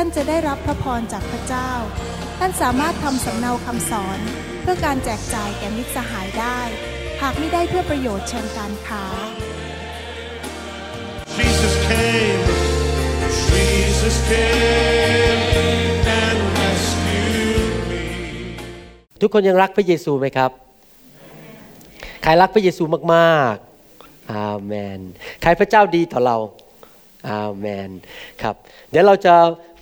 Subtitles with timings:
[0.00, 1.70] ท่านจะได้รับพระพรจากพระเจ้า
[2.38, 4.18] ท่านสามารถทำสำเนาคำสอน
[4.62, 6.60] เพื่อการแจกจ่ายแก่มิตรสหายได้
[7.22, 9.04] หากไม่ได้เพื่อประโยชน์เชิงการค้า
[11.38, 12.44] Jesus came,
[13.50, 15.42] Jesus came
[16.22, 18.04] and rescued me.
[19.20, 20.50] ทุกคนยังรักพระเยซูไหมครับ
[22.22, 22.84] ใครรักพระเยซู
[23.14, 24.98] มากๆ อาเมน
[25.42, 26.36] ใครพระเจ้าดีต่อเรา
[27.30, 27.90] อาเมน
[28.42, 28.54] ครับ
[28.90, 29.34] เดี๋ยวเราจะ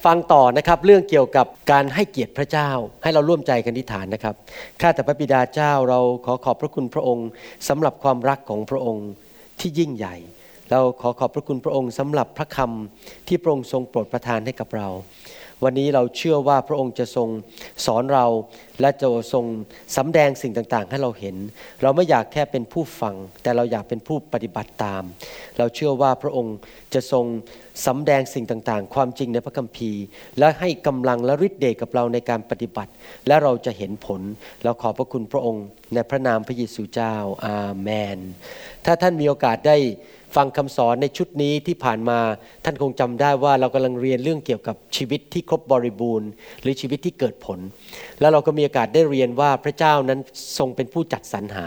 [0.06, 2.70] ฟังต่อนะครับเรื่องเกี่ยวกับการให้เกียรติพระเจ้า
[3.02, 4.34] ให้เราร่วมใจกันที่ฐานนะครับ
[4.80, 7.28] ข้าแต่พระบิดาเจ้าเราขอขอบพระคุณพระองค์
[7.68, 9.08] สำหรับความรักของพระองค์
[9.60, 10.16] ที่ยิ่งใหญ่
[10.70, 14.88] เราขอขอบพระคุณพระองค์สำหรับพระคำที่พระองค์ทรงโปรดประทานให้กับเรา
[15.64, 17.28] วันนี้เราเชื่อว่าพระองค์จะทรง
[17.86, 18.26] สอนเรา
[18.80, 19.44] และจะทรง
[19.96, 21.36] สำแดงสิ่งต่างๆ ให้เราเห็น
[21.82, 25.02] เราไม่อยากแค่เป็นผู้ฟัง แต่เราอยากเป็นผู้ปฏิบัติตาม
[25.58, 26.56] เราเชื่อว่าพระองค์
[26.94, 27.24] จะทรง
[27.86, 30.02] สำแดงสิ่งต่างๆ ความจริงในพระคัมภีร์
[30.38, 32.90] และให้กำลังและฤทธิ์เดชกับเราในการปฏิบัติ
[33.26, 34.20] และเราจะเห็นผล
[34.64, 37.14] เราขอบพระคุณพระองค์ ในพระนามพระเยซูเจ้า
[37.46, 38.18] อาเมน
[38.84, 39.76] ถ้าท่านมีโอกาสได้
[40.36, 42.18] ฟังคำสอนในชุดนี้ที่ผ่านมา
[42.64, 46.30] ท่านคงจำได้ว่าเรากำลังเรียนเรื่องเกี่ยวกับชีวิตที่ครบบริบูรณ์
[46.62, 47.58] หรือชีวิตที่เกิดผล
[48.20, 50.20] แล้วเราก็มีโอกาสได้เรียนว่าพระเจ้านั้น
[50.58, 51.66] ทรงเป็นผู้จัดสรรหา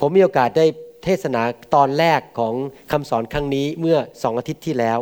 [0.06, 0.66] มมีโอกาสได้
[1.04, 1.42] เทศนา
[1.74, 2.54] ตอนแรกของ
[2.92, 4.98] คำสอนครั้งนี้เมื่อสองอาทิตย์ที่แล้ว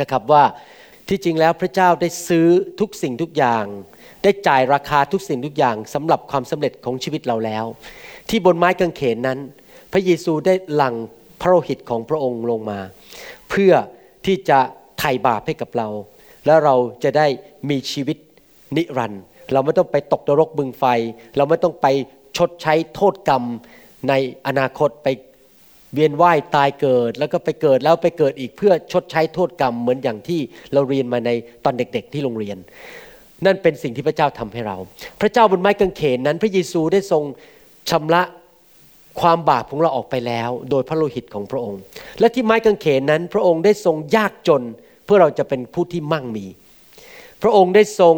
[0.00, 0.44] นะครับว่า
[1.08, 2.46] ที่จริงแล้วพระเจ้าได้ซื้อ
[2.80, 3.64] ทุกสิ่งทุกอย่าง
[4.22, 7.64] ได้จ่ายราคาทุกสิ่งทุกอย่างสำหรับความสำเร็จของชีวิตเราแล้ว
[8.28, 9.38] ที่บนไม้กางเขนนั้น
[9.92, 10.94] พระเยซูได้หลั่ง
[11.40, 12.80] พระโลหิตของพระองค์ลงมา
[13.50, 13.72] เพื่อ
[14.26, 14.58] ที่จะ
[14.98, 15.88] ไถ่บาปให้กับเรา
[16.46, 16.74] แล้วเรา
[17.04, 17.26] จะได้
[17.70, 18.16] มีชีวิต
[18.76, 20.84] นิรันดร์เราไม่ต้องไปตกนรกบึงไฟ
[21.36, 21.86] เราไม่ต้องไป
[22.36, 23.44] ชดใช้โทษกรรม
[24.08, 24.12] ใน
[24.46, 25.08] อนาคตไป
[25.94, 30.40] เวียนว่ายตายเกิด แล้วก็ไปเกิดแล้วไปเกิดอีกเพื่อชดใช้โทษกรรมเหมือนอย่างที่
[30.72, 31.30] เราเรียนมาใน
[31.64, 32.58] ตอนเด็ก ๆ ที่โรงเรียน
[33.46, 34.76] นั่นเป็นสิ่งที่พระเจ้าทำให้เรา
[35.20, 37.22] พระเจ้าบนไม้กางเขนนั้น พระเยซูได้ทรง
[37.90, 38.22] ชำระ
[39.20, 41.80] ความบาปของเราออกไปแล้ว โดยพระโลหิตของพระองค์
[42.20, 44.62] และที่ไม้กางเขนนั้น พระองค์ได้ทรงยากจน
[45.04, 46.46] เพื่อเราจะเป็นผู้ที่มั่งมี
[47.42, 48.16] พระองค์ได้ทรง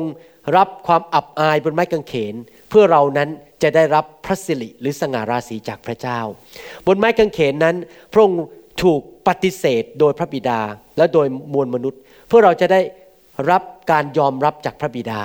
[0.56, 2.34] รับความอับอายบนไม้กางเขน
[2.69, 3.28] เพื่อเรานั้น
[3.63, 6.21] จะได้รับพระสิริหรือสง่าราศีจากพระเจ้า
[6.87, 7.77] บนไม้กางเขนนั้น
[8.13, 8.43] พระองค์
[8.83, 10.61] ถูกปฏิเสธโดยพระบิดา
[10.97, 12.81] และโดยมวลมนุษย์ เพื่อเราจะได้
[13.51, 15.21] รับการยอมรับจากพระบิดา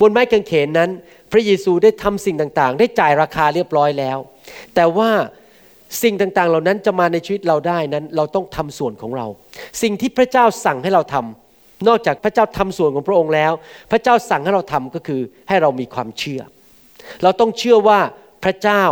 [0.00, 0.90] บนไม้กางเขนนั้น
[1.32, 4.18] พระเยซูได้ทำสิ่งต่างๆ ได้จ่ายราคาเรียบร้อยแล้ว
[4.74, 5.10] แต่ว่า
[6.02, 9.26] สิ่งต่างๆ เหล่านั้นจะมาในชีวิตเราได้นั้น เราต้องทำส่วนของเรา
[9.82, 13.52] สิ่งที่พระเจ้าสั่งให้เราทำนอกจากพระเจ้าทำส่วนของพระองค์แล้ว
[13.90, 16.42] พระเจ้าสั่งให้เราทำก็คือให้เรามีความเชื่อ
[17.22, 18.00] เราต้องเชื่อว่า
[18.44, 18.84] พระเจ้า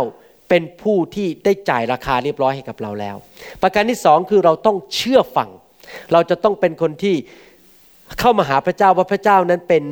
[0.49, 3.15] เป็นผู้ที่ได้จ่ายราคาเรียบร้อยให้กับเราแล้ว
[3.61, 5.49] ประการที่สองคือเราต้องเชื่อฟัง
[6.13, 7.15] เราจะต้องเป็นคนที่
[8.19, 9.83] เข้ามาหาพระเจ้าว่าพระเจ้านั้นเป็น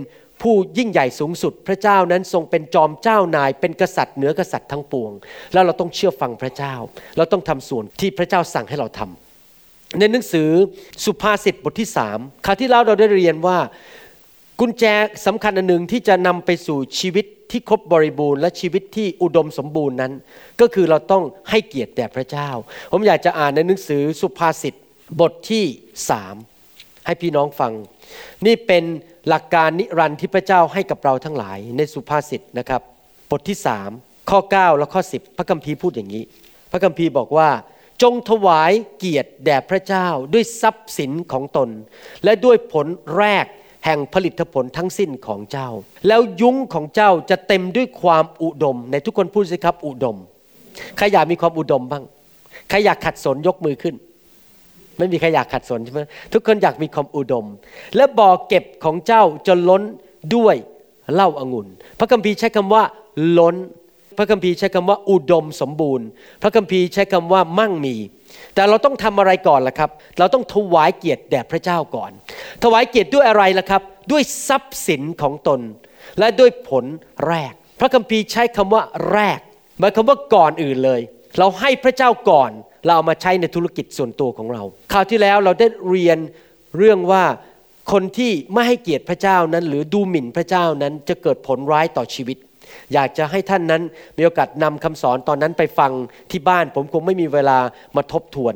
[0.42, 5.12] ผู้ยิ่งใหญ่สูงสุด พระเจ้านั้นทรงเป็นจอมเจ้านาย เป็นกษัตริย์เหนือกษัตริย์ทั้งปวง
[5.54, 6.74] แล้วเราต้องเชื่อฟังพระเจ้า
[7.18, 10.50] เราต้องทำส่วนที่พระเจ้าสั่งให้เราทำในหนังสือ
[11.06, 13.58] สุภาษิตบทที่สามคราวที่แล้วเราได้เรียนว่า
[14.60, 14.84] กุญแจ
[15.26, 20.14] สำคัญอันหนึ่งที่จะนำไปสู่ชีวิต ที่ครบบริบูรณ์และชีวิตที่อุดมสมบูรณ์นั้น
[20.62, 22.50] ก็คือเราต้องให้เกียรติแด่พระเจ้า
[22.92, 24.74] ผมอยากจะอ่านในหนังสือสุภาษิต
[25.22, 25.66] บทที่
[26.10, 26.36] สาม
[27.06, 27.72] ให้พี่น้องฟัง
[28.46, 28.84] นี่เป็น
[29.28, 32.82] หลักการนิรันดร์ที่พระเจ้าให้กับเราทั้งหลายในสุภาษิตนะครับ
[33.32, 33.90] บทที่สาม
[34.30, 36.24] ข้อ 9 และข้อ 10 พระคัมภีร์พูดอย่างนี้
[36.72, 37.50] พระคัมภีร์บอกว่า
[38.02, 41.70] จงถวายเกียรติแด่พระเจ้าด้วยทรัพย์สินของตน
[42.24, 42.88] และด้วยผล
[43.18, 43.46] แรก
[43.86, 45.70] แห่งผลิตผลทั้งสิ้นของเจ้า
[46.08, 50.18] แล้วยุ้งของเจ้าจะเต็มด้วยความอุดม ในทุกคนพูดสิครับอุดม
[50.98, 52.04] ใครอยากมีความอุดมบ้าง
[52.70, 53.96] ใครอยากขัดสนยกมือขึ้น
[54.98, 56.02] ไม่มีใครอยากขัดสนใช่ไหม
[56.34, 57.46] ทุกคนอยากมีความอุดม
[57.96, 59.84] และบ่อเก็บของเจ้าจะล้น
[60.36, 60.56] ด้วย
[61.14, 61.68] เหล้าอางุ่น
[62.00, 62.84] พระคัมภีร์ใช้คำว่า
[63.38, 63.56] ล้น
[64.22, 66.08] ระคัมภีร์ใช้คำว่าอุดมสมบูรณ์
[66.42, 67.96] พระคัมภีร์ใช้คำว่ามั่งมี
[68.56, 69.90] แต่เราต้องทำอะไรก่อนล่ะครับ
[70.20, 72.12] เราต้องถวายเกียรติแด่พระเจ้าก่อน
[72.64, 73.82] ถวายเกียรติด้วยอะไรล่ะครับ
[74.12, 75.60] ด้วยทรัพย์สินของตน
[76.20, 76.86] และด้วยผล
[77.28, 79.40] แรก พระคัมภีร์ใช้คำว่าแรก
[79.80, 81.02] หมายความว่าก่อนอื่นเลย
[81.38, 82.52] เราให้พระเจ้าก่อน
[82.86, 84.64] เราเอามาใช้ในธุรกิจส่วนตัวของเรา
[84.94, 86.18] คราวที่แล้วเราได้เรียน
[86.78, 87.24] เรื่องว่า
[87.92, 92.38] คนที่ไม่ให้เกียรติพระเจ้านั้น หรือดูหมิ่นพระเจ้านั้นจะเกิดผลร้ายต่อชีวิต
[92.94, 93.82] อยากจะให้ท่านนั้น
[94.18, 95.92] มีโอกาสนำคำสอนตอนนั้นไปฟัง
[96.32, 97.58] ที่บ้าน ผมคงไม่มีเวลา
[97.96, 98.54] มาทบทวน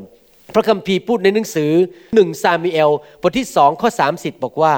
[0.53, 1.71] พระคัมภีร์พูดในหนังสือ
[2.15, 2.91] หนึ่งซามูเอล
[3.21, 4.73] บทที่สองข้อ 30 บอกว่า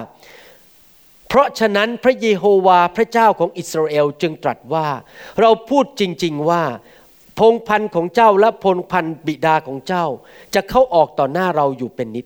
[1.28, 4.88] เพราะฉะนั้นพระเยโฮวาพระเจ้าของอิสราเอลจึงตรัสว่า
[5.42, 6.64] เราพูดจริง ๆว่า
[7.40, 10.06] พงพันธ์ของเจ้าและพงพันธ์บิดาของเจ้า
[10.56, 12.26] จะเข้าออกต่อหน้าเราอยู่เป็นนิด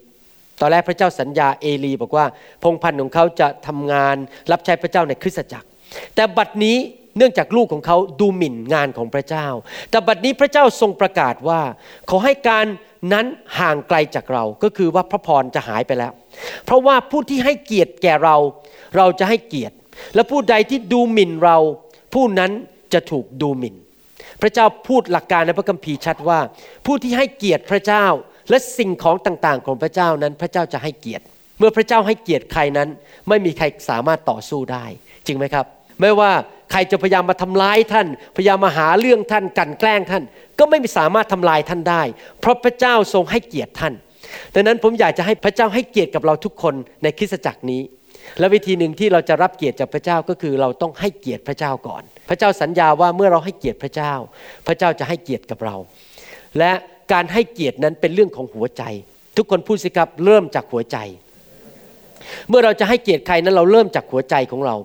[0.59, 2.25] ตอนแรกพระเจ้าสัญญาเอลีบอกว่า
[2.63, 4.15] พงพันธ์ของเขาจะทำงาน
[4.51, 5.67] รับใช้พระเจ้าในคริสตจักร
[6.15, 6.77] แต่บัดนี้
[7.17, 9.47] เนื่องจากลูกของเขาดูหมิ่นงานของพระเจ้า
[9.89, 11.61] แต่บัดนี้พระเจ้าทรงประกาศว่า
[12.09, 12.65] ขอให้การ
[13.13, 13.25] นั้น
[13.59, 16.11] ห่างไกลจากเรา ก็คือว่าพระพรจะหายไปแล้ว
[16.65, 18.35] เพราะว่าผู้ที่ให้เกียรติแก่เรา
[18.97, 19.75] เราจะให้เกียรติ
[20.15, 21.57] และผู้ใดที่ดูหมิ่นเรา
[22.13, 22.51] ผู้นั้น
[22.93, 23.75] จะถูกดูหมิ่น
[24.41, 26.39] พระเจ้าพูดหลักการในพระคัมภีร์ชัดว่า
[26.85, 28.05] ผู้ที่ให้เกียรติพระเจ้า
[28.49, 31.23] และสิ่งของต่างๆ ของพระเจ้านั้นพระเจ้าจะให้เกียรติ
[31.59, 32.89] เมื่อพระเจ้าให้เกียรติใครนั้น
[33.29, 34.85] ไม่มีใครสามารถต่อสู้ได้
[35.25, 35.65] จริงไหมครับ
[36.01, 36.31] ไม่ว่า
[36.71, 40.23] ใครจะพยายามมาทำร้ายท่าน พยายามมาหาเรื่องท่านกันแกล้งท่าน
[40.59, 42.03] ก็ไม่สามารถทำลายท่านได้
[42.39, 43.93] เพราะพระเจ้าทรงให้เกียรติท่าน
[44.53, 47.81] ดังนั้นผมอยากจะให้พระเจ้าให้เกียรติกับเราทุกคนในคริสตจักรนี้
[48.39, 54.13] และวิธีหนึ่งที่เราจะรับเกียรติจากพระเจ้าก็คือเราต้องให้เกียรติพระเจ้าก่อน พระเจ้าสัญญาว่าเมื่อเราให้เกียรติพระเจ้า
[54.67, 55.75] พระเจ้าจะให้เกียรติกับเรา
[56.57, 56.71] และ
[57.13, 58.83] การให้เกียรตินั้นเป็นเรื่องของหัวใจ
[59.37, 60.97] ทุกคนพูดสิครับเริ่มจากหัวใจ
[62.49, 64.75] เมื่อเราจะให้เกียรติใครนั้นเราเริ่มจากหัวใจของเรา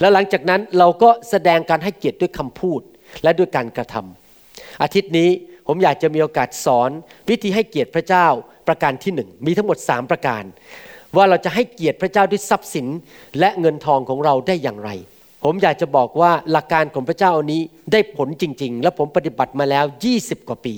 [0.00, 2.80] แล้วหลังจากนั้นเราก็แสดงการให้เกียรติด้วยคำพูด
[3.22, 5.30] และด้วยการกระทำอาทิตย์นี้
[5.66, 6.90] ผมอยากจะมีโอกาสสอน
[7.30, 8.26] วิธีให้เกียรติพระเจ้า
[8.68, 10.44] ประการที่หนึ่งมีทั้งหมด 3 ประการ
[11.16, 12.86] ว่าเราจะให้เกียรติพระเจ้าด้วยทรัพย์สิน
[13.38, 14.90] และเงินทองของเราได้อย่างไร
[15.44, 19.84] ผมอยากจะบอกว่าหลักการของพระเจ้าอันนี้ได้ผลจริง ๆ และผมปฏิบัติมาแล้ว
[20.16, 20.74] 20 กว่าปี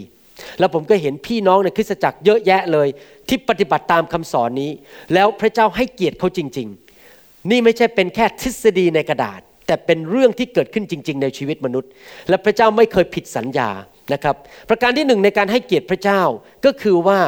[0.58, 2.88] แล้วผมก็เห็นพี่น้องในคริสตจักรเยอะแยะเลย
[3.28, 4.70] ที่ปฏิบัติตามคำสอนนี้
[5.14, 6.68] แล้วพระเจ้าให้เกียรติเขาจริง
[7.08, 11.90] ๆ นี่ไม่ใช่เป็นแค่ทฤษฎีในกระดาษ แต่เป็นเรื่องที่เกิดขึ้นจริง ๆ ในชีวิตมนุษย์
[12.28, 13.70] และพระเจ้าไม่เคยผิดสัญญา
[14.12, 14.36] นะครับ
[14.68, 16.22] ประการที่หนึ่งในการให้เกียรติพระเจ้า
[16.64, 17.20] ก็คือว่า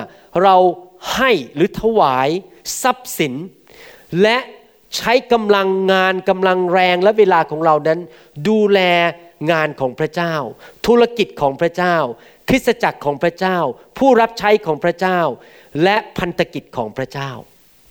[0.42, 0.56] เรา
[1.14, 2.28] ให้หรือถวาย
[2.82, 3.34] ทรัพย์สิน
[4.22, 4.38] และ
[4.96, 7.98] ใช้กำลังงานกำลังแรงและเวลาของเรานั้น
[8.48, 8.80] ดูแล
[9.52, 10.34] งานของพระเจ้า
[10.86, 11.96] ธุรกิจของพระเจ้า
[12.50, 13.58] คริสตจักรของพระเจ้า
[13.98, 15.20] ผู้รับใช้ของพระเจ้า
[15.84, 17.30] และพันธกิจของพระเจ้า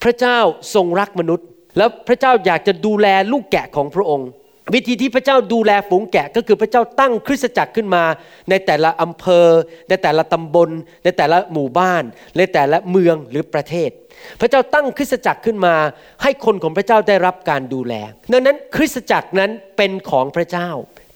[0.03, 0.39] พระเจ้า
[0.75, 1.47] ทรงรักมนุษย์
[1.77, 4.29] แล้วพระเจ้าอยากจะดูแลลูกแกะของพระองค์
[4.73, 8.03] วิธีที่พระเจ้าดูแลฝูงแกะก็คือพระเจ้าตั้งคริสตจักรขึ้นมา
[8.49, 9.47] ในแต่ละอำเภอ
[9.89, 10.69] ในแต่ละตำบล
[11.03, 12.03] ในแต่ละหมู่บ้าน
[12.37, 13.89] ในแต่ละเมืองหรือประเทศ
[14.39, 15.75] พระเจ้าตั้งคริสตจักรขึ้นมา
[16.23, 17.93] ให้คนของพระเจ้าได้รับการดูแล
[18.31, 20.69] ดังนั้นคริสตจักรนั้นเป็นของพระเจ้า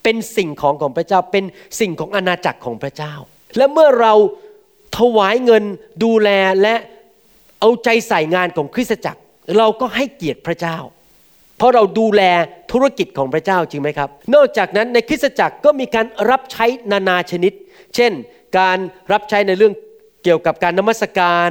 [0.04, 1.44] เป็นสิ่งของของพระเจ้าเป็น
[1.80, 3.14] สิ่งของอาณาจักรของพระเจ้า
[3.56, 4.12] และเมื่อเรา
[4.98, 5.64] ถวายเงิน
[6.04, 6.30] ดูแล
[6.62, 6.74] และ
[7.60, 9.20] เอาใจใส่งานของคริสตจักร
[9.58, 10.76] เราก็ให้เกียรติพระเจ้า
[11.58, 12.22] เพราะเราดูแล
[12.72, 17.52] ธุรกิจของพระเจ้าจริงไหมครับ นอกจากนั้นในคริสตจักรก็มีการรับใช้นานาชนิด
[17.94, 18.12] เช่น
[18.58, 18.78] การ
[19.12, 19.74] รับใช้ในเรื่อง
[20.24, 21.50] เกี่ยวกับการนมัสการ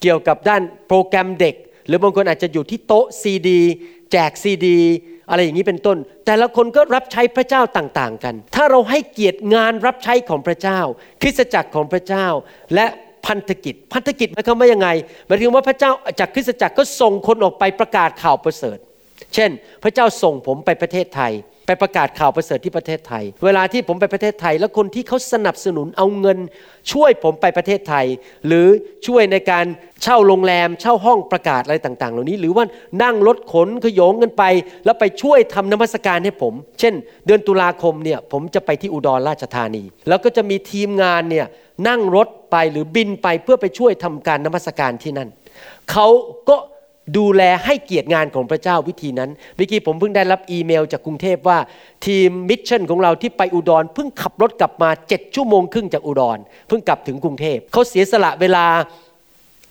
[0.00, 1.54] เกี่ยวกับด้านโปรแกรมเด็ก
[1.86, 3.60] หรือบางคนอาจจะอยู่ที่โต๊ะซีดี
[4.12, 4.78] แจกซีดี
[5.30, 5.96] อะไรอย่างนี้เป็นต้น
[6.26, 10.80] แต่ละคนก็รับใช้พระเจ้าต่างๆกัน ถ้าเราให้เกียรติงานรับใช้ของพระเจ้า
[11.22, 12.26] คริสตจักรของพระเจ้า
[12.74, 12.86] และ
[13.26, 14.88] พันธกิจ พันธกิจหมายความว่ายังไง
[15.26, 15.90] หมายถึงว่าพระเจ้า
[16.20, 18.78] จากคริสตจักรก็ส่งคนออกไปประกาศข่าวประเสริฐ
[19.34, 19.50] เช่น
[19.82, 21.32] พระเจ้าส่งผมไปประเทศไทย
[21.74, 26.38] ปประกาศข่าวประเสริฐที่ประเทศไทย เวลาที่ผมไปประเทศไทย แล้วคนที่เขาสนับสนุนเอาเงิน
[26.92, 28.06] ช่วยผมไปประเทศไทย
[28.46, 28.66] หรือ
[29.06, 29.64] ช่วยในการ
[30.02, 32.64] เช่าโรงแรม เช่าห้องประกาศอะไรต่าง ๆ เหล่านี้ หรือว่า
[33.02, 34.44] นั่งรถขนโขยงกันไป
[34.84, 36.94] แล้วไปช่วยทำนมัสการให้ผม เช่น
[37.26, 41.46] เดือนตุลาคมเนี่ยผมจะไปที่อุบลราชธานี แล้วก็จะมีทีมงานเนี่ย
[41.88, 45.28] นั่งรถไปหรือบินไปเพื่อไปช่วยทำการนมัสการที่นั่น
[45.90, 46.06] เขา
[46.48, 46.56] ก็
[47.16, 51.58] ดูแลให้เกียรติงานของพระเจ้าวิธีนั้นเมื่อกี้ผมเพิ่งได้รับอีเมลจากกรุงเทพว่า
[52.06, 58.66] ทีม mission ของเราที่ไปอุดรเพิ่งขับรถกลับมาเจ็ดชั่วโมงครึ่งจากอุดรเพิ่งกลับถึงกรุงเทพเขาเสียสละเวลา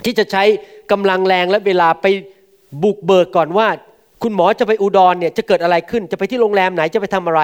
[0.05, 0.43] ที่จะใช้
[0.91, 2.05] กำลังแรงและเวลาไป
[2.83, 3.67] บุกเบิกก่อนว่า
[4.23, 7.41] คุณหมอจะไปอุดรเนี่ยจะเกิดอะไรขึ้นจะไปที่โรงแรมไหนจะไปทำอะไร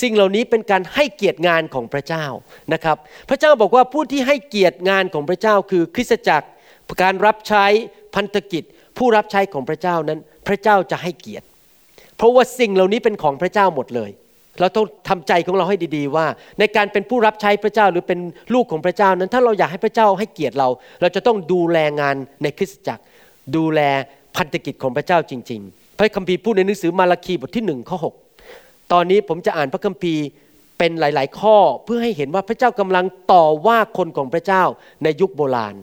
[0.00, 2.24] สิ่งเหล่านี้เป็นการให้เกียรติงานของพระเจ้า
[2.72, 2.96] นะครับ
[3.28, 6.48] พระเจ้าบอกว่าผู้ที่ให้เกียรติงานของพระเจ้าคือคริสตจักร
[7.02, 7.64] การรับใช้
[8.14, 8.64] พันธกิจ
[8.98, 11.46] ผู้รับใช้ของพระเจ้านั้น พระเจ้าจะให้เกียรติ
[12.16, 14.10] เพราะว่าสิ่งเหล่านี้เป็นของพระเจ้าหมดเลย
[14.60, 16.26] เราต้องทำใจของเราให้ดีๆว่า
[16.58, 18.20] ในการเป็นผู้รับใช้พระเจ้าหรือเป็น
[18.54, 20.68] ลูกของพระเจ้านั้น ถ้าเราอยากให้พระเจ้าให้เกียรติเรา
[21.00, 23.02] เราจะต้องดูแลงานในคริสตจักร
[23.56, 23.80] ดูแล
[24.36, 28.06] พันธกิจของพระเจ้าจริง ๆ พระคัมภีร์พูดในหนังสือมาราคีบทที่หนึ่งข้อห
[28.92, 30.24] ตอนนี้ผมจะอ่านพระคัมภีร์
[30.78, 34.62] เป็นหลาย ๆ ข้อเพื่อให้เห็นว่าพระเจ้ากำลังต่อว่าคนของพระเจ้า
[35.02, 35.74] ในยุคโบราณ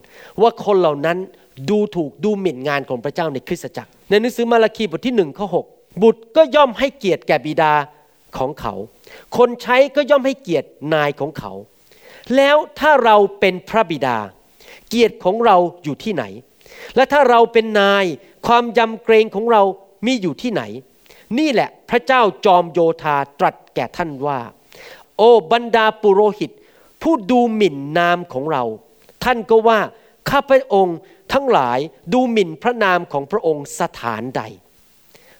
[0.42, 1.18] ว่าคนเหล่านั้น
[1.70, 5.56] ดูถูกดูหมิ่นงานของพระเจ้าในคริสตจักร ในหนังสือมาราคีบทที่หนึ่งข้อห
[6.02, 7.74] บุตรก็ย่อมให้เกียรติแก่บิดา
[8.38, 8.74] ของเขา
[9.38, 11.52] คนใช้ก็ย่อมให้เกียรตินายของเขา
[12.36, 14.18] แล้วถ้าเราเป็นพระบิดา
[14.90, 16.24] เกียรติของเราอยู่ที่ไหน
[16.96, 18.06] และถ้าเราเป็นนาย
[18.48, 19.62] ความยำเกรงของเรา
[20.06, 20.64] มีอยู่ที่ไหน
[21.40, 24.40] นี่แหละพระเจ้าจอมโยธาตรัสแก่ท่านว่า
[25.18, 26.52] โอ้บรรดาปุโรหิต
[27.02, 28.64] ผู้ดูหมิ่นนามของเรา
[29.24, 29.80] ท่านก็ว่า
[30.30, 30.98] ข้าพระองค์
[31.34, 31.80] ทั้งหลาย
[32.14, 34.44] ดูหมิ่นพระนามของพระองค์สถานใด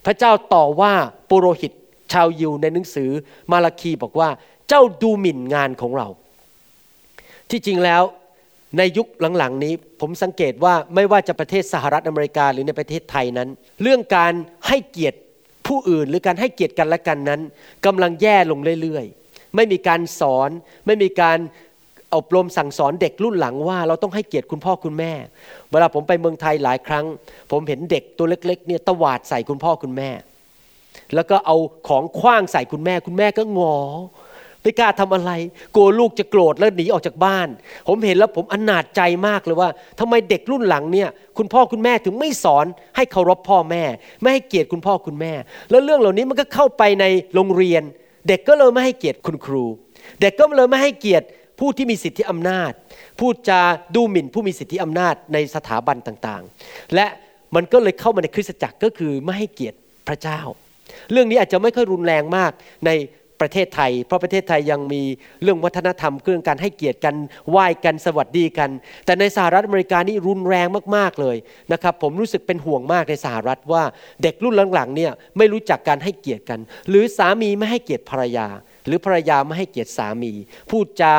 [0.06, 0.94] พระเจ้าต่อว่า
[1.30, 1.72] ปุโรหิต
[2.14, 3.12] ชาวยิวในหนังสือ
[3.52, 4.30] มาราคีบอกว่า
[4.70, 6.08] เจ้าดูหมิ่นงานของเรา
[7.50, 8.04] ที่จริงแล้ว
[8.78, 13.50] ในยุคหลังๆนี้ผมสังเกตว่าไม่ว่าจะประเทศสหรัฐอเมริกาหรือในประเทศไทยนั้น
[13.82, 14.34] เรื่องการ
[14.68, 15.20] ให้เกียรติ
[15.68, 17.42] ผู้อื่นหรือการให้เกียรติกันและกันนั้น
[17.86, 20.50] กำลังแย่ลงเรื่อยๆ ไม่มีการสอน
[20.86, 21.38] ไม่มีการ
[22.16, 25.12] อบรมสั่งสอนเด็กรุ่นหลังว่า เราต้องให้เกียรติคุณพ่อคุณแม่
[25.72, 27.06] เวลาผมไปเมืองไทยหลายครั้ง
[27.52, 30.10] ผมเห็นเด็กตัวเล็ก ๆ เนี่ยตวาดใส่คุณพ่อคุณแม่
[31.16, 31.56] แล้วก็เอา
[31.88, 33.76] ของคว้างใส่คุณแม่ คุณแม่ก็งอ
[34.64, 35.32] ไม่กล้าทำอะไร
[35.76, 37.48] กลัวลูกจะโกรธแล้วหนีออกจากบ้าน
[37.88, 43.84] ผมเห็นแล้วผมอนาจใจมากเลยว่าทำไมเด็กรุ่นหลังเนี่ยคุณพ่อคุณแม่ถึงไม่สอนให้เคารพพ่อแม่
[44.22, 45.34] ไม่ให้เกียรติคุณพ่อคุณแม่
[45.70, 47.84] แล้วเรื่องเหล่านี้มันก็เข้าไปในโรงเรียน
[48.28, 49.64] เด็กก็เลยไม่ให้เกียรติคุณครู
[50.22, 51.26] เด็กก็เลยไม่ให้เกียรติ
[51.60, 52.72] ผู้ที่มีสิทธิอำนาจ
[53.20, 53.62] พูดจา
[53.96, 57.08] ดูหมิ่นผู้มีสิทธิอำนาจในสถาบันต่างๆ และ
[57.56, 60.40] มันก็เลยเข้ามาในคริสตจักรก็คือไม่ให้เกียรติพระเจ้า
[61.12, 62.52] เรื่องนี้อาจจะไม่ค่อยรุนแรงมาก
[62.86, 62.92] ใน
[63.42, 65.02] ประเทศไทย เพราะประเทศไทยยังมี
[65.44, 67.16] เรื่องวัฒนธรรมเรื่องการให้เกียรติกัน
[67.50, 68.70] ไหว้กันสวัสดีกัน
[69.06, 71.38] แต่ในสหรัฐอเมริกานี่รุนแรงมากๆเลย
[71.72, 73.84] นะครับ ผมรู้สึกเป็นห่วงมากในสหรัฐว่า
[74.24, 78.48] เด็กรุ่นหลังๆเนี่ยไม่รู้จักการให้เกียรติกัน หรือสามีไม่ให้เกียรติภรรยา
[78.90, 80.34] หรือภรรยาไม่ให้เกียรติสามี
[80.70, 81.16] พูดจา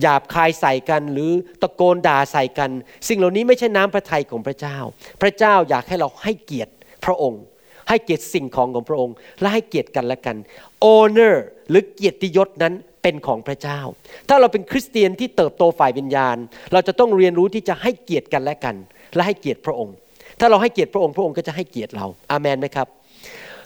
[0.00, 1.30] หยาบคายใส่กัน หรือ
[1.62, 2.70] ตะโกนด่าใส่กัน
[3.08, 4.76] สิ่งเหล่านี้ไม่ใช่น้ำพระทัยของพระเจ้า
[5.22, 6.72] พระเจ้าอยากให้เราให้เกียรติ
[7.04, 7.42] พระองค์
[7.88, 10.36] ให้เกียรติสิ่งของของพระองค์ และให้เกียรติกันและกัน
[10.84, 11.36] honor
[11.68, 13.80] หรือเกียรติยศนั้นเป็นของพระเจ้า
[14.28, 16.36] ถ้าเราเป็นคริสเตียนที่เติบโตฝ่ายวิญญาณ
[16.72, 18.76] เราจะต้องเรียนรู้ที่จะให้เกียรติกันและกัน
[19.14, 19.94] และให้เกียรติพระองค์
[20.40, 22.88] ถ้าเราให้เกียรติพระองค์พระองค์ก็จะให้เกียรติเรา อาเมนไหมครับ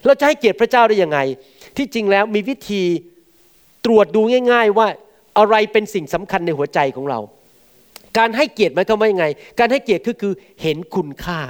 [0.06, 1.18] เราจะให้เกียรติพระเจ้าได้ยังไง
[1.78, 2.82] ที่จริงแล้วมีวิธี
[3.85, 4.20] ตรวจดู
[4.52, 4.88] ง่าย ๆ ว่า
[5.38, 7.20] อะไรเป็นสิ่งสำคัญในหัวใจของเรา
[8.18, 9.26] การให้เกียรติหมายความว่ายังไง
[9.58, 10.32] การให้เกียรติก็คือ
[10.62, 11.40] เห็นคุณค่า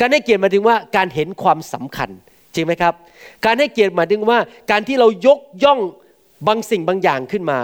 [0.00, 2.10] การให้เกียรติหมายถึงว่าการเห็นความสำคัญ
[2.54, 2.94] จริงไหมครับ
[3.46, 4.40] การให้เกียรติหมายถึงว่า
[4.70, 5.80] การที่เรายกย่อง
[6.46, 7.58] บางสิ่งบางอย่างขึ้นมา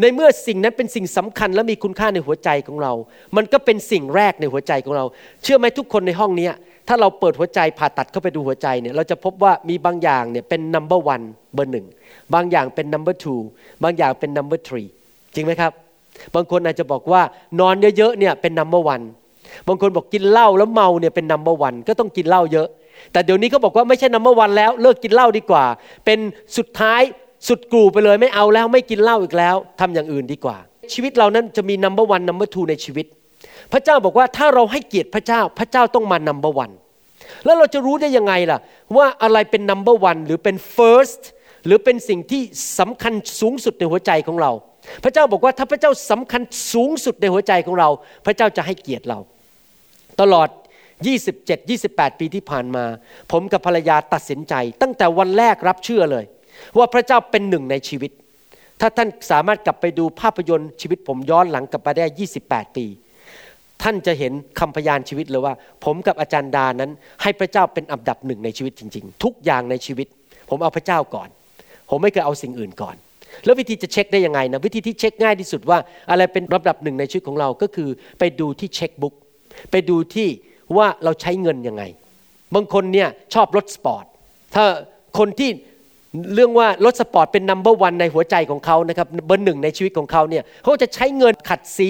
[0.00, 2.92] ในเมื่อสิ่งนั้นเป็นสิ่งสำคัญและมีคุณค่าในหัวใจของเรา
[3.36, 5.04] มันก็เป็นสิ่งแรกในหัวใจของเรา
[5.42, 6.48] เชื่อไหมทุกคนในห้องนี้
[6.92, 11.86] ถ้าเราเปิดหัวใจผ่าตัดเข้าไปดูหัวใจเนี่ยเราจะพบว่ามีบางอย่างเนี่ยเป็น number one เบอร์หนึ่ง
[12.34, 13.40] บางอย่างเป็น number two
[13.82, 14.88] บางอย่างเป็น number three
[15.34, 15.72] จริงไหมครับ
[16.34, 17.22] บางคนอาจจะบอกว่า
[17.60, 19.04] นอนเยอะๆเนี่ยเป็น number one
[19.68, 22.68] บางคนบอกกินเหล้าแล้วเมาเนี่ยเป็น number one ก็ต้องกินเหล้าเยอะ
[23.12, 25.64] แต่เดี๋ยวนี้เขาบอกว่าไม่ใช่ number one แล้วเลิกกินเหล้าดีกว่า
[26.04, 26.18] เป็น
[26.56, 27.02] สุดท้าย
[27.48, 30.56] สุดกลูไปเลยไม่เอาแล้วไม่กินเหล้าอีกแล้วทำอย่างอื่นดีกว่า
[30.92, 33.06] ชีวิตเรานั้นจะมี number one number two ในชีวิต
[33.72, 36.74] พระเจ้าบอกว่าถ้าเราให้เกียรติพระเจ้าพระเจ้าต้องมา number one
[37.44, 38.58] แล้วเราจะรู้ได้ยังไงล่ะ
[38.96, 41.22] ว่าอะไรเป็น number one หรือเป็น first
[41.66, 42.42] หรือเป็นสิ่งที่
[42.78, 44.52] สำคัญสูงสุดในหัวใจของเรา
[45.04, 46.42] พระเจ้าบอกว่าถ้าพระเจ้าสำคัญ
[46.72, 47.88] สูงสุดในหัวใจของเรา
[48.26, 49.18] พระเจ้าจะให้เกียรติเรา
[50.20, 50.48] ตลอด
[51.08, 52.84] 27 28 ปีที่ผ่านมา
[53.32, 56.24] ผมกับภรรยาตัดสินใจ ตั้งแต่วันแรกรับเชื่อเลย
[56.78, 58.10] ว่าพระเจ้าเป็นหนึ่งในชีวิต
[58.80, 62.06] ถ้าท่านสามารถกลับไปดูภาพยนตร์ชีวิตผมย้อนหลังกลับไปได้
[62.42, 62.86] 28 ปี
[63.82, 66.90] ท่านจะเห็นคำพยานชีวิตเลยว่า ผมกับอาจารย์ดานั้น
[67.22, 70.06] ให้พระเจ้าเป็นอันดับหนึ่งในชีวิตจริง ๆ ทุกอย่างในชีวิต
[70.48, 71.28] ผมเอาพระเจ้าก่อน
[71.90, 72.96] ผมไม่เคยเอาสิ่งอื่นก่อน
[73.44, 75.78] แล้ววิธีจะเช็คได้ยังไงนะวิธีที่เช็คง่ายที่สุดว่า
[76.10, 79.14] อะไรเป็นระดับหนึ่งในชีวิตของเราก็คือ ไปดูที่ checkbook
[79.70, 80.28] ไปดูที่
[80.76, 81.82] ว่าเราใช้เงินยังไง
[82.54, 84.04] บางคนเนี่ยชอบรถสปอร์ต
[84.54, 84.64] ถ้า
[85.18, 85.50] คนที่
[86.34, 91.88] เรื่องว่ารถสปอร์ตเป็น number one ในหัวใจของเขานะครับเบอร์หนึ่งในชีวิตของเขาเนี่ยเขาจะใช้เงินขัดสี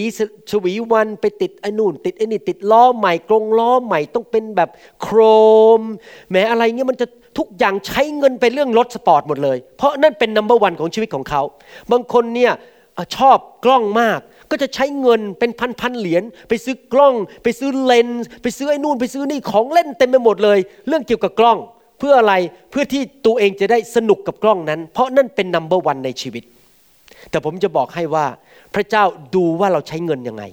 [0.50, 4.70] ฉวีวรรณไปติดไอ้นู่น ติดไอ้นี่ติดล้อใหม่กงล้อใหม่ต้องเป็นแบบ
[5.02, 5.80] chrome
[6.30, 7.06] แหมอะไรเงี้ยมันจะ
[7.38, 11.42] ทุกอย่างใช้เงินไปเรื่องรถสปอร์ตหมดเลย เพราะนั่นเป็น number one ของชีวิตของเขา
[11.92, 12.52] บางคนเนี่ย
[13.16, 20.58] ชอบกล้องมาก ก็จะใช้เงินเป็นพันพันเหรียญไปซื้อกล้อง ไปซื้อเลนส์ไปซื้อไอ้นู่น ไปซื้อนี่ของเล่นเต็มไปหมดเลย
[20.88, 21.58] เรื่องเกี่ยวกับกล้อง
[22.00, 22.34] เพื่ออะไร
[22.70, 26.44] เพื่อที่ตัวเองจะได้สนุกกับกล้องนั้น เพราะนั่นเป็นนัมเบอร์วันในชีวิต
[27.30, 28.26] แต่ผมจะบอกให้ว่า
[28.74, 29.04] พระเจ้า
[29.34, 30.44] ดูว่าเราใช้เงินยังไง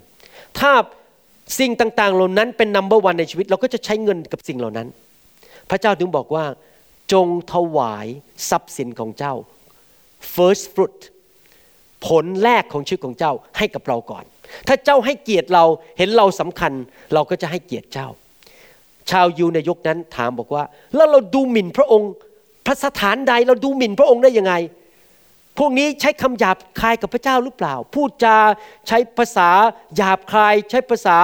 [0.60, 0.72] ถ้า
[1.60, 4.88] สิ่งต่างๆ เหล่านั้นเป็นนัมเบอร์วันในชีวิต เราก็จะใช้เงินกับสิ่งเหล่านั้น
[5.70, 6.46] พระเจ้าถึงบอกว่า
[7.14, 8.08] จงถวาย
[8.50, 9.34] ทรัพย์สินของเจ้า
[10.36, 11.00] first fruit
[12.08, 14.24] ผลแรกของชีวิตของเจ้าให้กับเราก่อน
[14.68, 15.66] ถ้าเจ้าให้เกียรติเรา
[15.98, 16.72] เห็นเราสำคัญ
[17.14, 18.08] เราก็จะให้เกียรติเจ้า
[19.12, 20.64] ชาวยูในยุคนั้นถามบอกว่า
[20.96, 22.12] แล้วเราดูหมิ่นพระองค์
[22.66, 24.56] พระสถานใดเราดูหมิ่นพระองค์ได้ยังไง
[25.62, 28.38] พวกนี้ใช้คำหยาบคายกับพระเจ้าหรือเปล่า พูดจา
[28.88, 29.50] ใช้ภาษา
[29.98, 31.18] หยาบคาย ใช้ภาษา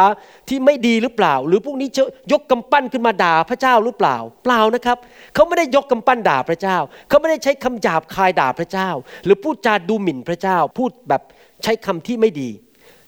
[0.49, 4.97] ที่ไม่ดีหรือเปล่า หรือพวกนี้จะยกกำปั้นขึ้นมาด่าพระเจ้าหรือเปล่า เปล่านะครับ
[5.33, 6.77] เขาไม่ได้ยกกำปั้นด่าพระเจ้า
[7.09, 8.89] เขาไม่ได้ใช้คำหยาบคายด่าพระเจ้า
[9.25, 11.21] หรือพูดจาดูหมิ่นพระเจ้า พูดแบบ
[11.63, 12.49] ใช้คำที่ไม่ดี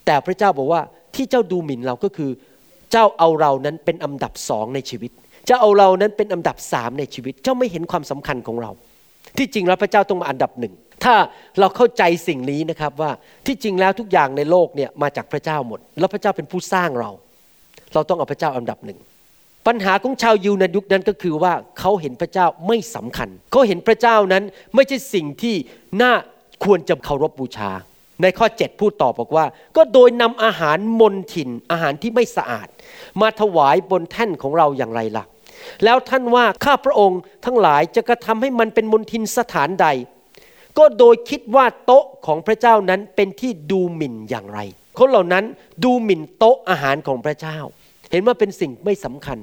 [0.06, 0.82] แต่พระเจ้าบอกว่า
[1.16, 2.32] ที่เจ้าดูหมิ่นเราก็คือ
[2.92, 5.12] เจ้าเอาเรานั้นเป็นอันดับสองในชีวิต
[5.48, 8.72] เจ้าเอาเรานั้นเป็นอันดับสามในชีวิต เจ้าไม่เห็นความสำคัญของเรา
[9.38, 10.74] ที่จริงแล้วพระเจ้าต้องมาอันดับหนึ่ง
[11.04, 11.16] ถ้า
[11.60, 13.12] เราเข้าใจสิ่งนี้นะครับว่า
[13.46, 17.12] ที่จริงแล้วทุกอย่างในโลกเนี่ยมาจากพระเจ้าหมด แล้วพระเจ้าเป็นผู้สร้างเรา
[17.94, 19.00] เราต้องเอาพระเจ้าอันดับหนึ่ง
[19.68, 24.44] ปัญหาของชาวยิวในยุคนั้นก็คือว่าเขาเห็นพระเจ้าไม่สำคัญเขาเห็นพระเจ้านั้น
[24.76, 25.56] ไม่ใช่สิ่งที่
[26.02, 26.14] น่า
[26.66, 27.72] ควรจะเคารพบบูชา
[28.22, 29.46] ในข้อ 7 พูดต่อบอกว่า
[29.76, 32.68] ก็โดยนำอาหารมนทินอาหารที่ไม่สะอาด
[33.22, 35.26] มาถวายบนแท่นของเราอย่างไรล่ะ
[35.84, 39.88] แล้วท่านว่าข้าพระองค์ทั้งหลายจะกระทำให้มันเป็นมนทินสถานใด
[40.78, 44.60] ก็โดยคิดว่าโต๊ะของพระเจ้านั้นเป็นที่ดูหมิ่นอย่างไร
[45.00, 45.44] คนเหล่านั้น
[45.84, 47.58] ดูหมิ่นโต๊ะอาหารของพระเจ้า
[48.12, 49.38] เห็นว่าเป็นสิ่งไม่สำคัญ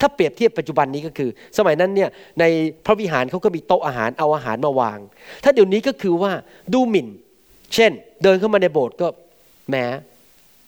[0.00, 2.10] ถ้าเปรียบเทียบปัจจุบันนี้ก็คือ สมัยนั้นเนี่ย
[2.40, 2.44] ใน
[2.86, 4.98] พระวิหารเขาก็มีโต๊ะอาหารเอาอาหารมาวาง
[5.44, 6.32] ถ้าเดี๋ยวนี้ก็คือว่า
[6.74, 7.08] ดูหมิ่น
[7.74, 9.06] เช่น เดินเข้ามาในโบสถ์ก็
[9.68, 9.76] แหม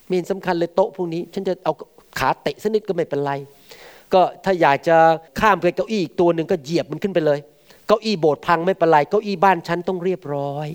[0.09, 1.73] ม่เห็นสำคัญเลยโต๊ะพวกนี้ ฉันจะเอา
[2.19, 3.33] ขาเตะสักนิดก็ไม่เป็นไร
[4.13, 4.97] ก็ถ้าอยากจะ
[5.41, 7.39] ข้ามไปเก้าอี้อีกตัวหนึ่งก็เหยียบมันขึ้นไปเลย
[7.87, 10.69] เก้าอี้โบสถ์พังไม่เป็นไร เก้าอี้บ้านฉันต้องเรียบร้อย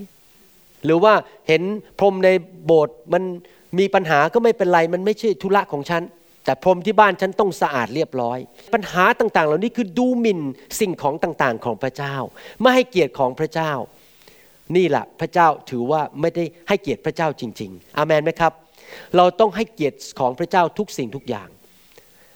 [0.85, 1.13] หรือว่า
[1.47, 1.61] เห็น
[1.99, 2.29] พรมใน
[2.65, 3.23] โบสถ์มัน
[3.79, 6.03] มีปัญหาก็ไม่เป็นไร มันไม่ใช่ธุระของฉัน
[6.45, 8.39] แต่พรมที่บ้านฉันต้องสะอาดเรียบร้อย
[8.73, 10.41] ปัญหาต่างๆ เหล่านี้คือดูหมิ่น
[10.79, 12.15] สิ่งของต่างๆ ของพระเจ้า
[12.61, 13.71] ไม่ให้เกียรติของพระเจ้า
[14.75, 18.53] นี่แหละพระเจ้าถือว่าไม่ได้ให้เกียรติพระเจ้าจริง ๆ อามันไหมครับ
[19.17, 21.49] เราต้องให้เกียรติของพระเจ้าทุกสิ่งทุกอย่าง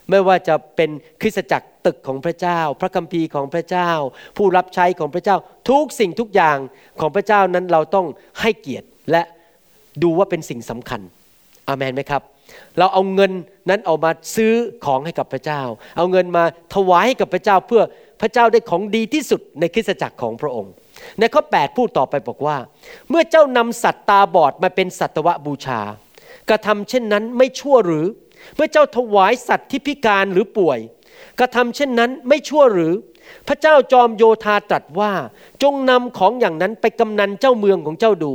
[0.09, 0.89] ไม่ว่าจะเป็น
[1.21, 3.89] คริสตจักรตึกของพระเจ้า พระคัมภีร์ของพระเจ้า
[4.37, 5.37] ผู้รับใช้ของพระเจ้า
[5.69, 6.57] ทุกสิ่งทุกอย่าง
[6.99, 8.07] ของพระเจ้านั้นเราต้อง
[8.41, 9.21] ให้เกียรติและ
[10.03, 11.01] ดูว่าเป็นสิ่งสำคัญ
[11.67, 12.21] อามันไหมครับ
[12.77, 13.31] เราเอาเงิน
[13.69, 14.53] นั้นเอามาซื้อ
[14.85, 15.61] ของให้กับพระเจ้า
[15.97, 17.83] เอาเงินมาถวายให้กับพระเจ้าเพื่อ
[18.21, 20.73] พระเจ้าได้ของดีที่สุดในคริสตจักรของพระองค์
[21.19, 22.57] ในข้อ 8 พูดต่อไปบอกว่า
[23.09, 25.81] เมื่อเจ้านำสัตว์ตาบอดมาเป็นสัตวบูชา
[26.49, 28.05] กระทำเช่นนั้นไม่ชั่วหรือ
[28.55, 30.79] เมื่อเจ้าถวายสัตว์ที่พิการหรือป่วย
[31.39, 32.93] กระทำเช่นนั้นไม่ชั่วหรือ
[33.47, 35.13] พระเจ้าจอมโยธาตรัสว่า
[35.63, 38.33] จงนำของอย่างนั้นไปกำนันเจ้าเมืองของเจ้าดู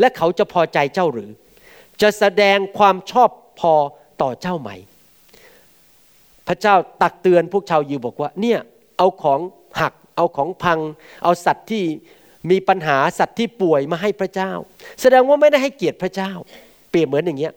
[0.00, 1.30] และเขาจะพอใจเจ้าหรือ
[2.02, 3.74] จะแสดงความชอบพอ
[4.22, 4.70] ต่อเจ้าไหม
[6.48, 8.58] พระเจ้าตักเตือนพวกชาวยิวบอกว่าเนี่ย
[8.98, 9.40] เอาของ
[9.80, 10.78] หัก เอาของพัง
[11.24, 11.84] เอาสัตว์ที่
[12.50, 14.52] มีปัญหาสัตว์ที่ป่วยมาให้พระเจ้า
[15.00, 16.30] แสดงว่าไม่ได้ให้เกียรติพระเจ้า
[16.90, 17.54] เปรียบเหมือนอย่างเงี้ย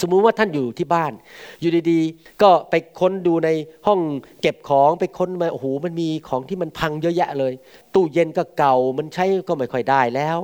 [0.00, 1.12] สมมุติว่าท่านอยู่ที่บ้าน
[1.60, 3.50] อยู่ดีๆ ก็ไปค้นดูใน
[3.86, 4.00] ห้อง
[4.40, 7.52] เก็บของไปค้นมาโอ้โหมันมีของที่มันพังเยอะแยะเลย
[7.94, 10.38] ตู้เย็นก็เก่ามันใช้ก็ไม่ค่อยได้แล้ว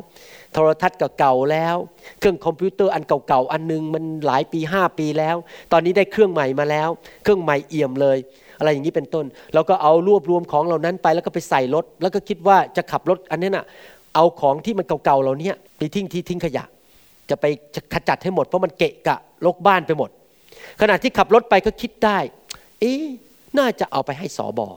[0.52, 1.76] โทรทัศน์ก็เก่าแล้ว
[2.18, 5.36] เครื่องคอมพิวเตอร์อันเก่าๆอันนึงมันหลายปี 5 ปีแล้ว
[5.72, 6.88] ตอนนี้ได้เครื่องใหม่มาแล้ว
[7.22, 8.18] เครื่องใหม่เอี่ยมเลย
[8.58, 13.64] อะไรอย่างนี้เป็นต้นเราก็เอารวบรวมของเหล่านั้นไปแล้วก็ไปใส่รถ แล้วก็คิดว่าจะขับรถอันนี้น่ะ
[14.14, 16.64] เอาของที่มันเก่าๆเหล่านี้ไปทิ้งที่ทิ้งขยะ
[17.30, 17.44] จะไป
[17.92, 19.16] ขจัดให้หมดเพราะมันเกะกะ
[19.46, 20.10] ลกบ้านไปหมด
[20.80, 22.18] ขณะที่ขับรถไปก็คิดได้
[22.80, 22.94] เอ๊
[23.58, 24.68] น่าจะเอาไปให้สอบอ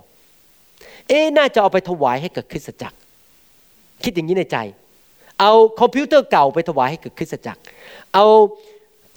[1.07, 2.97] เอ๊น่าจะเอาไปถวายให้กับคริสตจักร
[4.03, 4.57] คิดอย่างนี้ในใจ
[5.39, 7.61] เอาคอมพิวเตอร์เก่าไปถวายให้กับคริสตจักร
[8.13, 8.25] เอา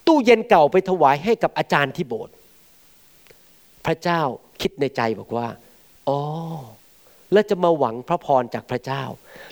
[0.07, 2.33] ตู้เย็นเก่าไปถวายให้กับอาจารย์ที่โบสถ์
[3.85, 4.21] พระเจ้า
[4.63, 5.47] คิดในใจบอกว่า
[6.09, 6.19] อ๋อ
[7.33, 9.03] แล้วจะมาหวังพระพรจากพระเจ้า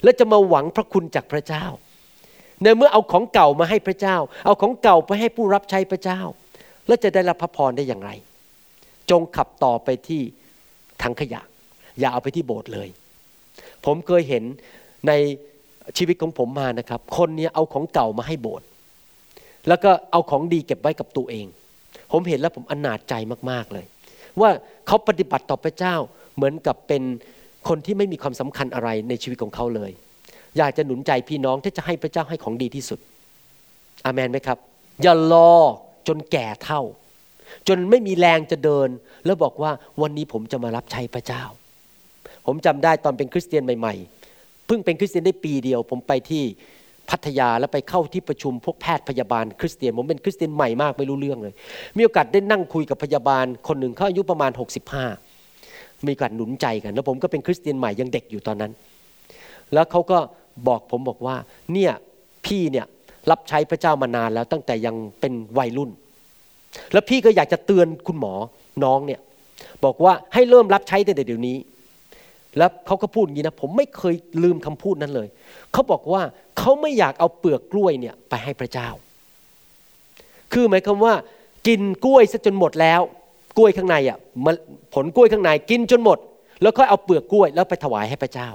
[0.04, 1.65] แล้วจะมาหวังพระคุณจากพระเจ้า
[2.62, 6.21] ในเมื่อเอาของเก่ามาให้พระเจ้า เอาของเก่าไปให้ผู้รับใช้พระเจ้า
[6.88, 8.12] แล้วจะได้รับพระพรได้อย่างไร
[9.10, 10.21] จงขับต่อไปที่
[11.02, 11.41] ถังขยะ
[12.00, 12.89] อย่าเอาไปที่โบสถ์เลย
[13.86, 14.43] ผมเคยเห็น
[15.08, 15.12] ใน
[15.97, 18.67] ชีวิตของผมมานะครับ คนเนี้เอาของเก่ามาให้โบสถ์
[19.67, 21.45] แล้วก็เอาของดีเก็บไว้กับตัวเอง
[22.12, 23.13] ผมเห็นแล้วผมอนาจใจ
[23.52, 23.86] มากๆเลย
[24.41, 24.50] ว่า
[24.88, 25.96] เขาปฏิบัติต่อพระเจ้า
[26.36, 27.04] เหมือนกับเป็น
[27.67, 29.91] คนที่ไม่มีความสำคัญอะไรในชีวิตของเขาเลย
[30.58, 33.00] อยากจะหนุนใจพี่น้องที่จะให้พระเจ้าให้ของดีที่สุด
[34.06, 34.58] อามันไหมครับ
[35.02, 35.54] อย่ารอ
[36.08, 36.82] จนแก่เท่า
[37.67, 38.89] จนไม่มีแรงจะเดิน
[39.26, 41.44] แล้วบอกว่าวันนี้ผมจะมารับใช้พระเจ้า
[42.46, 46.44] ผมจำได้ตอนเป็นคริสเตียนใหม่ๆเพิ่งเป็นคริสเตียนได้ปีเดียว ผมไปที่
[47.12, 51.54] พัทยาแล้วไปเข้าที่ประชุมพวกแพทย์พยาบาลคริสเตียนผมเป็นคริสเตียนใหม่มากไม่รู้เรื่องเลย
[51.97, 54.52] มีโอกาสได้นั่งคุยกับพยาบาลคนหนึ่งเขาอายุประมาณ
[55.30, 58.71] 65 มีการหนุนใจกันแล้วผมก็เป็นคริสเตียนใหม่ยังเด็กอยู่ตอนนั้น
[59.74, 60.17] แล้วเขาก็
[60.67, 61.36] บอกผมบอกว่า
[61.74, 61.91] เนี่ย
[62.45, 62.86] พี่เนี่ย
[63.32, 65.91] รับใช้พระเจ้ามานานแล้วตั้งแต่ยังเป็นวัยรุ่น
[66.93, 68.34] แล้วพี่ก็อยากจะเตือนคุณหมอ
[68.84, 69.19] น้องเนี่ย
[69.86, 71.58] บอกว่าให้เริ่มรับใช้ตั้งแต่เดี๋ยวนี้
[72.58, 75.28] แล้วเขาก็พูดอย่างนี้นะผมไม่เคยลืมคำพูดนั้นเลย
[75.72, 76.22] เขาบอกว่า
[76.58, 78.90] เขาไม่อยากเอาเปลือกกล้วยเนี่ยไปให้พระเจ้า
[80.54, 81.14] คือหมายความว่า
[81.68, 83.02] กินกล้วยซะจนหมดแล้ว
[83.58, 84.18] กล้วยข้างในอะ
[84.94, 86.18] ผลกล้วยข้างในกินจนหมด
[86.62, 88.50] แล้วค่อยเอาเปลือกกล้วยแล้วไปถวายให้พระเจ้า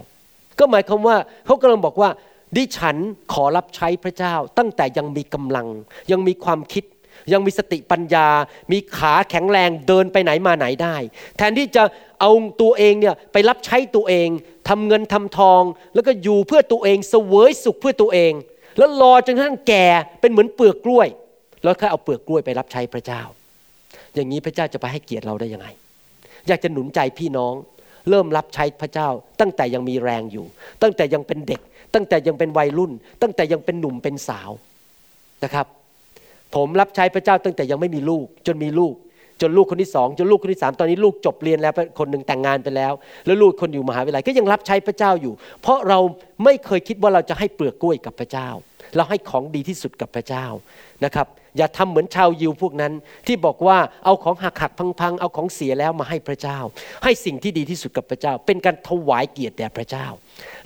[0.58, 2.10] ก็หมายความว่าเขากำลังบอกว่า
[2.56, 2.96] ดิฉัน
[3.32, 5.66] ขอรับใช้พระเจ้า ตั้งแต่ยังมีกำลัง
[6.12, 6.84] ยังมีความคิด
[7.32, 8.28] ยังมีสติปัญญา
[8.72, 10.96] มีขาแข็งแรงเดินไปไหนมาไหนได้
[11.36, 11.82] แทนที่จะ
[12.20, 12.30] เอา
[12.62, 14.28] ตัวเองเนี่ยไปรับใช้ตัวเอง
[14.68, 15.62] ทำเงินทำทอง
[15.94, 18.32] แล้วก็อยู่เพื่อตัวเองเสวยสุขเพื่อตัวเอง
[18.78, 19.86] แล้วรอจนกระทั่งแก่
[20.20, 21.08] เป็นเหมือนเปลือกกล้วย
[21.62, 23.22] แล้วค่อยเอาเปลือกกล้วยไปรับใช้พระเจ้า
[24.14, 25.68] อย่างนี้พระเจ้าจะไปให้เกียรติเราได้ยังไง
[26.48, 27.54] อยากจะหนุนใจพี่น้อง
[28.10, 29.08] เริ่มรับใช้พระเจ้า
[29.40, 30.46] ตั้งแต่ยังมีแรงอยู่
[30.82, 31.60] ตั้งแต่ยังเป็นเด็ก
[31.94, 34.50] ตั้งแต่ยังเป็นวัยรุ่น ตั้งแต่ยังเป็นหนุ่มเป็นสาว
[35.44, 35.66] นะครับ
[36.56, 38.94] ผมรับใช้พระเจ้าตั้งแต่ยังไม่มีลูก จนมีลูก
[39.40, 42.92] จนลูกคนที่สองจนลูกคนที่สามตอนนี้ลูกจบเรียนแล้วคนหนึ่งแต่งงานไปแล้ว
[43.26, 45.98] แล้วลูกคนอยู่มหาวิทยาลัยก็ยังรับใช้พระเจ้าอยู่ เพราะเรา
[46.44, 48.48] ไม่เคยคิดว่าเราจะให้เปลือกกล้วยกับพระเจ้า
[48.96, 50.46] เราให้ของดีที่สุดกับพระเจ้า
[51.04, 52.92] นะครับ อย่าทำเหมือนชาวยิวพวกนั้น
[53.26, 56.58] ที่บอกว่าเอาของหักหักพังพังเอาของเสียแล้วมาให้พระเจ้า
[57.04, 60.06] ให้สิ่งที่ดีที่สุดกับพระเจ้า เป็นการถวายเกียรติแด่พระเจ้า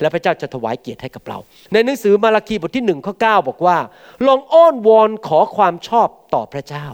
[0.00, 1.38] และพระเจ้าจะถวายเกียรติให้กับเรา
[1.72, 3.78] ในหนังสือมาราคีบทที่หนึ่งข้อ9บอกว่า
[4.26, 6.86] ลองอ้อนวอนขอความชอบต่อพระเจ้า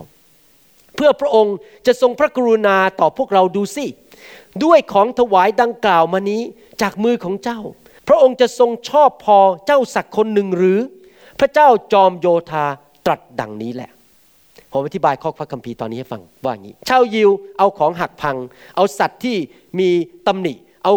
[0.95, 1.57] เพื่อพระองค์
[1.87, 3.87] จะทรงพระกรุณาต่อพวกเราดูสิ
[4.65, 6.43] ด้วยของถวายดังกล่าวมานี้
[6.83, 7.61] จากมือของเจ้า
[8.09, 10.81] พระองค์จะทรงชอบพอเจ้าสักคนหนึ่งหรือ
[11.41, 12.67] พระเจ้าจอมโยธา
[13.07, 13.91] ตรัสดังนี้แหละ
[14.73, 18.37] ผมอธิบายข้อพระคัมภีร์ตอนนี้ให้ฟังว่าอย่างนี้ชาวยิวเอาของหักพัง
[18.77, 19.37] เอาสัตว์ที่
[19.79, 19.89] มี
[20.27, 20.93] ตำหนิ เอา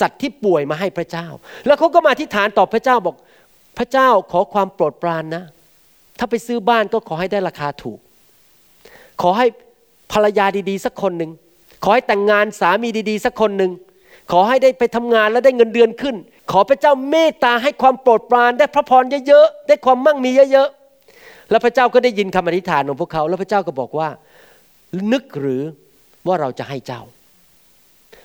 [0.00, 1.26] สัตว์ที่ป่วยมาให้พระเจ้า
[1.66, 3.16] แล้วเขาก็มาที่ฐานต่อพระเจ้าบอก
[3.78, 5.44] พระเจ้าขอความโปรดปรานนะ
[6.18, 7.98] ถ้าไปซื้อบ้านก็ขอให้ได้ราคาถูก
[9.22, 9.46] ขอให้
[10.12, 11.30] ภรรยาดีๆ สักคนหนึ่ง
[11.84, 13.72] ขอให้แต่งงานสามีดีๆ สักคนหนึ่ง
[14.32, 16.16] ขอให้ได้ไปทำงานแล้วได้เงินเดือนขึ้น
[16.52, 20.83] ขอพระเจ้าเมตตาให้ความโปรดปรานได้พระพรเยอะๆได้ความมั่งมีเยอะๆ
[21.50, 24.08] แล้วพระเจ้าก็ได้ยินคำอธิษฐานของพวกเขา แล้วพระเจ้าก็บอกว่า
[25.12, 25.62] นึกหรือ
[26.26, 27.00] ว่าเราจะให้เจ้า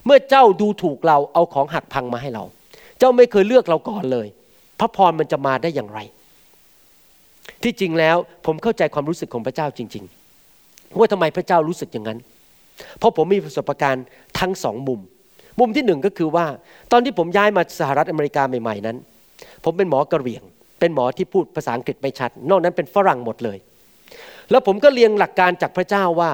[0.06, 2.44] เมื่อเจ้าดูถูกเราเอาของหักพังมาให้เรา
[3.00, 4.28] เจ้าไม่เคยเลือกเราก่อนเลย
[4.80, 6.00] พระพรมันจะมาได้อย่างไร
[7.64, 10.04] ที่จริงแล้วผมเข้าใจความรู้สึกของพระเจ้าจริง
[10.50, 12.20] ๆ ว่าทำไมพระเจ้ารู้สึกอย่างนั้น
[13.00, 14.06] เพราะผมมีประสบการณ์
[14.40, 15.00] ทั้งสองมุม
[15.60, 16.46] มุมที่หนึ่งก็คือว่า
[16.92, 18.98] ตอนที่ผมย้ายมาสหรัฐอเมริกาใหม่ ๆนั้น
[19.64, 20.44] ผมเป็นหมอกะเหรี่ยง
[20.80, 23.58] เป็นหมอที่พูดภาษาอังกฤษไม่ชัด นอกนั้นเป็นฝรั่งหมดเลย
[24.52, 26.32] แล้วผมก็เรียนหลักการจากพระเจ้าว่า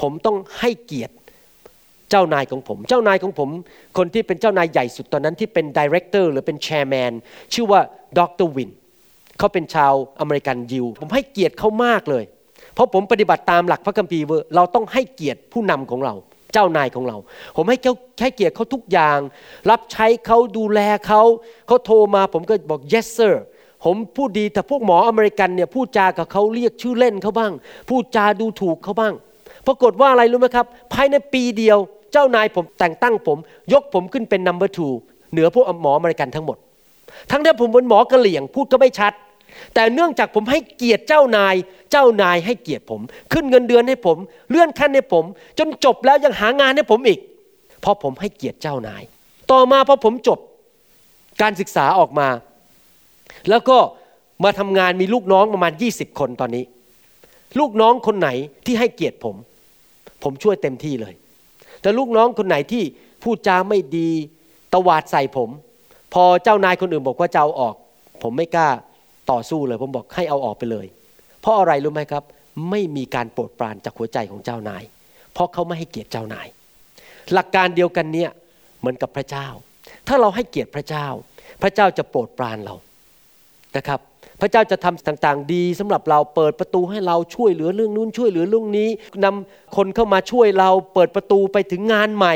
[0.00, 1.14] ผมต้องให้เกียรติ
[2.10, 3.48] เจ้านายของผม เจ้านายของผม
[3.98, 7.12] คนที่เป็นเจ้านายใหญ่สุดตอนนั้นที่เป็น director หรือเป็น chairman
[7.54, 7.80] ชื่อว่า
[8.18, 8.70] ดรวิน
[9.38, 12.24] เขาเป็นชาวอเมริกันยิว ผมให้เกียรติเขามากเลย
[12.74, 14.24] เพราะผมปฏิบัติตามหลักพระคัมภีร์
[14.56, 16.14] เราต้องให้เกียรติผู้นำของเรา
[16.52, 17.16] เจ้านายของเรา
[17.56, 19.18] ผมให้เขาให้เกียรติเขาทุกอย่าง
[19.70, 21.22] รับใช้เขาดูแลเขา
[21.66, 23.34] เขาโทรมาผมก็บอก yes sir
[23.84, 27.52] ผมพูดดีแต่พวกหมออเมริกันเนี่ยพูดจากับเขาเรียกชื่อเล่นเขาบ้าง
[27.88, 29.14] พูดจาดูถูกเขาบ้าง
[29.66, 31.78] ปรากฏว่าอะไรรู้ไหมครับ ภายในปีเดียว
[32.12, 33.38] เจ้านายผมแต่งตั้งผม
[33.72, 34.88] ยกผมขึ้นเป็นนัมเบอร์ทู
[35.32, 36.56] เหนือพวกหมออเมริกันทั้งหมด
[37.30, 39.12] ทั้งที่ผมเป็นหมอกระเหลี่ยงพูดก็ไม่ชัด
[39.74, 41.54] แต่เนื่องจากผมให้เกียรติเจ้านาย
[41.90, 43.00] เจ้านายให้เกียรติผม
[43.32, 44.16] ขึ้นเงินเดือนให้ผม
[44.50, 45.24] เลื่อนขั้นให้ผม
[45.58, 47.20] จนจบแล้วยังหางานให้ผมอีก
[47.80, 49.02] เพราะผมให้เกียรติเจ้านาย
[49.50, 50.38] ต่อมาพอผมจบ
[51.42, 52.28] การศึกษาออกมา
[53.50, 53.78] แล้วก็
[54.44, 56.64] มาทำงานมีลูกน้องประมาณ 20 คนตอนนี้
[57.58, 58.28] ลูกน้องคนไหน
[58.66, 59.36] ที่ให้เกียรติผม
[60.22, 61.14] ผมช่วยเต็มที่เลย
[61.82, 62.84] แต่ลูกน้องคนไหนที่
[63.22, 64.10] พูดจาไม่ดี
[64.72, 65.50] ตวาดใส่ผม
[66.14, 67.74] พอเจ้านายคนอื่นบอกว่าจะเอาออก
[68.22, 68.68] ผมไม่กล้า
[69.30, 70.86] ต่อสู้เลย ผมบอกให้เอาออกไปเลย
[71.40, 72.24] เพราะอะไรรู้ไหมครับ
[72.70, 74.82] ไม่มีการโปรดปรานจากหัวใจของเจ้านาย
[75.32, 76.46] เพราะเขาไม่ให้เกียรติเจ้านาย
[77.32, 78.30] หลักการเดียวกันเนี่ย
[78.78, 79.46] เหมือนกับพระเจ้า
[80.08, 81.06] ถ้าเราให้เกียรติพระเจ้า
[81.62, 82.74] พระเจ้าจะโปรดปรานเรา
[83.76, 84.00] นะครับ
[84.40, 88.88] พระเจ้าจะทำต่างๆ ดีสำหรับเราเปิดประตูให้เราช่วยเหลือเรื่องนู้นช่วยเหลือเรื่องนี้
[89.24, 92.34] นำคนเข้ามาช่วยเราเปิดประตูไปถึงงานใหม่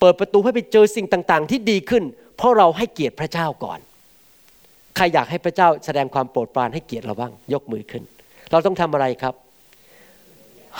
[0.00, 2.04] เปิดประตูให้ไปเจอสิ่งต่างๆ ที่ดีขึ้น
[2.36, 3.78] เพราะเราให้เกียรติพระเจ้าก่อน
[4.96, 8.02] ใครอยากให้พระเจ้าแสดงความโปรดปรานให้เกียรติเราบ้าง ยกมือขึ้น
[8.50, 9.34] เราต้องทำอะไรครับ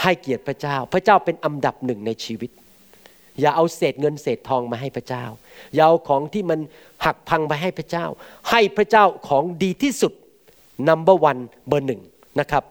[0.03, 2.51] ให้เกียรติพระเจ้า พระเจ้าเป็นอันดับหนึ่งในชีวิต
[3.41, 5.25] อย่าเอาเศษเงินเศษทองมาให้พระเจ้า
[5.75, 6.61] อย่าเอาของที่มัน
[7.05, 8.07] หักพังไปให้พระเจ้า
[8.51, 10.13] ให้พระเจ้าของดีที่สุด
[10.89, 12.01] นัมเบอร์วันเบอร์หนึ่ง
[12.41, 12.63] นะครับ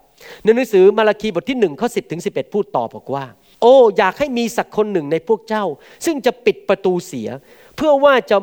[0.43, 3.25] ในหนังสือมาราคีบทที่หนึ่งข้อสิบถึงสิบเอ็ดพูดต่อบอกว่า
[3.61, 5.63] โอ้ อยากให้มีสักคนหนึ่งในพวกเจ้า
[6.05, 7.29] ซึ่งจะปิดประตูเสีย
[7.75, 8.37] เพื่อว่าจะ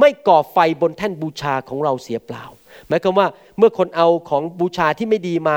[0.00, 2.44] ไม่ก่อไฟบนแท่นบูชาของเราเสียเปล่า
[2.88, 3.26] หมายความว่า
[3.58, 5.56] เมื่อคนเอาของบูชาที่ไม่ดีมา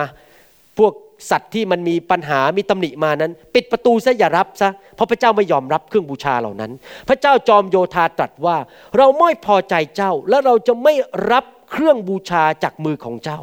[0.78, 0.94] พวก
[1.30, 6.72] สัตว์ที่มันมีปัญหามีตำหนิมานั้น ปิดประตูซะอย่ารับซะเพราะพระเจ้าไม่ยอมรับเครื่องบูชาเหล่านั้น
[7.10, 8.58] พระเจ้าจอมโยธาตรัสว่า
[8.98, 10.94] เราไม่พอใจเจ้าและเราจะไม่
[11.32, 13.40] รับเครื่องบูชาจากมือของเจ้า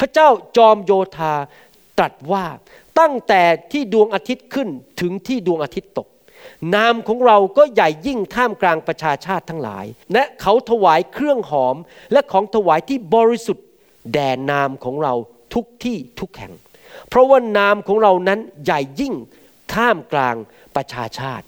[0.00, 1.32] พระเจ้าจอมโยธา
[1.98, 2.44] ตรัสว่า
[3.00, 4.68] ตั้งแต่ที่ดวงอาทิตย์ขึ้น
[5.00, 6.08] ถึงที่ดวงอาทิตย์ตก
[6.74, 11.76] นามของเราก็ใหญ่ยิ่งท่ามกลางประชาชาติทั้งหลาย และเขาถวายเครื่องหอม
[12.12, 13.66] และของถวายที่บริสุทธิ์
[14.12, 15.14] แด่นามของเรา
[15.54, 16.52] ทุกที่ทุกแห่ง
[17.08, 19.14] เพราะว่านามของเรานั้นใหญ่ยิ่ง
[19.74, 20.36] ท่ามกลาง
[20.76, 21.44] ประชาชาติ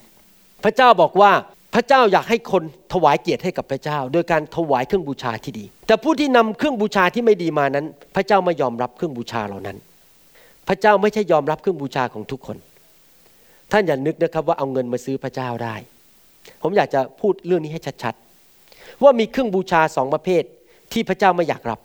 [0.63, 1.31] พระเจ้าบอกว่า
[1.75, 7.85] พระเจ้าอยากให้คนถวายเกียรติให้กับพระเจ้า โดยการถวายเครื่องบูชาที่ดี แต่ผู้ที่นำเครื่องบูชาที่ไม่ดีมานั้น
[8.15, 9.77] พระเจ้าไม่ยอมรับเครื่องบูชาเหล่านั้น
[10.67, 12.57] พระเจ้าไม่ใช่ยอมรับเครื่องบูชาของทุกคน
[13.71, 15.75] ท่านอย่านึกนะครับว่าเอาเงินมาซื้อพระเจ้าได้
[16.61, 20.43] ผมอยากจะพูดเรื่องนี้ให้ชัดๆว่ามีเครื่องบูชาสองประเภท
[20.93, 21.79] ที่พระเจ้าไม่อยากรับ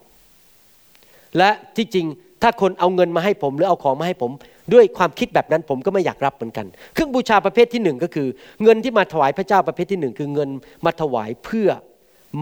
[1.38, 2.06] และที่จริง
[2.48, 4.30] ถ้าคนเอาเงินมาให้ผมหรือเอาของมาให้ผม
[4.74, 8.28] ด้วยความคิดแบบนั้นผมก็ไม่อยากรับเหมือนกัน เครื่องบูชาประเภทที่หนึ่งก็คือ
[8.62, 10.50] เงินที่มาถวายพระเจ้าประเภทที่หนึ่งคือเงิน
[10.84, 11.68] มาถวายเพื่อ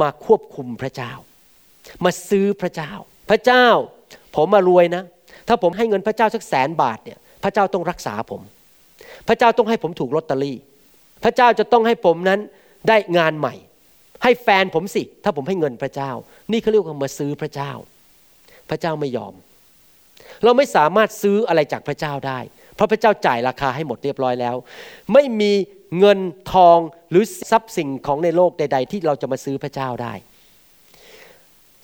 [0.00, 1.12] มาควบคุมพระเจ้า
[2.04, 2.92] มาซื้อพระเจ้า
[3.30, 3.66] พระเจ้า
[4.36, 5.02] ผมมารวยนะ
[5.48, 8.40] ถ้าผมให้เงินพระเจ้าสักแสนบาทเนี่ยพระเจ้าต้องรักษาผม
[9.28, 10.58] พระเจ้าต้องให้ผมถูกลอตเตอรี่
[11.24, 12.40] พระเจ้าจะต้องให้ผมนั้น
[12.88, 13.54] ได้งานใหม่
[14.22, 16.10] ให้แฟนผมสิ ถ้าผมให้เงินพระเจ้า
[16.52, 17.72] นี่เขาเรียกว่ามาซื้อพระเจ้า
[18.70, 19.34] พระเจ้าไม่ยอม
[20.44, 22.38] เราไม่สามารถซื้ออะไรจากพระเจ้าได้
[22.74, 24.56] เพราะพระเจ้าจ่ายราคาให้หมดเรียบร้อยแล้ว
[25.12, 25.52] ไม่มี
[25.98, 26.18] เงิน
[26.52, 26.78] ทอง
[27.10, 30.14] หรือทรัพย์สิ่งของในโลกใด ๆ ที่เราจะมาซื้อพระเจ้าได้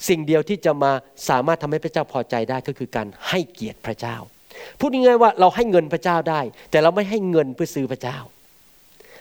[0.08, 0.92] สิ่งเดียวที่จะมา
[1.28, 4.16] สามารถทำให้พระเจ้าพอใจได้ก็คือการให้เกียรติพระเจ้า
[4.78, 8.18] พูดง่ายๆว่าเราให้เงินพระเจ้าได้ แต่เราไม่ให้เงินเพื่อซื้อพระเจ้า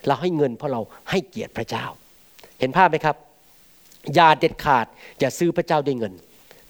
[0.07, 1.85] เราให้เงินเพราะเราให้เกียรติพระเจ้า
[2.59, 3.15] เห็นภาพไหมครับ
[4.15, 4.85] อย่าเด็ดขาด
[5.19, 6.13] อย่าซื้อพระเจ้าด้วยเงิน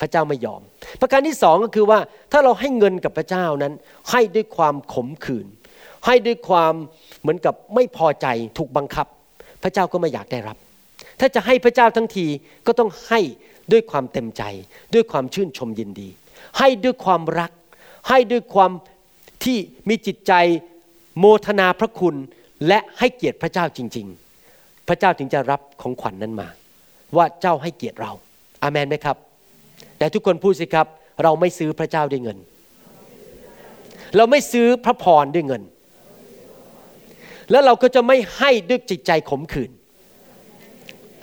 [0.02, 0.62] พระเจ้าไม่ยอม
[1.02, 2.00] ประการที่สองก็คือว่า
[2.32, 3.74] ถ้าเราให้เงินกับพระเจ้านั้น
[4.12, 5.48] ให้ด้วยความขมขื่น
[6.06, 6.74] ให้ด้วยความ
[7.22, 9.08] เหมือนกับไม่พอใจถูกบังคับ
[9.64, 10.58] พระเจ้าก็ไม่อยากได้รับ
[11.20, 12.26] ถ้าจะให้พระเจ้าทั้งที
[12.68, 13.20] ก็ต้องให้
[13.72, 14.44] ด้วยความเต็มใจ
[14.94, 16.10] ด้วยความชื่นชมยินดี
[16.60, 17.52] ให้ด้วยความรัก
[18.10, 18.72] ให้ด้วยความ
[19.44, 19.58] ที่
[19.90, 20.34] มีจิตใจ
[21.20, 22.16] โมทนาพระคุณ
[22.68, 24.08] และให้เกียรติพระเจ้าจริง
[24.48, 26.48] ๆ พระเจ้าถึงจะรับของขวัญนนั้นมา
[27.16, 28.12] ว่าเจ้าให้เกียรติเรา
[28.64, 29.18] อามันไหมครับ
[30.00, 30.88] แต่ทุกคนพูดสิครับ
[31.24, 32.38] เราไม่ซื้อพระเจ้าด้วยเงิน
[34.18, 35.64] เราไม่ซื้อพระพรด้วยเงิน
[37.52, 39.72] แล้วเราก็จะไม่ให้ด้วยจิตใจขมขื่น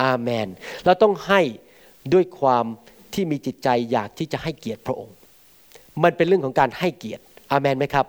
[0.03, 0.49] อาเมน
[0.85, 1.41] เราต้องให้
[2.15, 2.65] ด้วยความ
[3.15, 5.17] ที่มีจิตใจอยากที่จะให้เกียรติพระองค์
[6.03, 8.07] มันเป็นเรื่องของการให้เกียรติ อาเมนไหมครับ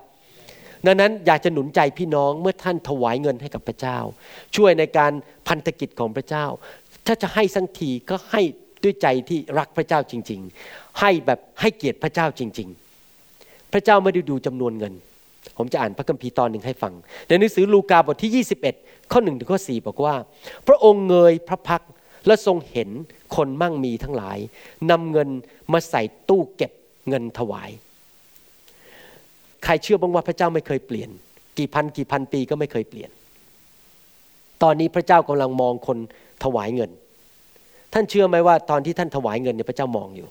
[0.86, 3.98] ดังนั้นอยากจะหนุนใจพี่น้องเมื่อท่านถวายเงินให้กับพระเจ้า
[4.56, 5.12] ช่วยในการ
[5.48, 6.46] พันธกิจของพระเจ้า
[7.06, 8.42] ถ้าจะให้สักทีก็ให้
[8.88, 12.70] ด้วยใจที่รักพระเจ้าจริง ๆ ให้แบบให้เกียรติพระเจ้าจริง
[13.22, 14.94] ๆ พระเจ้าไม่ได้ดูจำนวนเงิน
[15.58, 16.94] ผมจะอ่านพระคัมภีร์ตอนหนึ่งให้ฟัง
[17.28, 18.46] ในหนังสือลูกาบทที่
[18.76, 20.16] 21 ข้อหนึ่งถึงข้อสี่บอกว่า
[20.68, 21.82] พระองค์เงยพระพัก
[22.28, 22.90] และทรงเห็น
[23.36, 24.38] คนมั่งมีทั้งหลาย
[24.92, 25.30] นำเงิน
[25.74, 26.72] มาใส่ตู้เก็บ
[27.10, 27.70] เงินถวาย
[29.64, 31.10] ใครเชื่อบ้างว่าพระเจ้าไม่เคยเปลี่ยน
[31.58, 33.10] กี่พันกี่พันปีก็ไม่เคยเปลี่ยน
[34.64, 35.98] ตอนนี้พระเจ้ากำลังมองคน
[36.44, 36.92] ถวายเงิน
[37.94, 40.28] ท่านเชื่อไหมว่าตอนที่ท่านถวายเงินเนี่ยพระเจ้ามองอยู่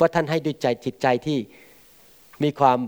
[0.00, 1.38] ว่าท่านให้ด้วยใจจิตใจที่
[2.44, 2.78] มีความ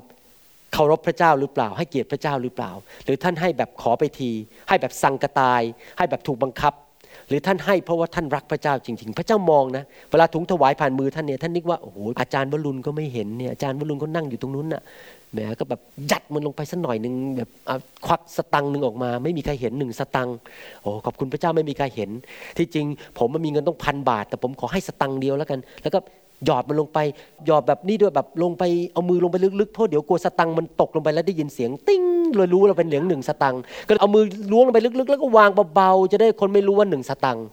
[0.73, 2.71] เคารพพระเจ้าหรือเปล่า ให้เกียรติพระเจ้าหรือเปล่า
[3.05, 4.31] หรือท่านให้แบบขอไปที
[4.69, 5.63] ให้แบบสังกตาย
[5.99, 6.75] ให้แบบถูกบังคับ
[7.29, 14.83] หรือท่านให้เพราะว่าท่านรักพระเจ้าจริง ๆ พระเจ้ามองนะเวลาถุงถวายผ่านมือท่านเนี่ยท่านนึกว่าโอ้โหอาจารย์วรุณก็ไม่เห็นเนี่ยอาจารย์วรุณก็นั่งอยู่ตรงนู้นน่ะ
[15.37, 17.51] แหมก็แบบยัดมันลงไปสักหน่อยหนึ่งแบบ
[18.07, 20.37] ควักสตังค์หนึ่งออกมา ไม่มีใครเห็นหนึ่งสตังค์
[20.83, 22.11] โอ้ขอบคุณพระเจ้าไม่มีใครเห็น
[22.59, 22.87] ที่จริง
[23.19, 25.99] ผมมันมีเงินต้องพันบาท แต่ผมขอให้สตังค์เดียวแล้วกัน แล้วก็
[26.45, 26.99] หยอดมันลงไป
[27.47, 32.03] หยอดแบบนี้ด้วยแบบลงไปเอามือลงไปลึกๆเพราะเดี๋ยวกลัวสตังค์มันตกลงไปแล้วได้ยินเสียงติ้ง
[32.35, 37.47] เลยรู้เราเป็นเหรียญหนึ่งสตังค์ก็เอามือล้วงลงไปลึกๆ แล้วก็วางเบาๆจะได้คนไม่รู้ว่าหนึ่งสตังค์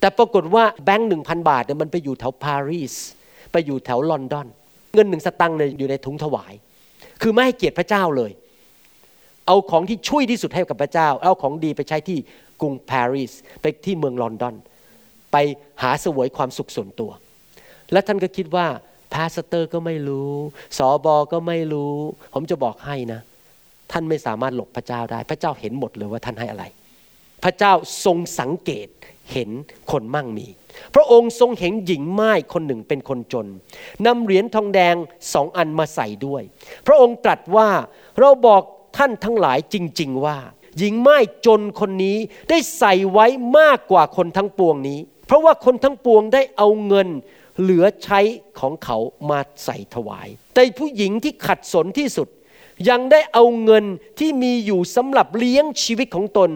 [0.00, 2.94] แต่ปรากฏว่าแบงค์หนึ่งพันบาทเนี่ยมันไปอยู่แถวปารีส
[3.52, 4.46] ไปอยู่แถวลอนดอน
[4.94, 6.52] เงินหนึ่งสตังค์เนี่ยอยู่ในถุงถวาย
[7.20, 8.30] คือไม่ให้เกียรติพระเจ้าเลย
[9.46, 12.18] เอาของที่ช่วยที่สุดให้กับพระเจ้า เอาของดีไปใช้ที่
[12.60, 14.54] กรุงปารีสไปที่เมืองลอนดอน
[15.32, 15.36] ไป
[15.82, 17.10] หาสวยความสุขส่วนตัว
[17.92, 18.66] และท่านก็คิดว่า
[19.14, 20.32] พาสเตอร์ก็ไม่รู้
[20.78, 21.94] สอบอก็ไม่รู้
[22.34, 23.20] ผมจะบอกให้นะ
[23.92, 26.64] ท่านไม่สามารถหลบพระเจ้าได้ พระเจ้าเห็นหมดเลยว่าท่านให้อะไร
[27.44, 27.72] พระเจ้า
[28.04, 28.88] ทรงสังเกต
[29.32, 29.50] เห็น
[29.90, 30.46] คนมั่งมี
[30.94, 33.46] พระองค์ทรงเห็นหญิงไม้คนหนึ่งเป็นคนจน
[34.06, 34.94] นำเหรียญทองแดง
[35.32, 36.42] สองอันมาใส่ด้วย
[36.86, 37.68] พระองค์ตรัสว่า
[38.20, 38.62] เราบอก
[38.96, 40.38] ท่านทั้งหลายจริง ๆ ว่า
[40.78, 42.16] หญิงไม้จนคนนี้
[42.50, 43.26] ได้ใส่ไว้
[43.58, 47.08] มากกว่าคนทั้งปวงนี้ เพราะว่าคนทั้งปวงได้เอาเงิน
[47.60, 48.20] เหลือใช้
[48.60, 48.98] ของเขา
[49.30, 52.28] มาใส่ถวาย แต่ผู้หญิงที่ขัดสนที่สุด
[52.88, 53.84] ยังได้เอาเงิน
[54.18, 56.50] ที่มีอยู่สำหรับเลี้ยงชีวิตของตน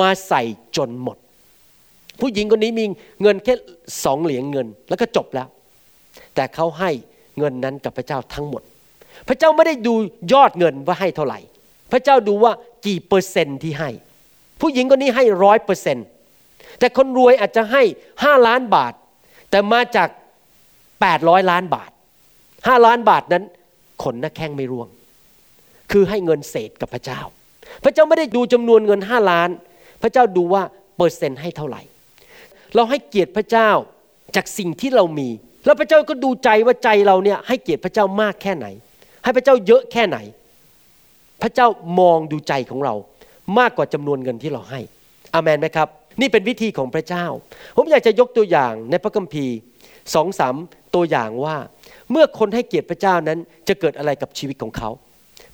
[0.00, 0.42] มาใส่
[0.76, 1.16] จนหมด
[2.20, 2.84] ผู้หญิงคนนี้มี
[3.22, 3.54] เงินแค่
[4.04, 5.48] สองเหรียญเงิน แล้วก็จบแล้ว
[6.34, 6.90] แต่เขาให้
[7.38, 8.62] เงินนั้นกับพระเจ้าทั้งหมด
[9.28, 9.94] พระเจ้าไม่ได้ดู
[10.32, 11.38] ยอดเงินว่าให้เท่าไหร่
[11.92, 12.52] พระเจ้าดูว่า
[12.86, 13.90] กี่เปอร์เซนต์ที่ให้
[14.60, 16.06] ผู้หญิงคนนี้ให้ร้อยเปอร์เซนต์
[16.78, 17.82] แต่คนรวยอาจจะให้
[18.24, 18.92] ห้าล้านบาท
[19.50, 20.08] แต่มาจาก
[21.00, 21.90] แปดร้อยล้านบาท
[22.66, 23.44] ห้าล้านบาทนั้น
[24.02, 24.88] ขนหน้าแข้งไม่ร่วง
[25.92, 27.20] คือให้เงินเศษกับพระเจ้า
[27.84, 29.50] พระเจ้าไม่ได้ดูจำนวนเงินห้าล้าน
[30.02, 30.62] พระเจ้าดูว่า
[30.96, 31.82] เปอร์เซนต์ให้เท่าไหร่
[32.74, 33.70] เราให้เกียรติพระเจ้า
[34.36, 35.28] จากสิ่งที่เรามี
[35.64, 38.66] แล้วพระเจ้าก็ดูใจว่าใจเราเนี่ยให้เกียรติพระเจ้ามากแค่ไหน
[39.24, 40.18] ให้พระเจ้าเยอะแค่ไหน
[41.42, 41.66] พระเจ้า
[42.00, 42.94] มองดูใจของเรา
[43.58, 44.80] มากกว่าจำนวนเงินที่เราให้
[45.34, 45.88] อเมนไหมครับ
[46.20, 47.24] นี่เป็นวิธีของพระเจ้า
[47.76, 49.56] ผมอยากจะยกตัวอย่างในพระคัมภีร์
[50.14, 50.54] สองสาม
[50.94, 51.56] ตัวอย่างว่า
[52.10, 54.90] เมื่อคนให้เกียรติพระเจ้านั้นจะเกิดอะไรกับชีวิตของเขา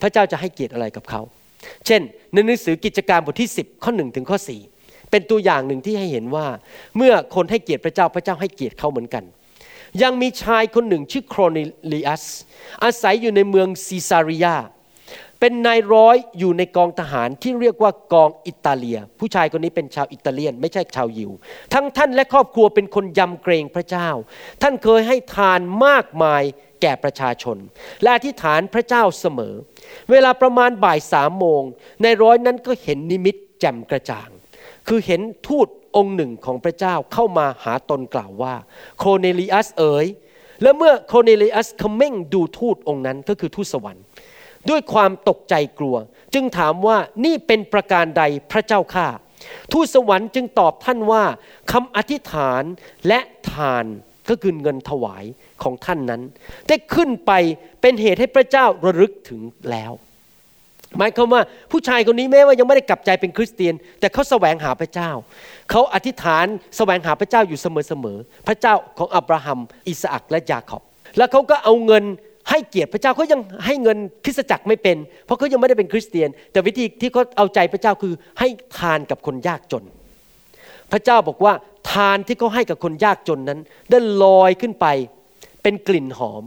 [0.03, 1.21] พระเจ้าจะให้เกียรติอะไรกับเขา
[1.87, 2.01] เช่น
[2.33, 4.74] ในหนังสือกิจการบทที่ 10 ข้อ1ถึงข้อ4
[5.15, 6.47] เป็นตัวอย่างหนึ่งที่ให้เห็นว่า
[6.97, 9.25] เมื่อคนให้เกียรติพระเจ้าพระเจ้าให้เกียรติเขาเหมือนกัน
[10.03, 11.59] ยังมีชายคนหนึ่งชื่อโครเน
[11.93, 12.25] ลิอัส
[12.85, 14.57] อาศัยอยู่ในเมืองซีซาริยา
[15.41, 21.31] เป็นนายร้อยอยู่ในกองทหารที่เรียกว่ากองอิตาเลีย ผู้ชายคนนี้เป็นชาวอิตาเลียน ไม่ใช่ชาวยิว
[21.75, 24.09] ทั้งท่านและครอบครัวเป็นคนยำเกรงพระเจ้า
[24.63, 26.43] ท่านเคยให้ทานมากมาย
[26.83, 27.57] แก่ประชาชน
[28.03, 29.55] และอธิษฐานพระเจ้าเสมอ
[30.11, 31.63] เวลาประมาณบ่ายสามโมง
[32.03, 34.31] ในร้อยนั้นก็เห็นนิมิตแจ่มกระจ่าง
[34.89, 38.55] คือเห็นทูตองค์หนึ่งของพระเจ้าเข้ามาหาตนกล่าวว่า
[38.99, 40.07] โคเนลิอัสเอ๋ย
[40.63, 44.05] และเมื่อโคเนลิอัสเขม่งดูทูตองค์นั้นก็คือทูตสวรรค์
[44.69, 45.97] ด้วยความตกใจกลัว
[46.35, 49.07] จึงถามว่านี่เป็นประการใดพระเจ้าข้า
[49.73, 51.25] ทูตสวรรค์จึงตอบท่านว่า
[51.73, 52.63] คำอธิษฐาน
[53.09, 53.21] และ
[53.53, 53.87] ทาน
[54.29, 55.25] ก็คือเงินถวาย
[55.63, 56.23] ของท่านนั้น
[56.69, 57.33] ได้ขึ้นไป
[57.81, 59.93] เป็นเหตุให้พระเจ้าระลึกถึงแล้ว
[60.99, 65.11] หมายความว่าผู้ชายคนนี้แม้ว่ายังไม่ได้กลับใจเป็นคริสเตียน แต่เขาแสวงหาพระเจ้า
[65.71, 70.83] เขาอธิษฐานแสวงหาพระเจ้าอยู่เสมอๆพระเจ้าของอับราฮัม อิสอักและยาคอบ
[71.17, 72.05] แล้วเขาก็เอาเงิน
[72.51, 79.85] ให้เกียรติพระเจ้าเขายังให้เงินคริสตจักรไม่เป็น เพราะเขายังไม่ได้เป็นคริสเตียน แต่วิธีที่เขาเอาใจพระเจ้าคือให้ทานกับคนยากจน
[80.93, 81.53] พระเจ้าบอกว่า
[81.93, 84.87] ทานที่เขาให้กับคนยากจนนั้น ได้ลอยขึ้นไป
[85.63, 86.45] เป็นกลิ่นหอม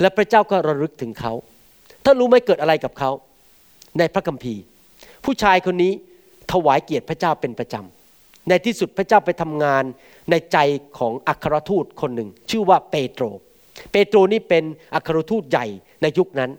[0.00, 1.32] และพระเจ้าก็ระลึกถึงเขา
[2.04, 3.10] ถ้ารู้ไหมเกิดอะไรกับเขา
[3.98, 4.62] ในพระคัมภีร์
[5.24, 5.92] ผู้ชายคนนี้
[6.52, 9.84] ถวายเกียรติพระเจ้าเป็นประจำในที่สุดพระเจ้าไปทำงาน
[10.30, 10.58] ในใจ
[10.98, 13.24] ของอัครทูตคนหนึ่ง ชื่อว่าเปโตร
[13.92, 15.66] เปโตรนี่เป็นอัครทูตใหญ่
[16.02, 16.50] ในยุคนั้น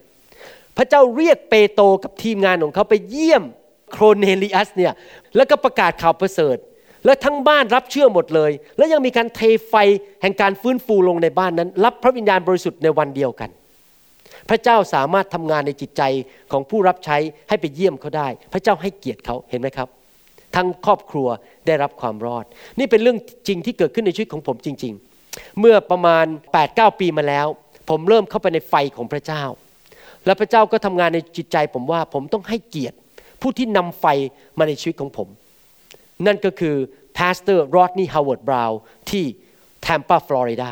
[0.77, 3.43] พระเจ้าเรียกเปโตรกับทีมงานของเขาไปเยี่ยม
[3.91, 4.93] โครเนลิอัสเนี่ย
[5.35, 6.57] แล้วก็ประกาศข่าวประเสริฐ
[7.05, 9.75] และทั้งบ้านรับเชื่อหมดเลย แล้วยังมีการเทไฟ
[10.21, 13.49] แห่งการฟื้นฟูลงในบ้านนั้น รับพระวิญญาณบริสุทธิ์ในวันเดียวกัน
[14.49, 16.01] พระเจ้าสามารถทำงานในจิตใจ
[16.51, 17.17] ของผู้รับใช้
[17.49, 19.89] ให้ไปเยี่ยมเขาได้ พระเจ้าให้เกียรติเขาเห็นไหมครับ
[20.55, 21.27] ทั้งครอบครัว
[21.67, 22.45] ได้รับความรอด
[22.79, 24.93] นี่เป็นเรื่องจริงที่เกิดขึ้นในชีวิตของผมจริง
[25.25, 26.25] ๆ เมื่อประมาณ
[26.63, 27.47] 8-9 ปีมาแล้ว
[27.89, 29.43] ผมเริ่มเข้าไปในไฟของพระเจ้า
[30.25, 32.97] และพระเจ้าก็ทำงานในจิตใจ ผมว่าผมต้องให้เกียรติ
[33.41, 34.05] ผู้ที่นำไฟ
[34.57, 35.27] มาในชีวิตของผม
[36.25, 36.75] นั่นก็คือ
[37.17, 39.23] pastor Rodney Howard-Browne ที่
[39.81, 40.71] แทมปาฟลอริดา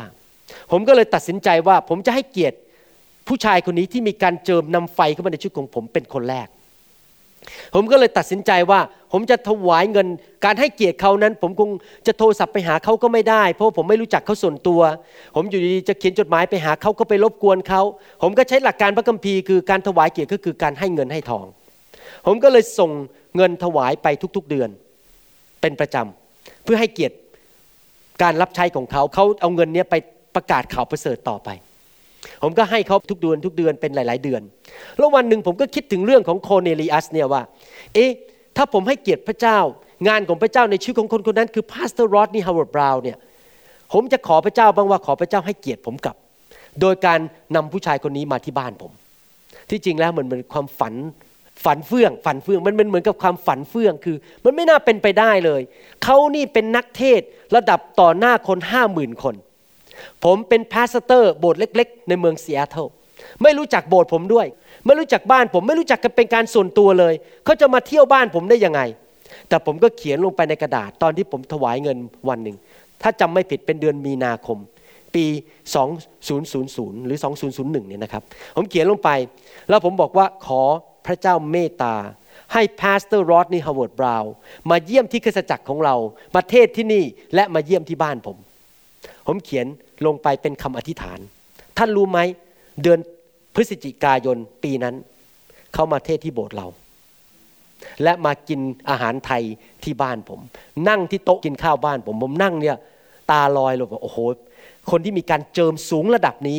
[0.70, 2.56] ผมก็เลยตัดสินใจว่าผมจะให้เกียรติ
[3.28, 6.48] ผู้ชายคนนี้ที่มีการเจิมนำไฟเข้ามาในชีวิตของผมเป็นคนแรก
[7.74, 8.80] ผมก็เลยตัดสินใจว่า
[9.12, 10.06] ผมจะถวายเงิน
[10.44, 11.70] การให้เกียรติเขานั้น ผมคง
[12.06, 14.80] จะโทรศัพท์ไปหาเขาก็ไม่ได้ เพราะผมไม่รู้จักเขาส่วนตัว
[15.34, 17.82] ผมอยู่ดีจะเขียนจดหมายไปหาเขาก็ไปรบกวนเขา
[18.22, 21.46] ผมก็ใช้หลักการพระคัมภีร์คือการถวายเกียรติก็คือการให้เงินให้ทอง
[22.26, 22.90] ผมก็เลยส่ง
[23.36, 24.06] เงินถวายไป
[24.36, 24.70] ทุกๆเดือน
[25.60, 27.16] เป็นประจำเพื่อให้เกียรติ
[28.22, 29.94] การรับใช้ของเขาเขาเอาเงินนี้ไป
[30.34, 31.48] ประกาศข่าวประเสริฐต่อไป
[32.42, 34.42] ผมก็ให้เขาทุกเดือนทุกเดือนเป็นหลาย ๆ เดือน
[34.98, 37.42] แล้ววันหนึ่งผมก็คิดถึงเรื่องของโครเนลิอัสเนี่ยว่า
[37.94, 38.10] เอ๊ะ
[38.56, 39.58] ถ้าผมให้เกียรติพระเจ้า
[40.08, 43.18] งานของพระเจ้าในชีวิตของคนคนนั้นคือ pastor Rodney Howard-Browne เนี่ย
[43.92, 46.16] ผมจะขอพระเจ้าบ้างว่าขอพระเจ้าให้เกียรติผมกลับ
[46.80, 47.18] โดยการ
[47.56, 48.92] นำผู้ชายคนนี้มาที่บ้านผม
[49.70, 50.94] ที่จริงแล้วมันเป็นความฝัน
[51.64, 55.62] ฝันเฟื่องฝันเฟื่องมันเป็นเหมือนกับความฝันเฟื่องคือ มันไม่น่าเป็นไปได้เลย
[56.02, 57.20] เขานี่เป็นนักเทศ
[57.56, 59.34] ระดับต่อหน้าคนห้าหมื่นคน
[60.24, 62.86] ผมเป็นพาสเตอร์โบสถ์เล็ก ๆ ในเมืองเซียเทิล
[63.42, 64.46] ไม่รู้จักโบสถ์ผมด้วย
[64.86, 67.14] ไม่รู้จักบ้านผมไม่รู้จักกันเป็นการส่วนตัวเลย
[67.44, 68.80] เขาจะมาเที่ยวบ้านผมได้ยังไง
[69.48, 72.56] แต่ผมก็เขียนลงไปในกระดาษตอนที่ผมถวายเงินวันหนึ่ง
[73.02, 74.58] ถ้าจำไม่ผิดเป็นเดือนมีนาคม
[75.14, 75.24] ปี
[75.96, 77.18] 2000 หรือ
[77.52, 78.22] 2001 เนี่ยนะครับ
[78.56, 79.10] ผมเขียนลงไป
[79.68, 80.62] แล้วผมบอกว่าขอ
[81.06, 81.94] พระเจ้าเมตตา
[82.52, 84.24] ให้ pastor Rodney Howard-Browne
[84.70, 85.94] มาเยี่ยมที่คริสตจักรของเรา
[86.34, 88.36] มาเทศน์ที่นี่และมาเยี่ยมที่บ้านผม
[89.26, 89.66] ผมเขียน
[90.06, 91.18] ลงไปเป็นคำอธิษฐาน
[91.78, 92.18] ท่านรู้ไหม
[92.82, 92.98] เดือน
[93.54, 94.94] พฤศจิกายนปีนั้น
[95.74, 96.66] เขามาเทศน์ที่โบสถ์เรา
[98.02, 99.42] และมากินอาหารไทย
[99.84, 100.40] ที่บ้านผม
[100.88, 102.76] นั่งที่โต๊ะกินข้าวบ้านผม ผมนั่งเนี่ย
[103.30, 104.18] ตาลอยเลยว่าโอ้โห
[104.90, 106.58] คนที่มีการเจิมสูงระดับนี้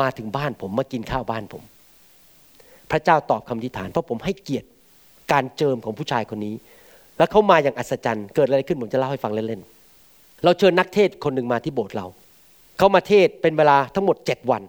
[0.00, 1.62] มาถึงบ้านผมมากินข้าวบ้านผม
[2.90, 4.68] พระเจ้าตอบคำอธิษฐาน เพราะผมให้เกียรติ
[5.32, 6.54] การเจิมของผู้ชายคนนี้
[7.18, 12.06] แล้วเขามาอย่างอัศจรรย์ เกิดอะไรขึ้นผมจะเล่าให้ฟังเล่นๆเราเชิญนักเทศน์คนหนึ่งมาที่โบสถ์เรา
[12.78, 14.62] เขามาเทศน์เป็นเวลาทั้งหมด 7 วัน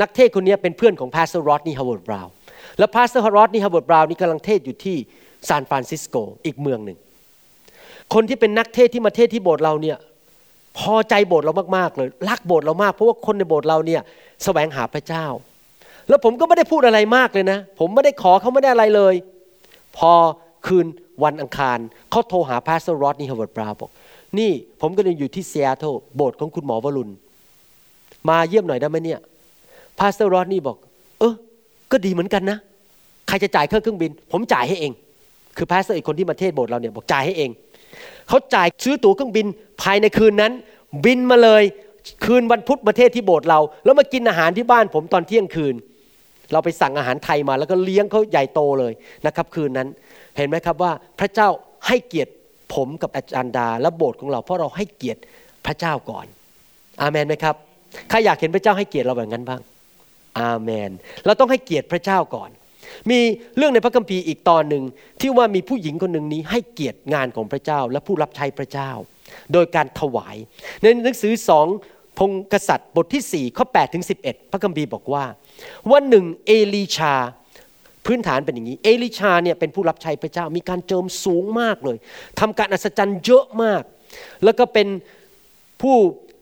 [0.00, 2.32] นักเทศน์คนนี้เป็นเพื่อนของ pastor Rodney Howard-Browne
[2.78, 4.96] และ pastor Rodney Howard-Browne นี่กำลังเทศน์อยู่ที่
[5.48, 6.98] ซานฟรานซิสโกอีกเมืองหนึ่ง
[8.14, 9.96] คนที่เป็นนักเทศน์ที่มาเทศน์ที่โบสถ์เราเนี่ย
[10.78, 14.02] พอใจโบสถ์เรามากๆเลยรักโบสถ์เรามากเพราะว่าคนในโบสถ์เราเนี่ย
[14.44, 15.26] แสวงหาพระเจ้า
[16.08, 19.14] แล้วผมก็ไม่ได้พูดอะไรมากเลยนะ ผมไม่ได้ขอเขาไม่ได้อะไรเลย
[19.96, 20.12] พอ
[20.66, 20.86] คืน
[21.24, 21.78] วันอังคาร
[22.10, 23.90] เขาโทรหา pastor Rodney Howard-Browne บอก
[24.38, 25.84] นี่ผมก็เลยอยู่ที่ซีแอตเทิล
[26.16, 27.12] โบสถ์ของคุณหมอวรุณ
[28.28, 29.20] มาเยี่ยมหน่อยได้ไหมเนี่ย
[29.98, 30.76] pastor Rodney บอก
[31.18, 31.34] เออ
[31.92, 32.58] ก็ดีเหมือนกันนะ
[33.28, 34.92] ใครจะจ่ายเครื่องเครื่องบิน ผมจ่ายให้เอง
[35.56, 37.50] คือ pastor อีกคนที่มาเทศน์โบสถ์เราเนี่ยบอกจ่ายให้เอง
[38.28, 39.46] เขาจ่ายซื้อตั๋วเครื่องบิน
[39.82, 40.52] ภายในคืนนั้น
[41.04, 41.62] บินมาเลย
[42.24, 45.74] คืนวันพุธมาเทศน์ที่โบสถ์เรา แล้วมากินอาหารที่บ้านผมตอนเที่ยงคืน
[46.52, 48.92] เราไปสั่งอาหารไทยมา แล้วก็เลี้ยงเขาใหญ่โตเลย
[49.26, 49.88] นะครับ คืนนั้น
[50.36, 51.48] เห็นไหมครับว่าพระเจ้า
[51.86, 52.32] ให้เกียรติ
[52.74, 55.20] ผมกับอาจารย์ดา และโบสถ์ของเราเพราะเราให้เกียรติ
[55.66, 56.26] พระเจ้าก่อน
[57.00, 57.56] อาเมนไหมครับ
[58.10, 59.60] ใครอยากเห็นพระเจ้าให้เกียรติเราแบบนั้นบ้าง
[60.38, 60.90] อาเมน
[61.24, 62.50] เราต้องให้เกียรติพระเจ้าก่อน
[63.10, 63.20] มี
[63.56, 64.84] เรื่องในพระคัมภีร์อีกตอนหนึ่ง
[65.20, 68.90] ที่ว่ามีผู้หญิงคนหนึ่งนี้ให้เกียรติงานของพระเจ้าและผู้รับใช้พระเจ้า
[69.52, 70.36] โดยการถวาย
[70.82, 71.66] ในหนังสือสอง
[72.18, 75.24] พงกษัตริย์บทที่ 4 ข้อ8ถึง11 พระคัมภีร์บอกว่า
[75.92, 77.14] วันหนึ่งเอลีชา
[78.06, 81.96] พื้นฐานเป็นอย่างนี้ เอลิชาเนี่ยเป็นผู้รับใช้พระเจ้ามีการเจิมสูงมากเลย
[82.40, 83.82] ทำการอัศจรรย์เยอะมาก
[84.44, 84.88] แล้วก็เป็น
[85.82, 85.96] ผู้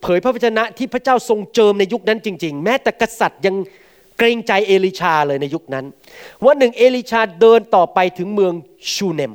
[0.06, 3.56] ผยพระวจนะที่พระเจ้าทรงเจิมในยุคนั้นจริง ๆ แม้แต่กษัตริย์ยัง
[4.18, 5.84] เกรงใจเอลิชาเลยในยุคนั้น
[6.44, 8.52] วันหนึ่งเอลิชาเดินต่อไปถึงเมือง
[8.94, 9.32] ชูเนม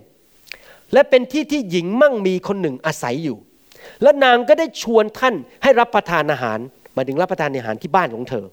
[0.93, 3.37] และเป็นที่ที่หญิงมั่งมีคนหนึ่งอาศัยอยู่
[4.01, 6.59] และนางก็ได้ชวนท่านให้รับประทานอาหาร
[6.95, 8.45] มาถึงรับประทานอาหารที่บ้านของเธอ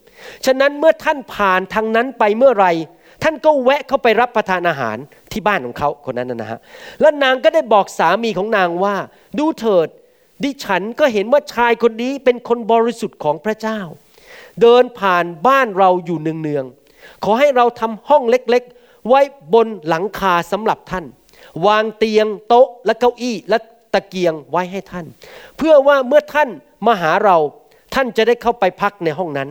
[0.47, 2.67] ฉะนั้นเมื่อท่านผ่านทางนั้นไปเมื่อไร
[3.23, 4.97] ท่านก็แวะเข้าไปรับประทานอาหาร
[5.33, 6.59] ที่บ้านของเขาคนนั้นนะฮะ
[7.01, 8.95] และนางก็ได้บอกสามีของนางว่า
[9.39, 9.89] ดูเถิด
[10.45, 13.81] ดิฉันก็เห็นว่าชายคนนี้เป็นคนบริสุทธิ์ของพระเจ้า
[14.61, 19.21] เดินผ่านบ้านเราอยู่เนืองๆขอให้เราทำห้องเล็กๆ ไว้
[19.55, 21.05] บนหลังคาสำหรับท่าน
[21.67, 23.59] วางเตียงโต๊ะและเก้าอี้และ
[23.95, 25.07] ตะเกียงไว้ให้ท่าน
[25.57, 26.49] เพื่อว่าเมื่อท่าน
[26.87, 27.37] มาหาเรา
[27.95, 29.49] ท่านจะได้เข้าไปพักในห้องนั้น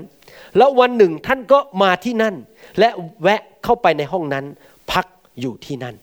[0.58, 2.36] แล้ววันหนึ่งท่านก็มาที่นั่น
[2.80, 2.90] และ
[3.22, 4.46] แวะเข้าไปในห้องนั้น
[4.92, 5.06] พัก
[5.40, 5.96] อยู่ที่นั่น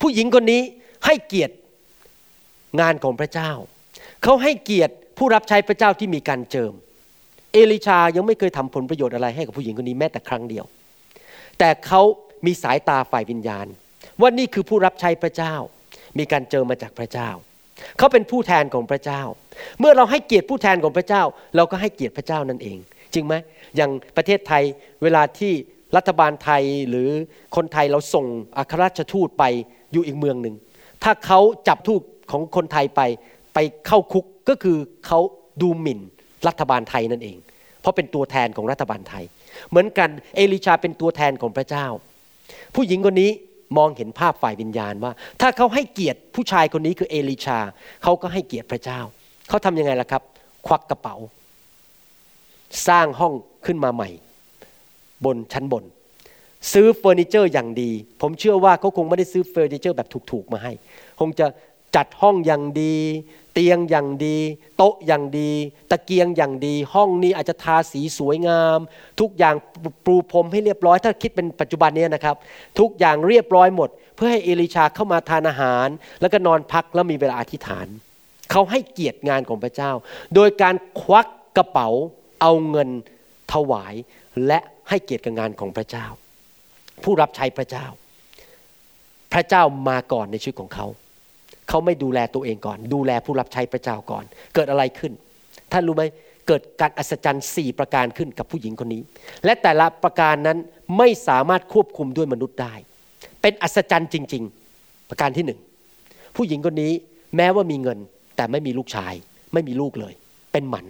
[0.00, 0.62] ผู้หญิงคนนี้
[1.06, 1.54] ให้เกียรติ
[2.80, 3.50] งานของพระเจ้า
[4.22, 6.72] เขาให้เกียรติผู้รับใช้พระเจ้าที่มีการเจิม
[7.52, 10.64] เอลิชายังไม่เคยทำผลประโยชน์อะไรให้กับผู้หญิงคนนี้แม้แต่ครั้งเดียว
[11.58, 12.02] แต่เขา
[12.46, 13.66] มีสายตาฝ่ายวิญญาณ
[14.20, 15.54] ว่านี่คือผู้รับใช้พระเจ้า
[16.18, 17.28] มีการเจิมมาจากพระเจ้า
[17.98, 19.22] เขาเป็นผู้แทนของพระเจ้า
[19.80, 21.22] เมื่อเราให้เกียรติผู้แทนของพระเจ้า
[21.56, 22.78] เราก็ให้เกียรติพระเจ้านั่นเอง
[23.14, 23.34] จริงไหม
[23.76, 24.62] อย่างประเทศไทย
[25.02, 25.52] เวลาที่
[25.96, 27.08] รัฐบาลไทยหรือ
[27.56, 28.26] คนไทยเราส่ง
[28.58, 29.44] อัครราชทูตไป
[29.92, 30.54] อยู่อีกเมืองหนึ่ง
[31.02, 32.00] ถ้าเขาจับทูต
[32.30, 33.00] ของคนไทยไป
[33.54, 35.20] ไปเข้าคุกก็คือเขา
[35.62, 36.00] ดูหมิ่น
[36.48, 37.36] รัฐบาลไทยนั่นเอง
[37.80, 39.24] เพราะเป็นตัวแทนของรัฐบาลไทย
[39.70, 41.86] เหมือนกันเอลิชาเป็นตัวแทนของพระเจ้า
[42.74, 43.30] ผู้หญิงคนนี้
[43.78, 47.58] มองเห็นภาพฝ่ายวิญญาณว่า ถ้าเขาให้เกียรติผู้ชายคนนี้คือเอลิชา
[48.02, 49.00] เขาก็ให้เกียรติพระเจ้า
[49.48, 50.22] เขาทำยังไงล่ะครับ
[50.66, 51.16] ควักกระเป๋า
[52.88, 53.32] สร้างห้อง
[53.66, 54.08] ขึ้นมาใหม่
[55.24, 55.84] บนชั้นบน
[56.72, 60.72] ซื้อเฟอร์นิเจอร์อย่างดี ผมเชื่อว่าเขาคงไม่ได้ซื้อเฟอร์นิเจอร์แบบถูกๆมาให้
[61.20, 61.46] คงจะ
[61.96, 62.96] จัดห้องอย่างดี
[63.54, 64.38] เตียงอย่างดี
[64.76, 65.50] โต๊ะอย่างดี
[65.90, 68.78] ตะเกียงอย่างดี ห้องนี้อาจจะทาสีสวยงาม
[69.20, 69.54] ทุกอย่าง
[70.04, 72.36] ปูพรมให้เรียบร้อย ถ้าคิดเป็นปัจจุบันนี้นะครับ
[72.78, 75.88] ทุกอย่างเรียบร้อยหมด เพื่อให้เอลิชาเข้ามาทานอาหาร
[76.20, 77.86] แล้วก็นอนพักแล้วมีเวลาอธิษฐาน
[78.50, 79.90] เขาให้เกียรติงานของพระเจ้า
[80.34, 81.26] โดยการควัก
[81.56, 81.88] กระเป๋า
[82.40, 82.88] เอาเงิน
[83.52, 83.94] ถวาย
[84.46, 84.58] และ
[84.88, 86.06] ให้เกียรติกับงานของพระเจ้า
[87.02, 87.86] ผู้รับใช้พระเจ้า
[89.32, 90.86] พระเจ้ามาก่อนในชีวิตของเขา
[91.68, 95.12] เขาไม่ดูแลตัวเองก่อน ดูแลผู้รับใช้พระเจ้าก่อน เกิดอะไรขึ้น
[95.72, 96.04] ท่านรู้ไหม
[96.46, 99.02] เกิดการอัศจรรย์สี่ประการขึ้นกับผู้หญิงคนนี้
[99.44, 100.58] และแต่ละประการนั้น
[100.98, 102.74] ไม่สามารถควบคุมด้วยมนุษย์ได้
[103.42, 104.42] เป็นอัศจรรย์จริง
[104.76, 105.60] ๆ ประการที่หนึ่ง
[106.36, 106.92] ผู้หญิงคนนี้
[107.36, 107.98] แม้ว่ามีเงิน
[108.36, 109.14] แต่ไม่มีลูกชาย
[109.52, 110.14] ไม่มีลูกเลย
[110.52, 110.86] เป็นหมัน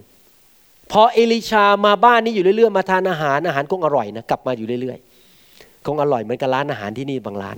[0.93, 7.57] พอเอลิชามาบ้านนี้อยู่เรื่อยๆมาทานอาหารอาหารคงอร่อยนะกลับมาอยู่เรื่อยๆคงอร่อยเหมือนกับร้านอาหารที่นี่บางร้าน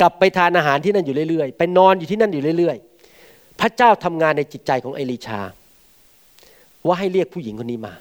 [0.00, 2.76] กลับไปทานอาหารที่นั่นอยู่เรื่อยๆ ไปนอนอยู่ที่นั่นอยู่เรื่อย
[3.18, 5.40] ๆ พระเจ้าทำงานในจิตใจของเอลิชา
[6.86, 7.94] ว่าให้เรียกผู้หญิงคนนี้มา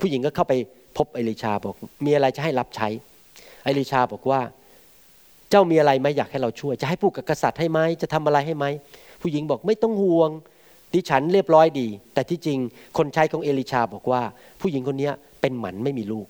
[0.00, 0.54] ผู้หญิงก็เข้าไป
[0.96, 2.88] พบเอลิชาบอก มีอะไรจะให้รับใช้
[3.64, 4.40] เอลิชาบอกว่า
[5.50, 8.66] เจ้ามีอะไรไหมอยากให้เราช่วย จะให้พูดกับกษัตริย์ให้ไหมจะทำอะไรให้ไหม
[9.22, 10.30] ผู้หญิงบอกไม่ต้องห่วง
[10.94, 12.58] ดิฉันเรียบร้อยดี แต่ที่จริง
[12.98, 14.22] คนใช้ของเอลิชาบอกว่า
[14.60, 15.10] ผู้หญิงคนนี้
[15.40, 16.26] เป็นหมันไม่มีลูก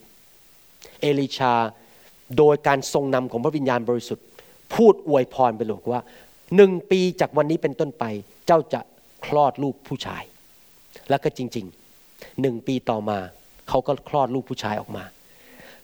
[1.03, 1.53] เอลิชา
[2.39, 4.27] โดยการทรงนำของพระวิญญาณบริสุทธิ์
[4.75, 6.03] พูดอวยพรไปเลยว่า
[6.57, 8.05] หนึ่งปีจากวันนี้เป็นต้นไป
[8.47, 8.81] เจ้าจะ
[9.25, 10.23] คลอดลูกผู้ชาย
[11.11, 13.19] แล้วก็จริงๆหนึ่งปีต่อมา
[13.69, 15.05] เขาก็คลอดลูกผู้ชายออกมา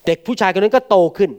[0.06, 1.30] เด็กผู้ชายคนนั้นก็โตขึ้น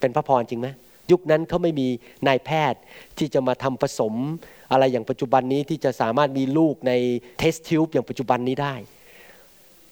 [0.00, 0.68] เป็นพระพรจริงไหม
[1.10, 1.88] ยุคนั้นเขาไม่มี
[2.26, 2.80] นายแพทย์
[3.18, 4.14] ที่จะมาทำผสม
[4.72, 6.92] อะไรอย่างปัจจุบันนี้ที่จะสามารถมีลูกใน
[7.38, 8.74] เทสทิวบอย่างปัจจุบันนี้ได้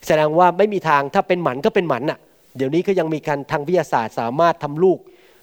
[0.06, 2.18] แสดงว่าไม่มีทางถ้าเป็นหมันก็เป็นหมันอะ
[2.56, 4.98] เดี๋ยวนี้ก็ยังมีการทางวิทยาศาสตร์สามารถทำลูก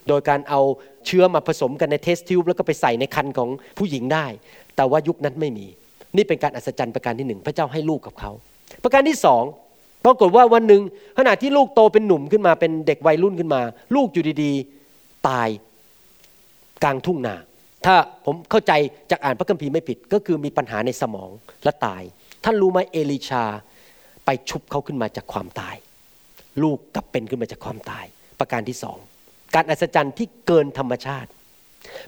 [0.08, 0.62] โดยการเอา
[1.06, 4.26] เชื้อมาผสมกันในเทสทิวบแล้วก็ไปใส่ในคันของผู้หญิงได้
[4.76, 5.68] แต่ว่ายุคนั้นไม่มี
[6.16, 8.32] นี่เป็นการอัศจรรย์ประการที่หนึ่งพระเจ้าให้ลูกกับเขา
[8.84, 9.44] ประการที่สอง
[10.06, 10.82] ปรากฏว่าวันหนึ่ง
[11.18, 13.62] ขณะที่ลูกโตเป็นหนุ่มขึ้นมาเป็นเด็กวัยรุ่นขึ้นมา
[13.96, 15.50] ลูกอยู่ดีๆ ตาย
[16.84, 17.36] กลางทุ่งนา
[17.86, 17.96] ถ้า
[18.26, 18.72] ผมเข้าใจ
[19.12, 21.30] จากอ่านพระคัมภีร์ไม่ผิดก็คือมีปัญหาในสมอง
[21.64, 22.02] และตาย
[22.44, 23.44] ท่านรู้ไหมเอลิชา
[24.26, 25.76] ไปชุบเขาขึ้นมาจากความตาย
[26.64, 28.06] ลูกกลับเป็นขึ้นมาจากความตาย
[28.40, 28.98] ประการที่สอง
[29.56, 31.30] การอัศจรรย์ที่เกินธรรมชาติ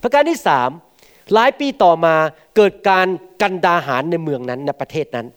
[0.03, 0.69] ประการที่สาม
[1.33, 2.15] หลายปีต่อมา
[2.55, 3.07] เกิดการ
[3.41, 5.27] กันดาหารในเมืองนั้นในประเทศนั้น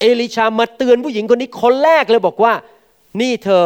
[0.00, 2.52] เอลิชามาเตือนผู้หญิงคนนี้คนแรกเลยบอกว่า
[3.20, 3.62] นี่เธอ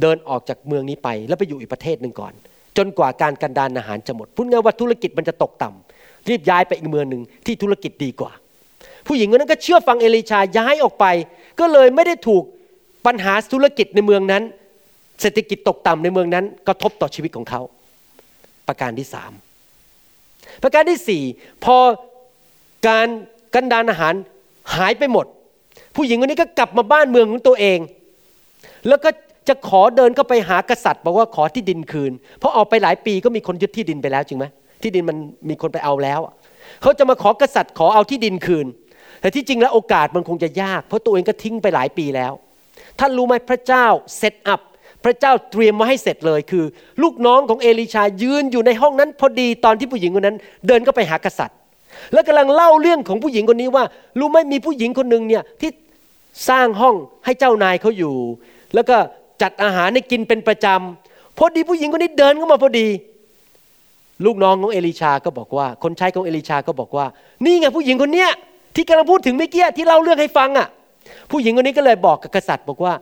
[0.00, 2.32] เดินออกจากเมืองนี้ไป แล้วไปอยู่อีกประเทศหนึ่งก่อน
[2.76, 8.32] จนกว่าการกันดานอาหารจะหมดพูดง่ายว่าธุรกิจมันจะตกต่ำรีบย้ายไปอีกเมืองหนึ่งที่ธุรกิจดีกว่า
[9.06, 11.06] ผู้หญิงคนนั้นก็เชื่อฟังเอลิชาย้ายออกไป
[11.60, 12.42] ก็เลยไม่ได้ถูก
[13.06, 14.42] ปัญหาธุรกิจในเมืองนั้น
[15.20, 17.60] เศรษฐกิจตกต่ำในเมืองนั้นกระทบต่อชีวิตของเขา
[18.68, 19.32] ประการที่สาม
[20.62, 21.22] ประการที่สี่
[21.64, 21.76] พอ
[22.88, 23.08] การ
[23.54, 24.14] กันดานอาหาร
[24.76, 25.26] หายไปหมด
[25.96, 27.78] ผู้หญิงคนนี้ก็กลับมาบ้านเมืองของตัวเอง
[28.88, 29.10] แล้วก็
[29.48, 34.44] จะขอเดินเข้าไปหากษัตริย์บอกว่าขอที่ดินคืน เพราะออกไปหลายปีก็มีคนยึดที่ดินไปแล้วจริงไหม
[34.82, 35.16] ที่ดินมัน
[35.48, 36.20] มีคนไปเอาแล้ว
[36.82, 38.66] เขาจะมาขอกษัตริย์ขอเอาที่ดินคืน
[39.20, 42.32] แต่ที่จริงแล้วโอกาสมันคงจะยาก เพราะตัวเองก็ทิ้งไปหลายปีแล้ว
[42.98, 43.86] ท่านรู้ไหมพระเจ้า
[44.18, 44.60] เซตอัพ
[45.04, 46.64] พระเจ้าเตรียมมาให้เสร็จเลยคือ
[47.02, 50.36] ลูกน้องของเอลิชายืนอยู่ในห้องนั้น พอดีตอนที่ผู้หญิงคนนั้น
[50.66, 51.56] เดินก็ไปหากษัตริย์
[52.12, 53.84] แล้วกำลังเล่าเรื่องของผู้หญิงคนนี้ว่า
[54.18, 55.70] รู้ไหมมีผู้หญิงคนหนึ่งเนี่ยที่
[56.48, 56.94] สร้างห้อง
[57.24, 58.14] ให้เจ้านายเขาอยู่
[58.74, 58.96] แล้วก็
[59.42, 62.88] จัดอาหารให้กินเป็นประจำพอดีผู้หญิงคนนี้เดินเข้ามาพอดี
[64.24, 67.06] ลูกน้องของเอลิชาก็บอกว่า คนใช้ของเอลิชาก็บอกว่า
[67.44, 68.30] นี่ไงผู้หญิงคนเนี้ย
[68.74, 70.68] ที่กำลังพูดถึงเมื่อกี้ที่เล่าเรื่องให้ฟังอะ
[71.30, 72.92] ผู้หญิงคนนี้ก็เลยบอกกับกษัตริย์บอกว่า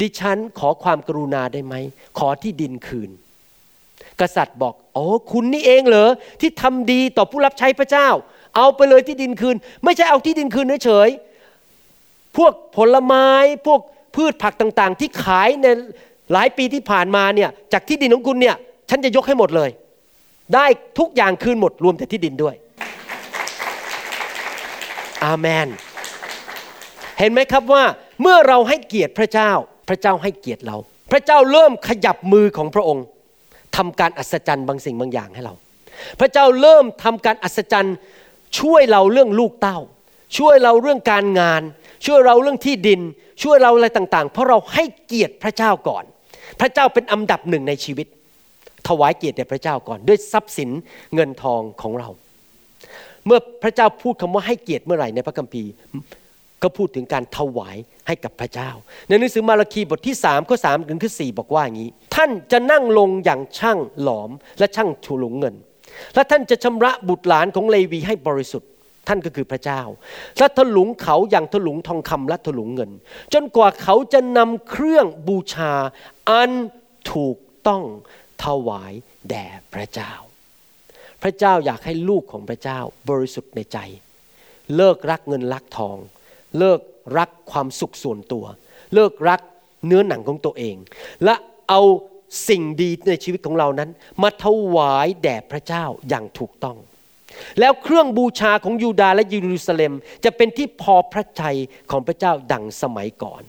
[0.00, 1.74] ดิฉันขอความกรุณาได้ไหม
[2.18, 3.10] ขอที่ดินคืน
[4.20, 8.08] กษัตริย์บอกโอ้คุณนี่เองเหรอที่ทำดีต่อผู้รับใช้พระเจ้า
[8.56, 11.08] เอาไปเลยที่ดินคืน ไม่ใช่เอาที่ดินคืนเฉย
[12.36, 13.28] พวกผลไม้
[13.66, 13.80] พวก
[14.16, 15.66] พืชผักต่างๆ ที่ขายใน
[16.32, 18.56] หลายปีที่ผ่านมาเนี่ยจากที่ดินของคุณเนี่ย
[18.90, 19.70] ฉันจะยกให้หมดเลย
[20.54, 20.66] ได้
[20.98, 22.54] ทุกอย่างคืนหมดรวมแต่ที่ดินด้วย
[25.24, 25.68] อาเมน
[27.18, 27.84] เห็นไหมครับว่า
[28.20, 29.50] เมื่อเราให้เกียรติพระเจ้า
[29.88, 30.76] พระเจ้าให้เกียรติเรา
[31.10, 33.04] พระเจ้าเริ่มขยับมือของพระองค์
[33.76, 35.54] ทำการอัศจรรย์บางสิ่งบางอย่างให้เรา
[36.20, 37.96] พระเจ้าเริ่มทำการอัศจรรย์
[38.60, 39.78] ช่วยเราเรื่องลูกเต้า
[40.38, 41.62] ช่วยเราเรื่องการงาน
[42.06, 43.00] ช่วยเราเรื่องที่ดิน
[43.42, 46.04] ช่วยเราอะไรต่างๆ เพราะเราให้เกียรติพระเจ้าก่อน
[46.60, 48.06] พระเจ้าเป็นอันดับหนึ่งในชีวิต
[48.88, 50.70] ถวายเกียรติแด่พระเจ้าก่อน ด้วยทรัพย์สิน
[51.14, 52.08] เงินทองของเรา
[53.26, 55.70] เมื่อพระเจ้าพูดคำว่าให้เกียรติเมื่อไหร่ในพระคัมภีร์
[56.62, 58.70] ก็พูดถึงการถวายให้กับพระเจ้า
[59.08, 65.54] ในหนังสือมาราคีบทที่3ข้อ3ถึงข้อ4บอกว่าอย่างนี้ ท่านจะนั่งลงอย่างช่างหลอมและช่างถูหลงเงิน
[66.14, 68.70] และท่านจะชำระบุตรหลานของเลวีให้บริสุทธิ์
[69.08, 69.80] ท่านก็คือพระเจ้า
[70.38, 72.90] และถลุงเขาอย่างถลุงทองคำและถลุงเงิน
[73.34, 75.72] จนกว่าเขาจะนำเครื่องบูชา
[76.30, 76.52] อัน
[77.12, 77.82] ถูกต้อง
[78.44, 78.92] ถวาย
[79.28, 80.12] แด่พระเจ้า
[81.22, 82.78] พระเจ้าอยากให้ลูกของพระเจ้า
[83.08, 83.78] บริสุทธิ์ในใจ
[84.76, 85.96] เลิกรักเงินรักทอง
[86.58, 86.80] เลิก
[87.18, 88.44] รักความสุขส่วนตัว
[88.94, 89.40] เลิกรัก
[89.86, 90.76] เนื้อหนังของตัวเอง
[91.24, 91.34] และ
[91.68, 91.82] เอา
[92.48, 93.90] สิ่งดีในชีวิตของเรานั้น
[94.22, 96.76] มาถวายแด่พระเจ้าอย่างถูกต้อง
[97.60, 99.92] แล้วเครื่องบูชาของยูดาห์และเยรูซาเล็ม
[100.24, 101.58] จะเป็นที่พอพระทัย
[101.90, 103.42] ของพระเจ้าดังสมัยก่อน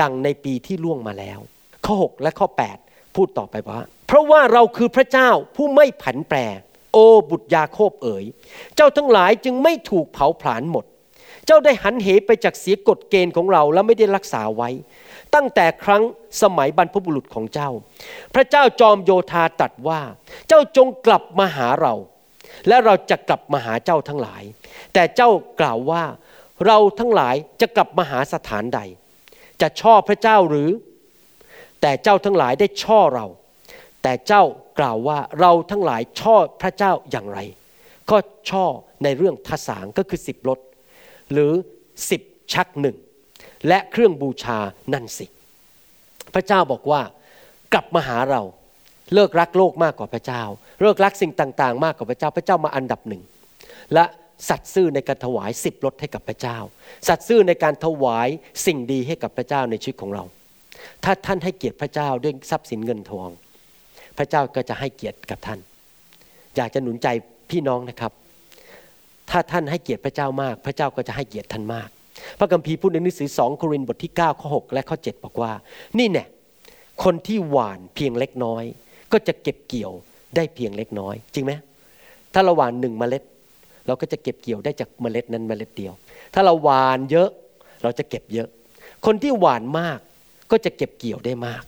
[0.00, 1.38] ดังในปีที่ล่วงมาแล้ว
[1.86, 2.48] ข้อ 6 และข้อ
[2.80, 6.38] 8 พูดต่อไปว่า เพราะว่าเราคือพระเจ้าผู้ไม่ผันแปร
[6.92, 6.98] โอ
[7.30, 8.24] บุตรยาโคบเอ๋ย
[8.76, 10.84] เจ้าทั้งหลายจึงไม่ถูกเผาผลาญหมด
[11.46, 14.68] เจ้าได้หันเหไปจากเสียกฎเกณฑ์ของเราแล้วไม่ได้รักษาไว้
[15.34, 16.02] ตั้งแต่ครั้ง
[16.42, 17.70] สมัยบรรพบุรุษของเจ้า
[18.34, 20.00] พระเจ้าจอมโยธาตรัสว่า
[20.48, 21.94] เจ้าจงกลับมาหาเรา
[22.68, 24.42] และเราจะกลับมาหาเจ้าทั้งหลาย
[24.94, 25.30] แต่เจ้า
[25.60, 26.04] กล่าวว่า
[26.66, 28.80] เราทั้งหลายจะกลับมาหาสถานใด
[29.60, 30.70] จะชอบพระเจ้าหรือ
[31.80, 33.26] แต่เจ้าทั้งหลายได้ช่อเรา
[34.02, 34.42] แต่เจ้า
[34.78, 37.38] กล่าวว่าเราทั้งหลายช่อพระเจ้าอย่างไร
[38.10, 38.16] ก็
[38.50, 38.64] ช่อ
[39.02, 40.58] ในเรื่องทสางก็คือสิบรถ
[41.32, 41.52] หรือ
[42.10, 42.22] สิบ
[42.54, 42.96] ชักหนึ่ง
[43.68, 44.58] และเครื่องบูชา
[44.92, 45.26] นั่นสิ
[46.34, 47.00] พระเจ้าบอกว่า
[47.72, 48.42] กลับมาหาเรา
[49.14, 50.42] เลิกรักโลกมากกว่าพระเจ้า
[50.80, 53.22] เลิกรักสิ่งต่างๆ มากกว่าพระเจ้า พระเจ้ามาอันดับหนึ่ง
[53.94, 54.04] และ
[54.48, 56.58] สัตย์ซื่อในการถวายสิบรถให้กับพระเจ้า
[57.08, 58.28] สัตย์ซื่อในการถวาย
[58.66, 60.24] สิ่งดีให้กับพระเจ้าในชีวิตของเรา
[61.04, 63.30] ถ้าท่านให้เกียรติพระเจ้าด้วยทรัพย์สินเงินทอง
[64.18, 65.58] พระเจ้าก็จะให้เกียรติกับท่าน
[66.56, 67.08] อยากจะหนุนใจ
[67.50, 68.12] พี่น้องนะครับ
[69.30, 71.88] ถ้าท่านให้เกียรติพระเจ้ามาก พระเจ้าก็จะให้เกียรติท่านมาก
[72.38, 75.52] พระคัมภีร์พูดในหนังสือสองโครินธ์บทที่ 9 ข้อ 6 และข้อ 7 บอกว่า
[75.98, 76.24] นี่แน่
[77.04, 78.64] คนที่หวานเพียงเล็กน้อย
[79.12, 79.92] ก็จะเก็บเกี่ยว
[80.36, 81.52] ได้เพียงเล็กน้อย จริงไหม
[82.34, 83.22] ถ้าเราหวานหนึ่งเมล็ด
[83.86, 85.92] เราก็จะเก็บเกี่ยวได้จากเมล็ดนั้นเมล็ดเดียว
[86.34, 87.28] ถ้าเราหวานเยอะ
[87.82, 88.48] เราจะเก็บเยอะ
[89.06, 89.98] คนที่หวานมาก
[90.50, 91.62] ก็จะเก็บเกี่ยวได้มาก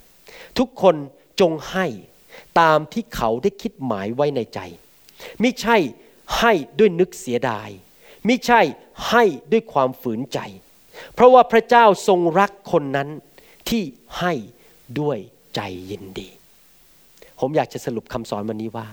[0.58, 0.94] ทุกคน
[1.40, 1.86] จงให้
[2.60, 4.60] ตามที่เขาได้คิดหมายไว้ในใจ
[5.40, 5.76] ไม่ใช่
[6.38, 7.68] ให้ด้วยนึกเสียดาย
[8.26, 8.60] ไม่ใช่
[9.08, 10.38] ให้ด้วยความฝืนใจ
[11.14, 13.08] เพราะว่าพระเจ้าทรงรักคนนั้น
[13.68, 13.82] ที่
[14.18, 14.32] ให้
[15.00, 15.18] ด้วย
[15.54, 15.60] ใจ
[15.90, 16.28] ยินดี
[17.40, 18.88] ผมอยากจะสรุปคำสอนวันนี้ว่า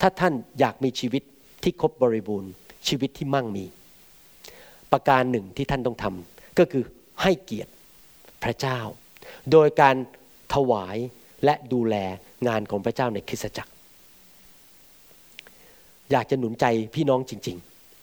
[0.00, 1.22] ถ้าท่านอยากมีชีวิต
[1.62, 2.52] ที่ครบบริบูรณ์
[2.88, 3.64] ชีวิตที่มั่งมี
[4.92, 6.84] ประการหนึ่งที่ท่านต้องทำก็คือ
[7.22, 7.72] ให้เกียรติ
[8.44, 8.78] พระเจ้า
[9.52, 9.96] โดยการ
[10.54, 10.96] ถวาย
[11.44, 11.96] และดูแล
[12.48, 13.72] งานของพระเจ้าในคริสตจักร
[16.12, 17.56] อยากจะหนุนใจพี่น้องจริง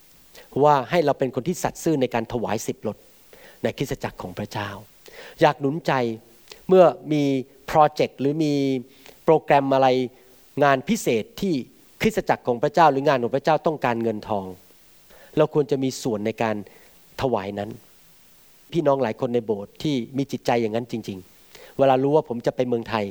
[0.07, 2.97] ๆ ว่าให้เราเป็นคนที่สัตย์ซื่อในการถวายสิบรถ
[3.63, 4.69] ในคริสตจักรของพระเจ้า
[5.41, 5.93] อยากหนุนใจ
[6.67, 7.23] เมื่อมี
[7.67, 8.53] โปรเจกต์หรือมี
[9.23, 9.87] โปรแกรมอะไร
[10.63, 11.53] งานพิเศษที่
[12.01, 14.45] คริสตจักรของพระเจ้าหรืองานของพระเจ้าต้องการเงินทอง
[15.37, 16.55] เราควรจะมีส่วนในการ
[17.21, 17.69] ถวายนั้น
[18.71, 23.05] พี่น้องหลายคนในโบสถ์ที่มีจิตใจอย่างนั้นจริง ๆ เวลารู้ว่าผมจะไปเมืองไทย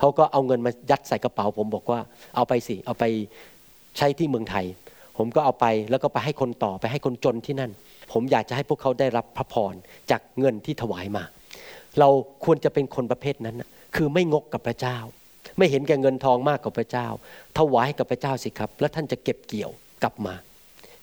[0.00, 2.00] เขาก็เอาเงินมายัดใส่กระเป๋าผมบอกว่า
[2.36, 3.04] เอาไปสิเอาไป
[3.98, 4.66] ใช้ที่เมืองไทย
[5.18, 7.70] ผมก็เอาไปแล้วก็ไปให้คนต่อไปให้คนจนที่นั่น
[8.12, 9.74] ผมอยากจะให้พวกเขาได้รับพระพร
[10.10, 11.24] จากเงินที่ถวายมา
[11.98, 12.08] เรา
[12.44, 13.56] ควรจะเป็นคนประเภทนั้น
[13.96, 14.98] คือไม่งกกับพระเจ้า
[15.58, 17.06] ไม่เห็นแก่เงินทองมากกว่าพระเจ้า
[17.58, 19.70] ถวายให้กับพระเจ้าสิครับ แล้วท่านจะเก็บเกี่ยว
[20.02, 20.34] กลับมา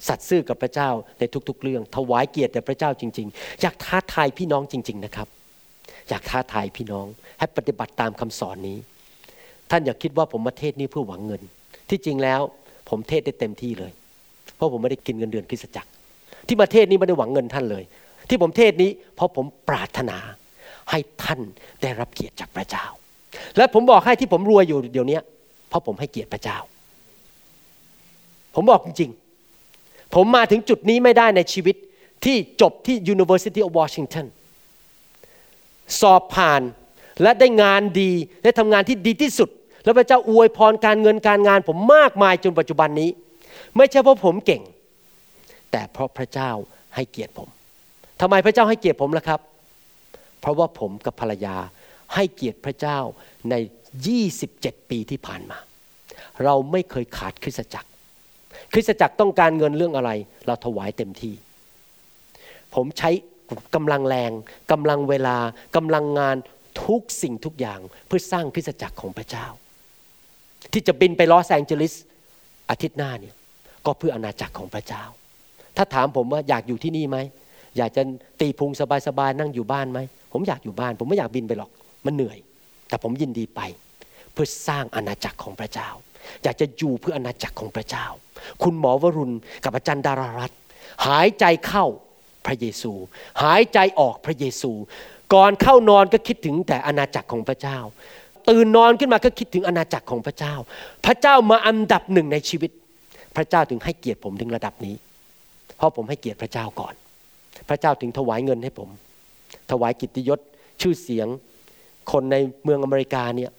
[0.08, 5.28] สัตย์ซื่อกับพระเจ้าในทุกๆ เรื่อง ถวายเกียรติแด่พระเจ้าจริง ๆ อยากท้าทายพี่น้องจริง ๆนะครับ
[6.10, 7.08] อยากท้าทายพี่น้อง
[7.40, 8.78] ให้ปฏิบัติตามคำสอนนี้
[9.70, 11.42] ท่านอย่าคิดว่าผมมาเทศนี้เพื่อหวังเงิน
[11.90, 12.42] ที่จริงแล้ว
[12.90, 13.92] ผมเทศได้เต็มที่เลย
[14.56, 15.90] เพราะผมไม่ได้กินเงินเดือนคริสตจักร
[16.48, 17.84] ที่มาเทศนี้ไม่ได้หวังเงินท่านเลย
[18.30, 20.18] ที่ผมเทศนี้ เพราะผมปรารถนา
[20.90, 21.40] ให้ท่าน
[21.82, 22.86] ได้รับเกียรติจากพระเจ้า
[23.58, 25.20] และผมบอกให้ที่ผมรวยอยู่เดี๋ยวนี้
[25.70, 26.58] เพราะผมให้เกียรติพระเจ้า
[28.56, 31.76] ผมบอกจริงๆผมมาถึงจุดนี้ไม่ได้ในชีวิต
[32.26, 34.26] ที่จบที่ University of Washington
[36.02, 36.62] สอบผ่าน
[37.22, 38.12] และได้งานดี
[38.44, 39.50] ได้ทำงานที่ดีที่สุด
[39.84, 43.10] แล้วพระเจ้าอวยพรการเงินการงานผมมากมายจนปัจจุบันนี้
[43.78, 44.62] ไม่ใช่เพราะผมเก่ง
[45.72, 46.52] แต่เพราะพระเจ้า
[46.96, 47.50] ให้เกียรติผม
[48.22, 49.40] ทำไมพระเจ้าให้เกียรติผมล่ะครับ
[50.42, 51.56] เพราะว่าผมกับภรรยา
[52.16, 53.00] ให้เกียรติพระเจ้า
[53.50, 53.56] ใน
[54.22, 55.58] 27 ปีที่ผ่านมา
[56.44, 57.90] เราไม่เคยขาดคริสตจักร
[58.74, 60.12] คริสตจักรต้องการเงินเรื่องอะไร
[60.46, 61.34] เราถวายเต็มที่
[62.76, 63.10] ผมใช้
[63.76, 64.32] กำลังแรง
[64.72, 65.38] กำลังเวลา
[65.76, 66.36] กำลังงาน
[66.86, 69.48] ทุกสิ่งทุกอย่างเพื่อสร้างคริสตจักรของพระเจ้า
[70.74, 71.94] ที่จะบินไปลอสแองเจลิส
[72.70, 73.36] อาทิตย์หน้าเนี่ย
[73.86, 75.04] ก็เพื่ออาณาจักรของพระเจ้า
[75.78, 77.18] ถ้าถามผมว่าอยากอยู่ที่นี่ไหม
[77.78, 78.02] อยากจะ
[78.40, 78.72] ตีพุง
[79.08, 80.00] สบายๆนั่งอยู่บ้านไหม
[80.34, 81.70] ผมอยากอยู่บ้าน ผมไม่อยากบินไปหรอก
[82.06, 82.38] มันเหนื่อย
[82.88, 83.62] แต่ผมยินดีไป
[84.34, 85.90] เพื่อสร้างอาณาจักรของพระเจ้า
[86.44, 88.06] อยากจะอยู่เพื่ออาณาจักรของพระเจ้า
[88.64, 90.52] คุณหมอวรุณกับอาจารย์ดารารัต
[91.08, 91.86] หายใจเข้า
[92.46, 92.92] พระเยซู
[93.44, 94.72] หายใจออกพระเยซู
[95.34, 97.78] ก่อนเข้านอนก็คิดถึงแต่อาณาจักรของพระเจ้า
[98.50, 100.54] ตื่นนอนขึ้นมาก็คิดถึงอาณาจักรของพระเจ้า
[101.06, 102.72] พระเจ้ามาอันดับหนึ่งในชีวิต
[103.36, 104.96] พระเจ้าถึงให้เกียรติผมถึงระดับนี้
[105.78, 106.94] เพราะผมให้เกียรติพระเจ้าก่อน
[107.70, 108.90] พระเจ้าถึงถวายเงินให้ผม
[109.72, 110.40] ถวายกิตติยศ
[110.82, 111.28] ชื่อเสียง
[112.12, 113.52] คนในเมืองอเมริกาเนี่ย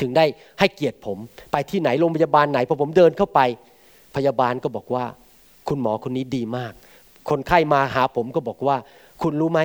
[0.00, 0.24] ถึงได้
[0.58, 1.18] ให้เกียรติผม
[1.52, 3.40] ไปที่ไหนโรงพยาบาลไหนพอผมเดินเข้าไป
[4.16, 5.04] พยาบาลก็บอกว่า
[5.68, 6.72] คุณหมอคนนี้ดีมาก
[7.30, 8.76] คนไข้มาหาผมก็บอกว่า
[9.22, 9.60] คุณรู้ไหม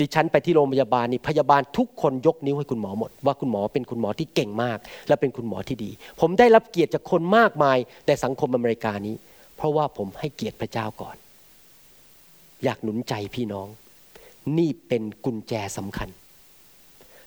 [0.00, 4.78] ดิฉันไปที่โรงพยาบาลนี่พยาบาลทุกคนยกนิ้วให้คุณหมอหมด ว่าคุณหมอเป็นคุณหมอที่เก่งมาก
[5.08, 5.90] และเป็นคุณหมอที่ดี
[6.20, 9.14] ผมได้รับเกียรติจากคนมากมายในสังคมอเมริกานี้
[9.56, 11.16] เพราะว่าผมให้เกียรติพระเจ้าก่อน
[12.64, 13.68] อยากหนุนใจพี่น้อง
[14.58, 16.08] นี่เป็นกุญแจสำคัญ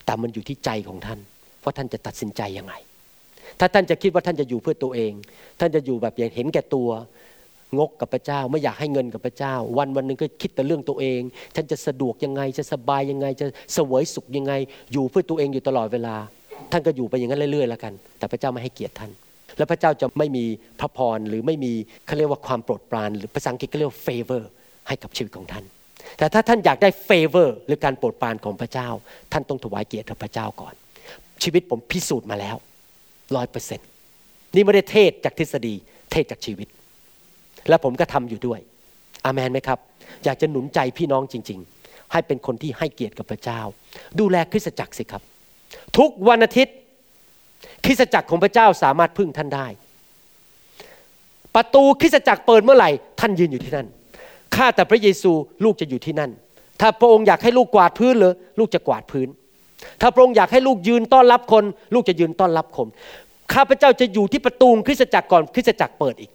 [0.05, 1.19] แต่มันอยู่ที่ใจของท่าน
[1.63, 2.73] ว่าท่านจะตัดสินใจยังไง
[3.59, 5.13] ถ้าท่านจะคิดว่าท่านจะอยู่เพื่อตัวเอง
[5.59, 6.89] ท่านจะอยู่แบบอย่างเห็นแก่ตัว
[7.77, 11.21] งกกับพระเจ้า ไม่อยากให้เงินกับพระเจ้า วันวันหนึ่งก็คิดแต่เรื่องตัวเอง
[11.55, 14.53] ฉันจะสะดวกยังไงจะสบายยังไง จะเสวยสุขยังไง
[14.91, 16.15] อยู่เพื่อตัวเองอยู่ตลอดเวลา
[16.71, 19.11] ท่านก็อยู่ไปอย่างนั้นเรื่อยๆแล้วกัน แต่พระเจ้าไม่ให้เกียรติท่าน
[19.57, 20.45] และพระเจ้าจะไม่มี
[20.79, 21.73] พระพรหรือไม่มี
[22.05, 24.43] เขาเรียกว่าความโปรดปราน หรือภาษาอังกฤษก็เรียกว่า favor
[24.87, 25.65] ให้กับชีวิตของท่าน
[26.17, 28.89] แต่ถ้าท่านอยากได้ favor หรือการโปรดปรานของพระเจ้า
[29.31, 30.73] ท่านต้องถวายเกียรติกับพระเจ้าก่อน
[31.43, 32.55] ชีวิตผมพิสูจน์มาแล้ว
[33.35, 33.87] ร้อยเปอร์เซ็นต์
[34.55, 35.75] นี่ไม่ได้เทศจากทฤษฎี
[36.11, 36.67] เทศจากชีวิต
[37.69, 38.59] และผมก็ทำอยู่ด้วย
[39.25, 39.79] อามันไหมครับ
[40.25, 43.61] อยากจะหนุนใจพี่น้องจริง ๆ ให้เป็นคนที่ให้เกียรติกับพระเจ้า
[44.19, 45.21] ดูแลคริสตจักรสิครับ
[45.97, 46.75] ทุกวันอาทิตย์
[47.85, 49.67] คริสตจักรของพระเจ้าสามารถพึ่งท่านได้
[51.55, 52.89] ประตูคริสตจักรเปิดเมื่อไหร่
[53.19, 53.87] ท่านยืนอยู่ที่นั่น
[54.55, 55.31] ข้าแต่พระเยซู
[55.63, 56.31] ลูกจะอยู่ที่นั่น
[56.81, 59.27] ถ้าพระองค์อยากให้ลูกกวาดพื้นเลยลูกจะกวาดพื้น
[60.01, 62.87] ถ้าพระองค์อยากให้ลูกยืนต้อนรับคน ลูกจะยืนต้อนรับคน
[63.53, 66.31] ข้าพระเจ้าจะอยู่ที่ประตูคริสตจักรก่อนคริสตจักรเปิดอีก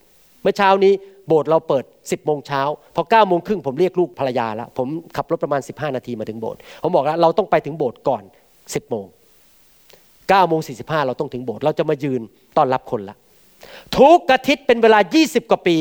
[0.47, 0.92] มื่อเช้านี้
[1.28, 2.62] โบสถ์เราเปิด 10บโมงเช้า
[2.94, 8.22] พอ9ก้าโมงครึ่งผมเรียกลูกภรรยาแล้วผมขับรถประมาณ 15 นาทีมาถึงโบสถ์ผมบอกแล้วเราต้องไปถึงโบสถ์ก่อน
[8.55, 10.72] 10บโมง9ก้าโมงสี
[11.07, 12.20] เราต้องถึงโบสถ์เราจะมายืน
[12.57, 13.16] ต้อนรับคนละ
[13.99, 15.76] ทุกอาทิตย์เป็นเวลา 20 กว่าปี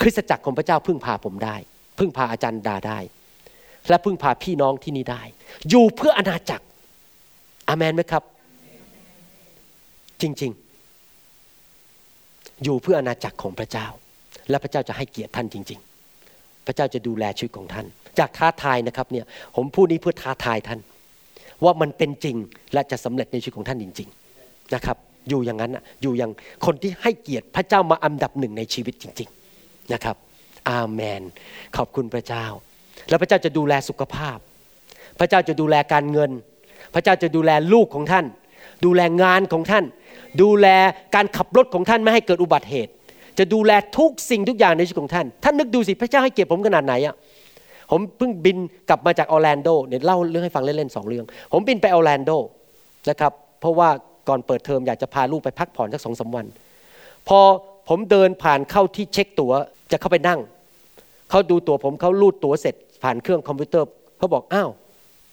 [0.00, 1.56] คริสตจักรของพระเจ้าพึ่งพาผมได้
[1.98, 2.98] พึ่งพาอาจารย์ดาได้
[3.88, 5.22] และพึ่งพาพี่น้องที่นี่ได้
[5.68, 6.64] อยู่เพื่ออนาจักร
[7.68, 8.22] อเมนไหมครับ
[10.22, 10.63] จริง ๆ
[12.64, 13.86] อยู่เพื่ออนาจักรของพระเจ้า
[14.50, 15.80] และพระเจ้าจะให้เกียรติท่านจริง
[16.22, 17.86] ๆ พระเจ้าจะดูแลชีวิตของท่าน
[18.18, 19.24] จากท้าทายนะครับเนี่ย
[19.56, 20.80] ผมพูดนี้เพื่อท้าทายท่าน
[21.64, 22.36] ว่ามันเป็นจริง
[22.74, 24.08] และจะสำเร็จในชีวิตของท่านจริง
[24.40, 24.96] ๆนะครับ
[25.28, 26.30] อยู่อย่างนั้นอยู่อย่าง
[26.66, 29.28] คนที่ให้เกียรติพระเจ้ามาอันดับหนึ่งในชีวิตจริง
[29.60, 30.16] ๆนะครับ
[30.70, 31.22] อาเมน
[31.76, 32.44] ขอบคุณพระเจ้า
[33.08, 34.38] แล้วพระเจ้าจะดูแลสุขภาพ
[35.18, 36.30] พระเจ้าจะดูแลการเงิน
[36.94, 38.26] พระเจ้าจะดูแลลูกของท่าน
[38.84, 39.84] ดูแลงานของท่าน
[40.42, 40.66] ดูแล
[41.14, 42.92] การขับรถของท่านไม่ให้เกิดอุบัติเหตุ
[43.38, 47.14] จะดูแลทุกสิ่งทุกอย่างในชีวิตของท่าน ท่านนึกดูสิพระเจ้าให้เกียรติผมขนาดไหนอะ
[47.90, 48.56] ผมเพิ่งบิน
[48.88, 52.30] กลับมาจากออร์แลนโดเนี่ยเล่าเรื่องให้ฟังเล่นๆสองเรื่อง ผมบินไปออร์แลนโด
[53.10, 53.88] นะครับเพราะว่า
[54.28, 56.46] ก่อนเปิดเทอมอยากจะพาลูกไปพักผ่อนสักสองสาวัน
[57.28, 57.38] พอ
[57.88, 59.52] ผมเดินผ่านเข้าที่เช็คตั๋ว
[59.92, 60.40] จะเข้าไปนั่ง
[61.30, 63.88] เขาดูตั๋วผมเขาลูดตั๋วเสร็จผ่านเครื่องคอมพิวเตอร์
[64.18, 64.70] เขาบอกอ้าว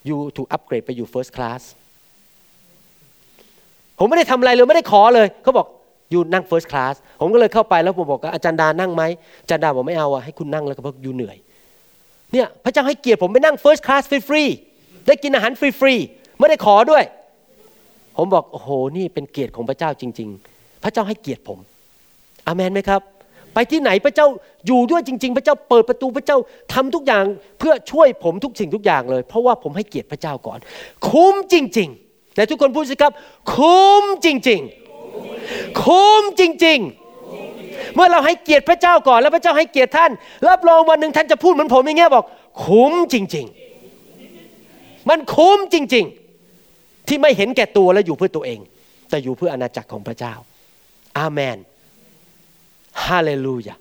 [0.10, 1.62] ยูถูกอัปเกรดไปอยู่ first class
[4.04, 5.68] ผมไม่ได้ทำอะไรเลยไม่ได้ขอเลย เขาบอก
[6.12, 9.04] อยู่นั่ง first class ผมก็เลยเข้าไปแล้วผมบอกอาจารย์ดานั่งไหม
[9.42, 11.38] อาจารย์ดาบอกไม่เอาอะให้คุณนั่งแล้วก็เพราะอยู่เหนื่อย
[12.34, 17.04] เนี่ยพระเจ้าให้เกียรติผมไปนั่ง first class ฟรีๆได้กินอาหารฟรีๆไม่ได้ขอด้วย
[18.18, 21.60] ผมบอกโอ้โหนี่เป็นเกียรติของพระเจ้าจริง ๆ พระเจ้าให้เกียรติผม
[22.48, 23.02] อเมนไหมครับ
[23.54, 24.28] ไปที่ไหนพระเจ้า
[24.68, 26.38] อยู่ด้วยจริง ๆ พระเจ้าเปิดประตูพระเจ้า
[26.74, 27.24] ทำทุกอย่าง
[27.60, 30.60] เพื่อช่วยผมทุกสิ่งทุกอย่างเลย เพราะว่าผมให้เกียรติพระเจ้าก่อน
[31.08, 33.12] คุ้มจริง ๆ แต่ทุกคนพูดสิครับ
[33.54, 34.62] คุ้มจริง
[35.20, 36.80] ๆ คุ้มจริง
[37.38, 40.12] ๆ เมื่อเราให้เกียรติพระเจ้าก่อน แล้วพระเจ้าให้เกียรติท่าน
[40.50, 42.26] รับรองวันหนึ่งท่านจะพูดเหมือนผมอย่างเงี้ยบอก
[42.66, 43.46] คุ้มจริง
[44.28, 46.06] ๆ มันคุ้มจริง
[46.58, 48.60] ๆ ที่ไม่เห็นแก่ตัวและอยู่เพื่อตัวเอง
[49.10, 50.34] แต่อยู่เพื่ออาณาจักรของพระเจ้า
[51.18, 51.58] อาเมน
[53.06, 53.76] ฮาเลลูยา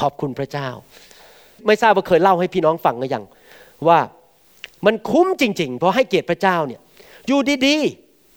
[0.00, 0.68] ขอบคุณพระเจ้า
[1.66, 3.24] ไม่ทราบว่าเคยเล่าให้พี่น้องฟังหรือยัง
[3.88, 3.98] ว่า
[4.86, 6.80] มันคุ้มจริง ๆ เพราะให้เกียรติพระเจ้าเนี่ย
[7.28, 7.76] อยู่ดี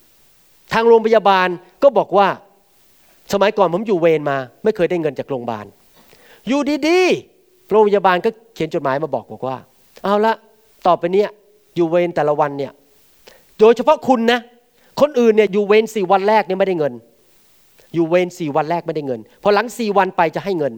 [0.06, 1.48] ๆ ทางโรงพยาบาล
[1.84, 2.28] ก็บอกว่า
[3.34, 5.66] สมัยก่อนผมอยู่เวรมา ไม่เคยได้เงินจากโรงพยาบาล
[6.48, 9.58] อยู่ดีๆ โรงพยาบาลก็เขียนจดหมายมาบอกบอกว่า
[10.04, 10.34] เอาละ
[10.88, 11.30] ต่อไปเนี้ย
[11.76, 12.72] อยู่เวรแต่ละวันเนี่ย
[13.60, 14.40] โดยเฉพาะคุณนะ
[15.02, 16.94] คนอื่นเนี่ยอยู่เวรสี่วันแรกเนี่ยไม่ได้เงิน
[17.94, 20.74] อยู่เวรสี่วันแรกไม่ได้เงิน พอหลังสี่วันไปจะให้เงิน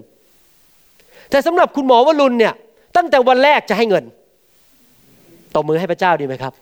[1.29, 2.53] แต่สำหรับคุณหมอวรุณเนี่ย
[2.95, 4.03] ตั้งแต่วันแรกจะให้เงิน
[5.55, 6.53] ตบมือให้พระเจ้าดีไหมครับ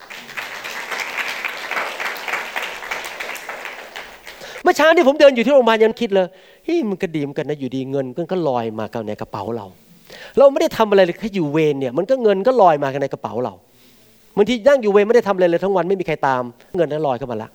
[4.71, 6.27] มื่อเช้าที่ผมเดินอยู่ที่โรงพยาบาลยังคิดเลย
[6.65, 9.67] เฮ้ยมันก็ดีมกันนะอยู่ดีเงินก็ลอยมาในกระเป๋าเรา
[10.37, 13.53] เราไม่ได้ทำอะไรเลยแค่อยู่เวรเนี่ยมันก็เงินก็ลอยมาในกระเป๋าเรา
[14.37, 16.41] บางทีนั่งอยู่เวรไม่ได้ทำอะไรเลยทั้งวันไม่มีใครตาม
[16.75, 17.49] เงินนั้นลอยเข้ามาละ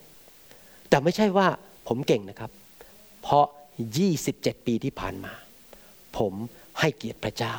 [0.88, 1.46] แต่ไม่ใช่ว่า
[1.88, 2.50] ผมเก่งนะครับ
[3.22, 3.44] เพราะ
[4.06, 5.32] 27 ปีที่ผ่านมา
[6.18, 6.32] ผม
[6.80, 7.54] ให้เกียรติพระเจ้า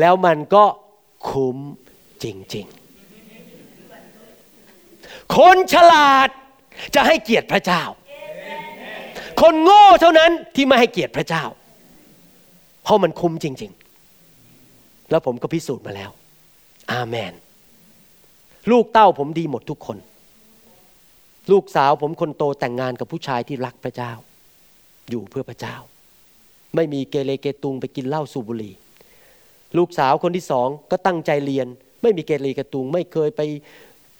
[0.00, 0.64] แล้วมันก็
[1.28, 1.56] คุ้ม
[2.22, 2.24] จ
[2.54, 2.66] ริง
[4.00, 6.28] ๆ คนฉลาด
[6.94, 7.82] จะให้เกียรติพระเจ้า
[9.40, 11.44] คนโง่เท่านั้นที่ไม่ให้เกียรติพระเจ้า
[12.82, 13.72] เพราะมันคุ้มจริง
[14.40, 16.10] ๆ แล้วผมก็พิสูจน์มาแล้ว
[16.92, 17.32] อาเมน
[18.70, 19.98] ลูกเต้าผมดีหมดทุกคน
[21.50, 24.12] ลูกสาวผมคนโตแต่งงานกับผู้ชายที่รักพระเจ้า
[25.10, 25.76] อยู่เพื่อพระเจ้า
[26.74, 28.74] ไม่มีเกเรเกตุงไปกินเหล้าสูบบุหรี่
[29.76, 31.66] ลูกสาวคนที่สองก็ตั้งใจเรียน
[32.02, 33.40] ไม่มีเกเรเกตุงไม่เคยไป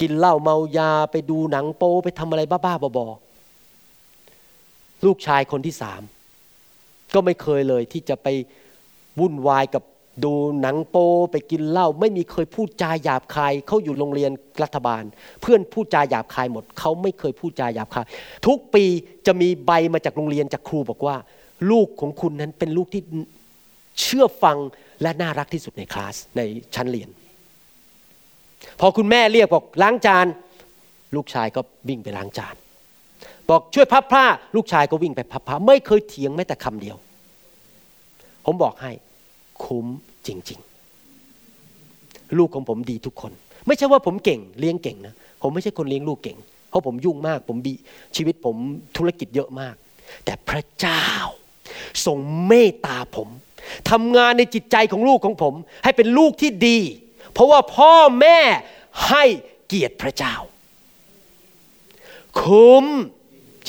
[0.01, 3.30] กินเหล้าเมายาไปดูหนังโป๊ไปทำอะไรบ้าๆบอๆ
[5.07, 6.03] ลูกชายคนที่สาม
[7.15, 8.29] ก็ไม่เคยเลยที่จะไป
[9.21, 9.83] วุ่นวายกับ
[10.25, 10.97] ดูหนังโป
[11.33, 14.31] ไปกินเหล้าไม่มีเคยพูดจาหยาบคายเขาอยู่โรงเรียน
[14.63, 15.03] รัฐบาล
[15.41, 18.07] เพื่อนพูดจาหยาบคายหมดเขาไม่เคยพูดจาหยาบคาย
[18.47, 18.85] ทุกปี
[19.27, 21.17] จะมีใบมาจากโรงเรียนจากครูบอกว่า
[21.71, 23.03] ลูกของคุณนั้นเป็นลูกที่
[24.01, 24.57] เชื่อฟัง
[25.03, 26.41] และน่ารักที่สุดในคลาสใน
[26.75, 27.09] ชั้นเรียน
[28.81, 30.27] พอคุณแม่เรียกบอกล้างจาน
[31.15, 32.55] ลูกชายก็วิ่งไปล้างจาน
[33.49, 34.25] บอกช่วยพับผ้า
[34.57, 36.97] ลูกชายก็วิ่งไปพับผ้า ไม่เคยเถียงแม้แต่คำเดียว
[38.45, 38.91] ผมบอกให้
[39.65, 39.87] คุ้ม
[40.27, 40.61] จริง
[41.45, 43.33] ๆ ลูกของผมดีทุกคน
[43.67, 46.39] ไม่ใช่ว่าผมเก่งเลี้ยงเก่งนะผมไม่ใช่คนเลี้ยงลูกเก่ง
[46.69, 47.73] เพราะผมยุ่งมาก ผมบี
[48.17, 48.57] ชีวิตผม
[48.97, 49.75] ธุรกิจเยอะมาก
[50.25, 51.07] แต่พระเจ้า
[52.07, 53.29] ทรงเมตตาผม
[53.91, 56.79] ทำงานในจิตใจของลูกของผม ให้เป็นลูกที่ดี
[57.33, 58.39] เพราะว่าพ่อแม่
[59.09, 59.25] ให้
[59.67, 60.35] เกียรติพระเจ้า
[62.41, 62.87] คุ้ม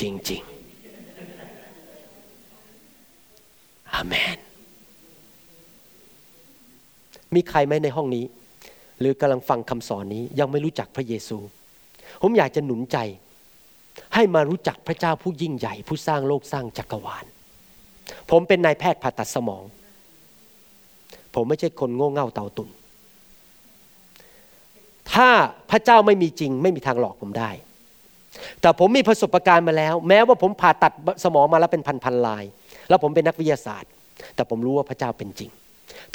[0.02, 0.52] จริง ๆ
[3.94, 4.38] อาเมน
[7.34, 8.24] มีใครไหมในห้องนี้
[9.00, 11.38] หรือกำลังฟังคำสอนนี้ยังไม่รู้จักพระเยซู
[12.22, 12.98] ผมอยากจะหนุนใจ
[14.14, 17.24] ให้มารู้จักพระเจ้าผู้ยิ่งใหญ่ ผู้สร้างโลกสร้างจักรวาล
[18.30, 19.64] ผมเป็นนายแพทย์ผ่าตัดสมอง
[21.34, 22.68] ผมไม่ใช่คนโง่เง่าเต่าตุน
[25.12, 25.28] ถ้า
[25.70, 27.50] พระเจ้าไม่มีจริง ไม่มีทางหลอกผมได้
[28.60, 30.92] แต่ผมมีประสบการณ์มาแล้ว แม้ว่าผมผ่าตัด
[31.24, 32.44] สมองมาแล้วเป็นพันๆลาย
[32.88, 33.90] แล้วผมเป็นนักวิทยาศาสตร์
[34.34, 35.50] แต่ผมรู้ว่าพระเจ้าเป็นจริง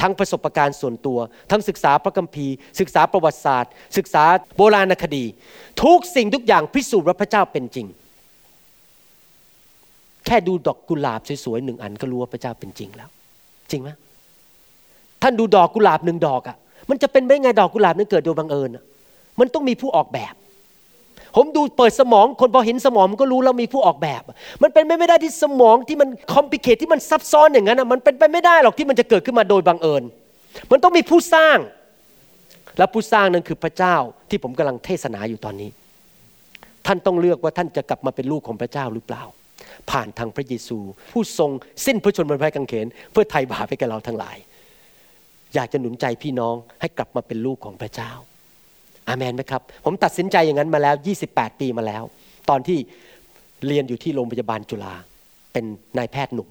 [0.01, 1.19] ทั้งประสบการณ์ส่วนตัว
[1.51, 4.23] ทั้งศึกษาพระคัมภีร์ ศึกษาประวัติศาสตร์ ศึกษา
[4.57, 5.25] โบราณคดี
[5.83, 7.87] ทุกสิ่งทุกอย่างพิสูจน์ว่าพระเจ้าเป็นจริง
[10.25, 13.09] แค่ดูดอกกุหลาบสวยๆหนึ่งอันก็รู้ว่าพระเจ้าเป็นจริงแล้ว
[13.71, 13.89] จริงไหม
[15.21, 16.57] ท่านดูดอกกุหลาบหนึ่งดอกอะ่ะ
[16.89, 18.83] มันจะเป็นไปไงดอกกุหลาบนั้นเกิดโดยบังเอิญอะ
[19.39, 20.33] มันต้องมีผู้ออกแบบ
[21.37, 24.23] ผมดูเปิดสมองคนพอเห็นสมองมันก็รู้แล้วมีผู้ออกแบบ
[24.63, 30.03] มันเป็นไปไม่ได้ที่สมองที่มันคอมพิเคทที่มันซับซ้อนอย่างนั้นอะมันเป็นไปไม่ได้หรอกที่มันจะเกิดขึ้นมาโดยบังเอิญ
[30.71, 31.57] มันต้องมีผู้สร้าง
[32.77, 33.95] และผู้สร้างนั้นคือพระเจ้า
[34.29, 35.69] ที่ผมกำลังเทศนาอยู่ตอนนี้
[36.85, 39.23] ท่านต้องเลือกว่าท่านจะกลับมาเป็นลูกของพระเจ้าหรือเปล่า
[39.91, 40.79] ผ่านทางพระเยซู
[41.11, 41.51] ผู้ทรง
[41.85, 44.37] สิ้นพระชนม์บนพระกางเขน เพื่อไถ่บาปให้แก่เราทั้งหลาย
[45.55, 48.11] อยากจะหนุนใจพี่น้องให้กลับมาเป็นลูกของพระเจ้า
[49.07, 50.95] อาเมนไหมครับ ผมตัดสินใจอย่างนั้นมาแล้ว
[51.27, 52.03] 28 ปีมาแล้ว
[52.49, 52.77] ตอนที่
[53.67, 54.93] เรียนอยู่ที่โรงพยาบาลจุฬา
[55.53, 55.65] เป็น
[55.97, 56.49] นายแพทย์หนุ่ม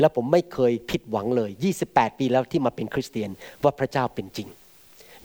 [0.00, 1.50] แล้วผมไม่เคยผิดหวังเลย
[1.84, 3.30] 28 ปีแล้วที่มาเป็นคริสเตียน
[3.62, 4.48] ว่าพระเจ้าเป็นจริง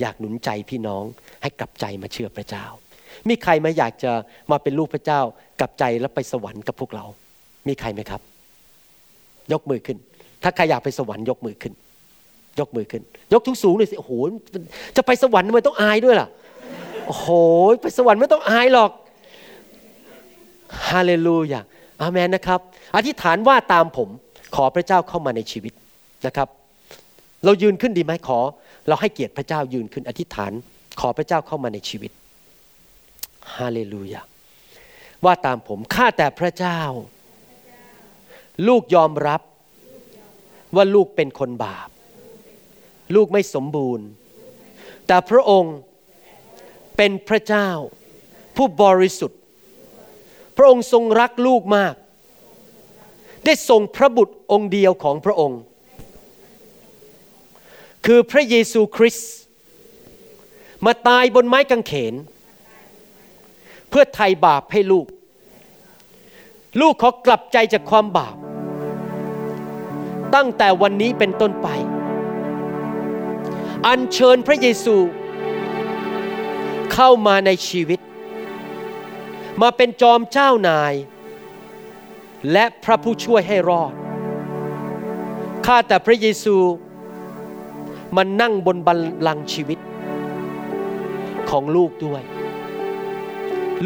[0.01, 1.03] อยากหนุนใจพี่น้อง
[1.41, 2.65] ให้กลับใจมาเชื่อพระเจ้า
[3.29, 4.11] มีใครไหมอยากจะ
[4.51, 5.19] มาเป็นลูกพระเจ้า
[5.59, 7.05] กลับใจแล้วไปสวรรค์กับพวกเรา
[7.67, 8.21] มีใครไหมครับ
[9.51, 9.97] ยกมือขึ้น
[10.43, 11.73] ถ้าใครอยากไปสวรรค์ยกมือขึ้น
[12.59, 13.03] ยกมือขึ้น
[13.33, 14.11] ยกทุกสูงเลยสิโอ้โห
[14.97, 16.27] จะไปสวรรค์ทำไมต้องอายด้วยล่ะ
[17.05, 17.27] โอ้โห
[17.81, 18.91] ไปสวรรค์ไม่ต้องอายหรอก
[20.89, 21.61] ฮาเลลูยา
[22.01, 22.59] อาเมนนะครับ
[22.95, 24.09] อธิษฐานว่าตามผม
[24.55, 25.73] ขอพระเจ้าเข้ามาในชีวิต
[26.25, 26.47] นะครับ
[27.43, 28.39] เรายืนขึ้นดีไหมขอ
[28.87, 30.51] เราให้เกียรติพระเจ้ายืนขึ้น อธิษฐาน
[30.99, 32.11] ขอพระเจ้าเข้ามาในชีวิต
[33.55, 34.21] ฮาเลลูยา
[35.25, 36.79] ว่าตามผมข้าแต่พระเจ้า
[38.67, 39.41] ลูกยอมรับ
[40.75, 41.89] ว่าลูกเป็นคนบาป
[43.15, 44.05] ลูกไม่สมบูรณ์
[45.07, 45.75] แต่พระองค์
[47.03, 47.69] เป็นพระเจ้า
[48.57, 49.39] ผู้บริสุทธิ์
[50.57, 51.95] พระองค์ทรงรักลูกมาก
[53.45, 55.61] ได้ส่งพระบุตรองค์เดียวของพระองค์
[58.05, 59.31] คือพระเยซูคริสต์
[60.85, 62.13] มาตายบนไม้กางเขน
[63.89, 65.07] เพื่อไถ่บาปให้ลูก
[66.81, 68.35] ลูกขอกลับใจจากความบาป
[70.35, 71.67] ตั้งแต่วันนี้เป็นต้นไป
[73.87, 74.97] อัญเชิญพระเยซู
[76.93, 77.99] เข้ามาในชีวิต
[79.61, 80.93] มาเป็นจอมเจ้านาย
[82.51, 83.93] และพระผู้ช่วยให้รอด
[85.65, 86.57] ข้าแต่พระเยซู
[88.15, 89.79] มานั่งบนบัลลังก์ชีวิต
[91.49, 92.21] ของลูกด้วย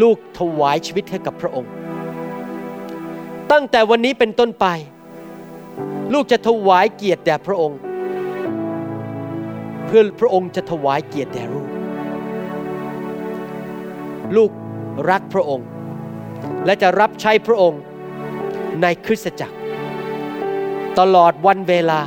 [0.02, 1.72] ลูกถวายชีวิตให้กับพระองค์
[3.52, 4.66] ตั้งแต่วันนี้เป็นต้นไป
[6.14, 7.80] ลูกจะถวายเกียรติแด่พระองค์
[9.86, 11.75] เพื่อพระองค์จะถวายเกียรติแด่ลูก
[14.36, 14.52] ลูก
[15.10, 15.68] รักพระองค์
[16.66, 17.82] และจะรับใช้พระองค์
[18.82, 19.58] ในคริสตจักร
[21.00, 22.02] ตลอดวันเวลา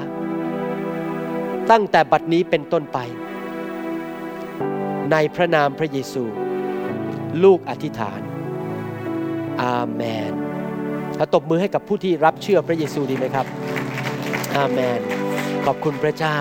[1.70, 2.98] ตั้งแต่บัดนี้เป็นต้นไป
[5.12, 6.24] ในพระนามพระเยซู
[7.44, 8.20] ลูกอธิษฐาน
[9.62, 10.32] อาเมน
[11.16, 13.46] เราตบมือให้กับผู้ที่รับเชื่อพระเยซูดีไหมครับ
[14.56, 15.00] อาเมน
[15.66, 16.38] ขอบคุณพระเจ้า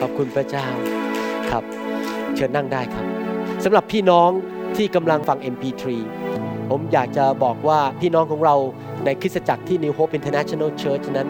[0.00, 0.66] ขอบคุณพระเจ้า
[1.50, 1.64] ครับ
[2.34, 3.06] เชิญนั่งได้ครับ
[3.64, 4.30] สำหรับพี่น้อง
[4.76, 5.84] ที่กำลังฟัง MP3
[6.70, 8.54] ผมอยากจะบอกว่าพี่น้องของเรา
[9.04, 11.28] ในคริสตจักรที่ New Hope International Church นั้น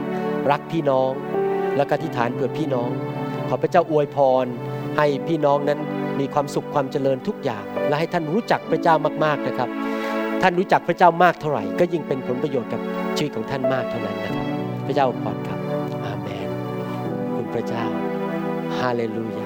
[0.51, 1.11] รักพี่น้อง
[1.77, 2.91] แล้วก็อธิษฐานเผื่อพี่น้อง
[3.49, 4.47] ขอพระเจ้าอวยพร
[4.97, 5.81] ให้พี่น้องนั้น
[6.21, 8.95] มีความสุขความเจริญทุกอย่าง และให้ท่านรู้จักพระเจ้า
[9.25, 9.69] มากๆนะครับ
[10.43, 12.81] ท่านรู้จักพระเจ้ามากเท่าไหร่ ก็ยิ่งเป็นผลประโยชน์กับ
[13.17, 14.47] ชีวิตของท่านมากเท่านั้นนะครับ
[14.87, 15.59] พระเจ้าอวยพรครับ
[16.05, 16.49] อาเมน
[17.35, 17.85] คุณพระเจ้า
[18.79, 19.46] ฮาเลลูยา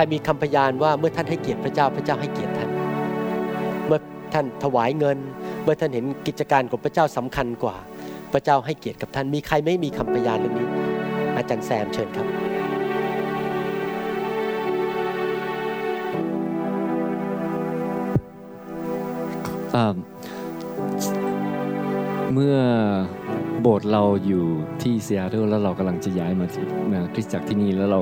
[0.00, 2.70] รมีคำพยานว่าเมื่อท่านให้เกียรติพระเจ้าพระเจ้าให้เกียรติท่าน
[3.86, 4.00] เมื่อ
[4.34, 5.18] ท่านถวายเงิน
[5.62, 7.76] เมื่อท่านเห็นกิจการของพระเจ้าสำคัญกว่า
[8.32, 10.68] พระเจ้าให้เกียรติกับท่านมีใครไม่มีคำพยานเรื่องนี้
[11.36, 12.26] อาจารย์แซมเชิญครับ
[22.34, 22.56] เมื่อ
[23.60, 24.44] โบสถ์เราอยู่
[24.82, 26.64] ที่ซีแอตเทิลแล้วเรากำลังจะย้ายมาที่
[27.14, 28.00] คริสตจักรที่นี่แล้วเรา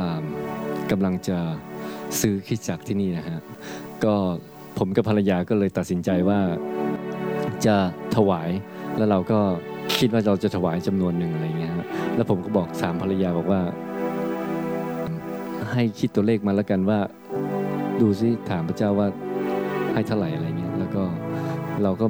[0.00, 0.20] อ่า
[0.90, 1.38] กำลังจะ
[2.20, 3.38] ซื้อคริสตจักรที่นี่นะฮะ
[4.04, 4.14] ก็
[4.78, 6.40] ผมกับภรรยาก็เลยตัดสินใจว่า
[7.66, 7.76] จะ
[8.16, 8.50] ถวาย
[8.96, 9.38] แล้วเราก็
[9.98, 11.86] คิดว่าเราจะถวายจำนวนหนึ่งอะไรเงี้ยฮะ
[12.16, 13.60] แล้วผมก็บอกถามภรรยาบอกว่า
[15.72, 16.98] ให้คิดตัวเลขมาแล้วกันว่า
[18.00, 19.08] ดูซิถามพระเจ้าว่า
[19.92, 21.04] ให้เท่าไหร่อะไรเงี้ยแล้วก็
[21.82, 22.06] เราก็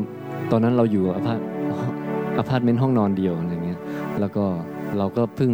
[0.50, 1.40] ตอนนั้นเราอยู่อพาร์ต
[2.38, 3.80] อพาร์ตเมนต์ห้องนอนเดียวอะไรเงี้ย
[4.20, 4.44] แล้วก็
[4.98, 5.52] เราก็เพิ่ง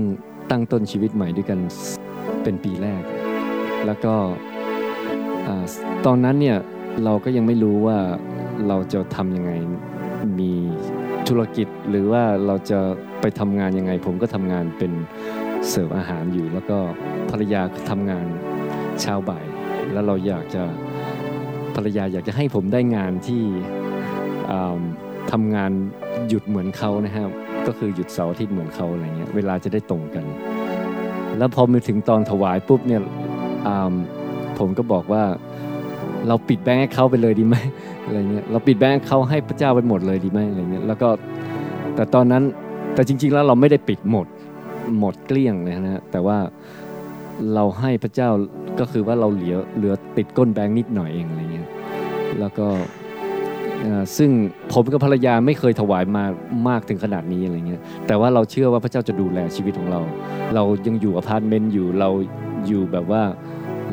[0.51, 1.59] ตั้งต้นชีวิตใหม่ด้วยกัน
[2.43, 3.03] เป็นปีแรก
[3.87, 4.15] แล้วก็
[6.07, 6.59] ตอนนั้นเนี่ย
[7.05, 7.99] เราก็ยังไม่รู้ว่า
[8.69, 9.53] เราจะทำยังไง
[10.41, 10.53] มี
[11.29, 12.79] ธุรกิจหรือว่าเราจะ
[13.21, 14.93] ไปทำงานยังไง ผมก็ทำงานเป็น
[15.69, 16.79] เสิร์ฟอาหารอยู่ แล้วก็
[17.31, 18.27] ภรรยาทำงาน
[19.01, 19.45] เช้าบ่าย
[19.93, 20.63] แล้วเราอยากจะ
[21.75, 23.43] ภรรยาอยากจะให้ผมได้งานที่
[25.33, 25.71] ทำงาน
[26.29, 27.31] หยุดเหมือนเขานะครับ
[27.67, 30.25] ก็คือหยุดเสาร์อาทิตย์เหมือนเขาอะไรเงี้ยเวลาจะได้ตรงกัน
[31.39, 33.03] แล้วพอมาถึงตอนถวายปุ๊บเนี่ย
[34.59, 35.23] ผมก็บอกว่า
[36.29, 37.57] เราปิดแบงค์ให้เขาไปเลยดีไหม
[38.05, 41.09] อะไรเงี้ยเราปิดแบงค์เขาให้พระเจ้าไปหมดเลยดีไหมอะไรเงี้ยแล้วก็
[41.95, 42.43] แต่ตอนนั้น
[42.95, 44.27] แต่จริง ๆ แล้วเราไม่ได้ปิดหมด
[44.99, 46.39] หมดเกลี้ยงเลยนะแต่ว่า
[47.55, 48.29] เราให้พระเจ้า
[48.81, 51.69] ก็คือว่าเราเหลือเหลือติดก้นแบงค์นิดหน่อยเองอะไรเงี้ย
[52.41, 52.67] แล้วก็
[54.17, 54.31] ซึ่ง
[54.73, 56.25] ผมกับภรรยาไม่เคยถวายมา
[56.69, 60.01] มากถึงขนาดนี้อะไรเงี้ยแต่ว่าเราเชื่อว่าพระเจ้าจะดูแลชีวิตของเรา
[60.55, 62.11] เรายังอยู่อพาร์ตเมนต์อยู่เรา
[62.69, 63.23] อยู่แบบว่า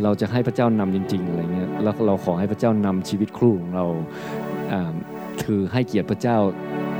[0.03, 3.85] เราจะให้พระเจ้านำจริง ๆอะไรเงี้ยแล้วเราขอให้พระเจ้านำชีวิตคู่ของเรา
[4.73, 4.93] อ่า
[5.43, 6.37] คือให้เกียรติพระเจ้า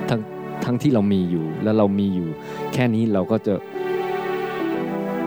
[0.09, 0.21] ทั้ง
[0.65, 2.28] ทั้งที่เรามีอยู่ แล้วเรามีอยู่
[2.74, 3.53] แค่นี้เราก็จะ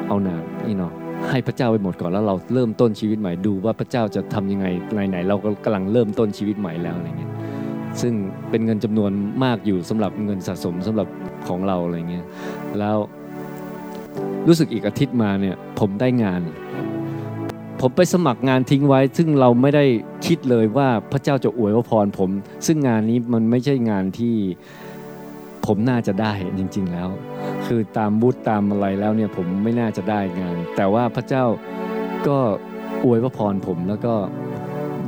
[0.09, 0.36] เอาหนา
[0.66, 0.92] นี่เนาะ
[1.30, 4.66] ให้พระเจ้าไปหมดก่อนแล้วเราเริ่มต้นชีวิตใหม่ดูว่าพระเจ้าจะทำยังไง
[5.09, 7.32] ไหนๆเราก็กำลังเริ่มต้นชีวิตใหม่แล้วอะไรเงี้ย
[8.01, 8.14] ซึ่ง
[8.51, 9.11] เป็นเงินจำนวน
[9.44, 11.09] มากอยู่สำหรับเงินสะสมสำหรับ
[11.49, 12.24] ของเราอะไรเงี้ย
[12.78, 12.97] แล้ว
[14.47, 16.40] รู้สึกอีกอาทิตย์มาเนี่ยผมได้งาน
[17.80, 19.84] ผมไปสมัครงานทิ้งไว้ ซึ่งเราไม่ได้
[20.26, 22.30] คิดเลยว่าพระเจ้าจะอวยพรผม
[22.66, 24.34] ซึ่งงานนี้มันไม่ใช่งานที่
[25.66, 27.09] ผมน่าจะได้จริง ๆแล้ว
[27.66, 31.44] คือตามบุตตามอะไรแล้วเนี่ยผมไม่น่าจะได้งาน แต่ว่าพระเจ้า
[32.28, 32.38] ก็
[33.05, 34.14] อวยพระพรผมแล้วก็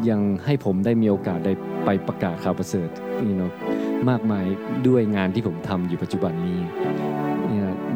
[0.09, 1.53] ยังให้ผมได้มีโอกาสได้
[1.84, 2.89] ไปประกาศข่าวประเสริฐ
[3.24, 3.53] นี่เนาะ
[4.09, 4.45] มากมาย
[4.89, 6.59] ด้วยงานที่ผมทำอยู่ปัจจุบันนี้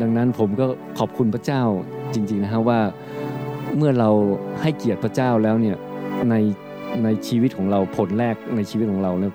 [0.00, 0.66] ดังนั้นผมก็
[0.98, 1.62] ขอบคุณพระเจ้า
[2.14, 2.80] จริงๆนะฮะว่า
[3.76, 4.10] เมื่อเรา
[4.60, 5.76] ให้เกียรติพระเจ้าแล้วเนี่ย
[6.30, 6.34] ใน
[7.04, 9.32] ในชีวิตของเราผลแรกในชีวิตของเราเนี่ย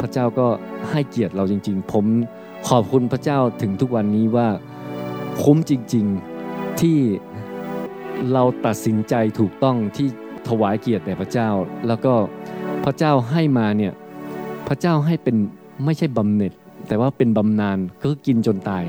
[0.00, 0.46] พระเจ้าก็
[0.90, 2.04] ให้เกียรติเราจริง ๆ ผม
[2.68, 4.48] ขอบคุณพระเจ้าถึงทุกวันนี้ว่า
[5.42, 6.06] คุ้มจริง
[6.42, 6.98] ๆที่
[8.32, 10.08] เราตัดสินใจถูกต้องที่
[10.48, 11.48] ถวายเกียรติแด่พระเจ้า
[11.86, 12.14] แล้วก็
[12.84, 13.92] พระเจ้าให้มาเนี่ย
[14.68, 15.36] พระเจ้าให้เป็น
[15.84, 16.52] ไม่ใช่บำเหน็จ
[16.88, 18.84] แต่ว่าเป็นบำนาญก็กินจนตาย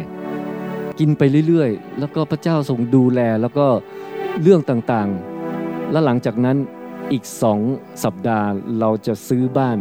[1.00, 3.68] กินไปเรื่อยๆ แล้วก็พระเจ้าทรงดูแลแล้วก็
[4.42, 6.58] เรื่องต่างๆ แล้วหลังจากนั้น
[7.12, 7.60] อีกสอง
[8.04, 8.48] สัปดาห์
[8.80, 9.78] เราจะซื้อบ้าน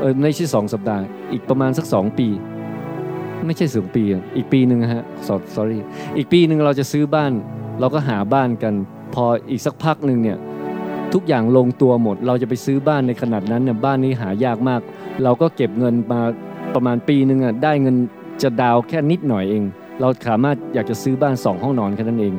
[0.00, 2.28] เออไม่ใช่สองสัปดาห์ อีกประมาณสักสองปี
[3.46, 4.02] ไม่ใช่สองปี
[4.36, 5.78] อีกปีหนึ่งอะฮะ so- sorry
[6.16, 7.32] อีกปีหนึ่งเราจะซื้อบ้าน
[7.80, 8.74] เราก็หาบ้านกัน
[9.14, 10.38] พออีกสักพักหนึ่งเนี่ย
[11.12, 14.80] ทุกอย่างลงตัวหมด เราจะไปซื้อบ้านในขนาดนั้นเนี่ยบ้านนี้หายากมาก
[15.22, 16.20] เราก็เก็บเงินมา
[16.74, 17.96] ประมาณปีหนึ่งอะได้เงิน
[18.42, 19.64] จะดาวแค่นิดหน่อยเอง
[20.00, 22.34] เราสามารถอยากจะซื้อบ้านสองห้องนอนแค่นั้นเอง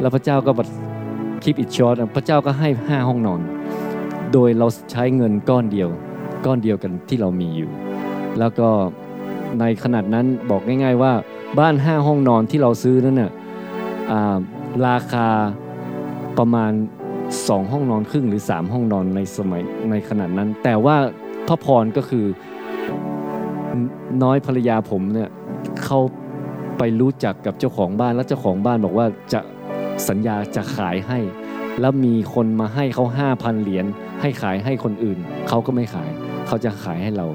[0.00, 0.68] แล้วพระเจ้าก็บัด
[1.42, 3.40] คลิปอิ h ช็อตพระเจ้าก็ให้ห้าห้องนอน
[4.32, 5.88] โดยเราใช้เงินก้อนเดียว
[6.46, 7.70] ก้อนเดียวกันที่เรามีอยู่
[8.38, 8.68] แล้วก็
[9.60, 11.12] ในขนาดนั้นบอกง่าย ๆ ว่า
[11.58, 13.30] บ้านห้าห้องนอนที่เราซื้อนั้นน่ะ
[14.10, 14.36] อ่า
[14.86, 15.28] ราคา
[16.38, 16.72] ประมาณ
[17.48, 20.96] สองห้องนอนครึ่งหรือสามห้องนอนในสมัยในขนาดนั้น แต่ว่า
[21.48, 22.24] พระพรก็คือ
[24.22, 25.30] น้อยภรรยาผมเนี่ย
[25.84, 25.98] เขา
[26.78, 29.40] ไปรู้จักกับเจ้าของบ้านแล้วเจ้าของบ้านบอกว่าจะ
[30.08, 31.18] สัญญาจะขายให้
[31.80, 33.86] แล้วมีคนมาให้เขาห้าพันเหรียญ
[34.20, 35.18] ให้ขายให้คนอื่น
[35.48, 36.10] เขาก็ไม่ขาย
[36.46, 37.26] เขาจะขายให้เรา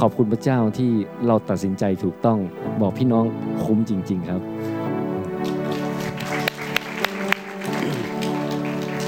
[0.00, 0.90] ขอบคุณพระเจ้าที่
[1.26, 2.38] เราตัดสินใจถูกต้อง
[2.80, 3.24] บอกพี่น้อง
[3.64, 4.40] คุ้มจริง ๆครับ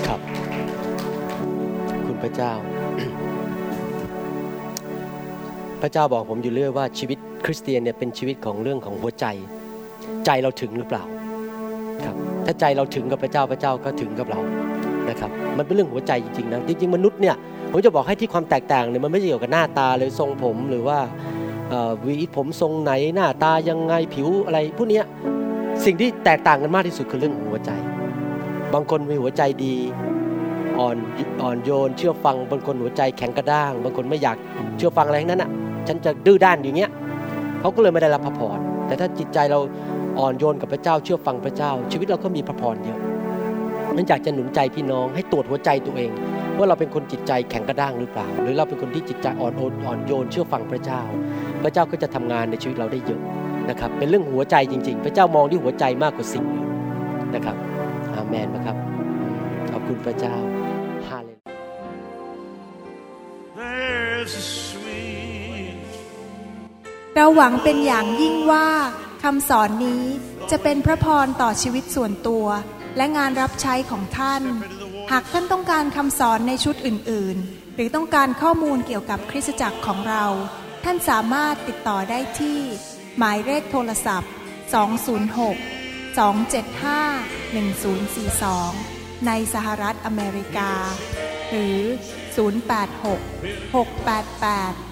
[0.07, 0.21] ครับ
[2.07, 2.53] คุณพระเจ้า
[5.83, 9.27] พระเจ้าบอกผมอยู่เรื่อยว่าชีวิตคริสเตียนเนี่ยเป็นชีวิตของเรื่องของหัวใจ
[10.27, 11.05] ใจเราถึงหรือเปล่า
[12.05, 14.41] ครับถ้าใจเราถึงกับพระเจ้าพระเจ้าก็ถึงกับเรา
[15.09, 17.37] นะครับมันเป็นเรื่องหัวใจจริงๆนะจริงๆมนุษย์เนี่ย
[17.71, 20.99] ผมจะบอกให้ที่ความแตกต่างเนี่ยมันไม่ได้เกี่ยวกับหน้าตาเลยทรงผมหรือว่า
[22.07, 25.05] วีผมทรงไหนหน้าตายังไงผิวอะไรพวกเนี้ย
[25.85, 27.71] สิ่งที่แตกต่างกันมากที่สุดคือเรื่องของหัวใจ
[28.75, 29.77] บางคนมีหัวใจดี
[30.79, 30.97] อ่อน
[31.43, 34.37] อ่อนโยน เชื่อฟังบางคนหัวใจแข็งกระด้าง บางคนไม่อยาก
[34.77, 35.51] เชื่อฟังอะไรทั้งนั้นอะ
[35.89, 36.91] ฉันจะดื้อด้านอย่างเงี้ย
[37.61, 39.61] เขาก็เลยไม่ได้รับพระพร แต่ถ้าจิตใจเรา
[40.19, 43.01] อ่อนโยนกับพระเจ้าเชื่อฟังพระเจ้า ชีวิตเราก็มีพระพรเยอะ
[43.95, 46.11] นั้นอยากจะหนุนใจพี่น้องให้ตรวจหัวใจตัวเอง
[46.59, 51.01] ว่าเราเป็นคนจิตใจแข็งกระด้างหรือเปล่า หรือเราเป็นคนที่จิตใจอ่อนโอนอ่อนโยนเชื่อฟังพระเจ้า
[51.63, 53.21] พระเจ้าก็จะทำงานในชีวิตเราได้เยอะ
[53.71, 56.67] นะครับ เป็นเรื่องหัวใจจริง ๆ พระเจ้ามองที่หัวใจมากกว่าสิ่งอื่น
[57.35, 57.57] นะครับ
[58.15, 58.77] อาเมนนะครับ
[59.73, 60.35] ขอบคุณพระเจ้า
[61.09, 64.62] ฮาเลลูยา
[67.17, 68.69] เราหวังเป็นอย่างยิ่งว่า
[69.23, 70.05] คำสอนนี้
[70.51, 72.47] จะเป็นพระพรต่อชีวิตส่วนตัว
[72.97, 74.43] และงานรับใช้ของท่าน
[75.13, 80.25] หากท่านต้องการคำสอนในชุดอื่น ๆ หรือต้องการข้อมูลเกี่ยวกับคริสตจักรของเรา
[80.85, 82.59] ท่านสามารถติดต่อได้ที่
[83.19, 84.31] หมายเลขโทรศัพท์
[84.63, 90.73] 206 275 1042 ในสหรัฐอเมริกา
[91.51, 91.79] หรือ
[92.47, 94.92] 086 688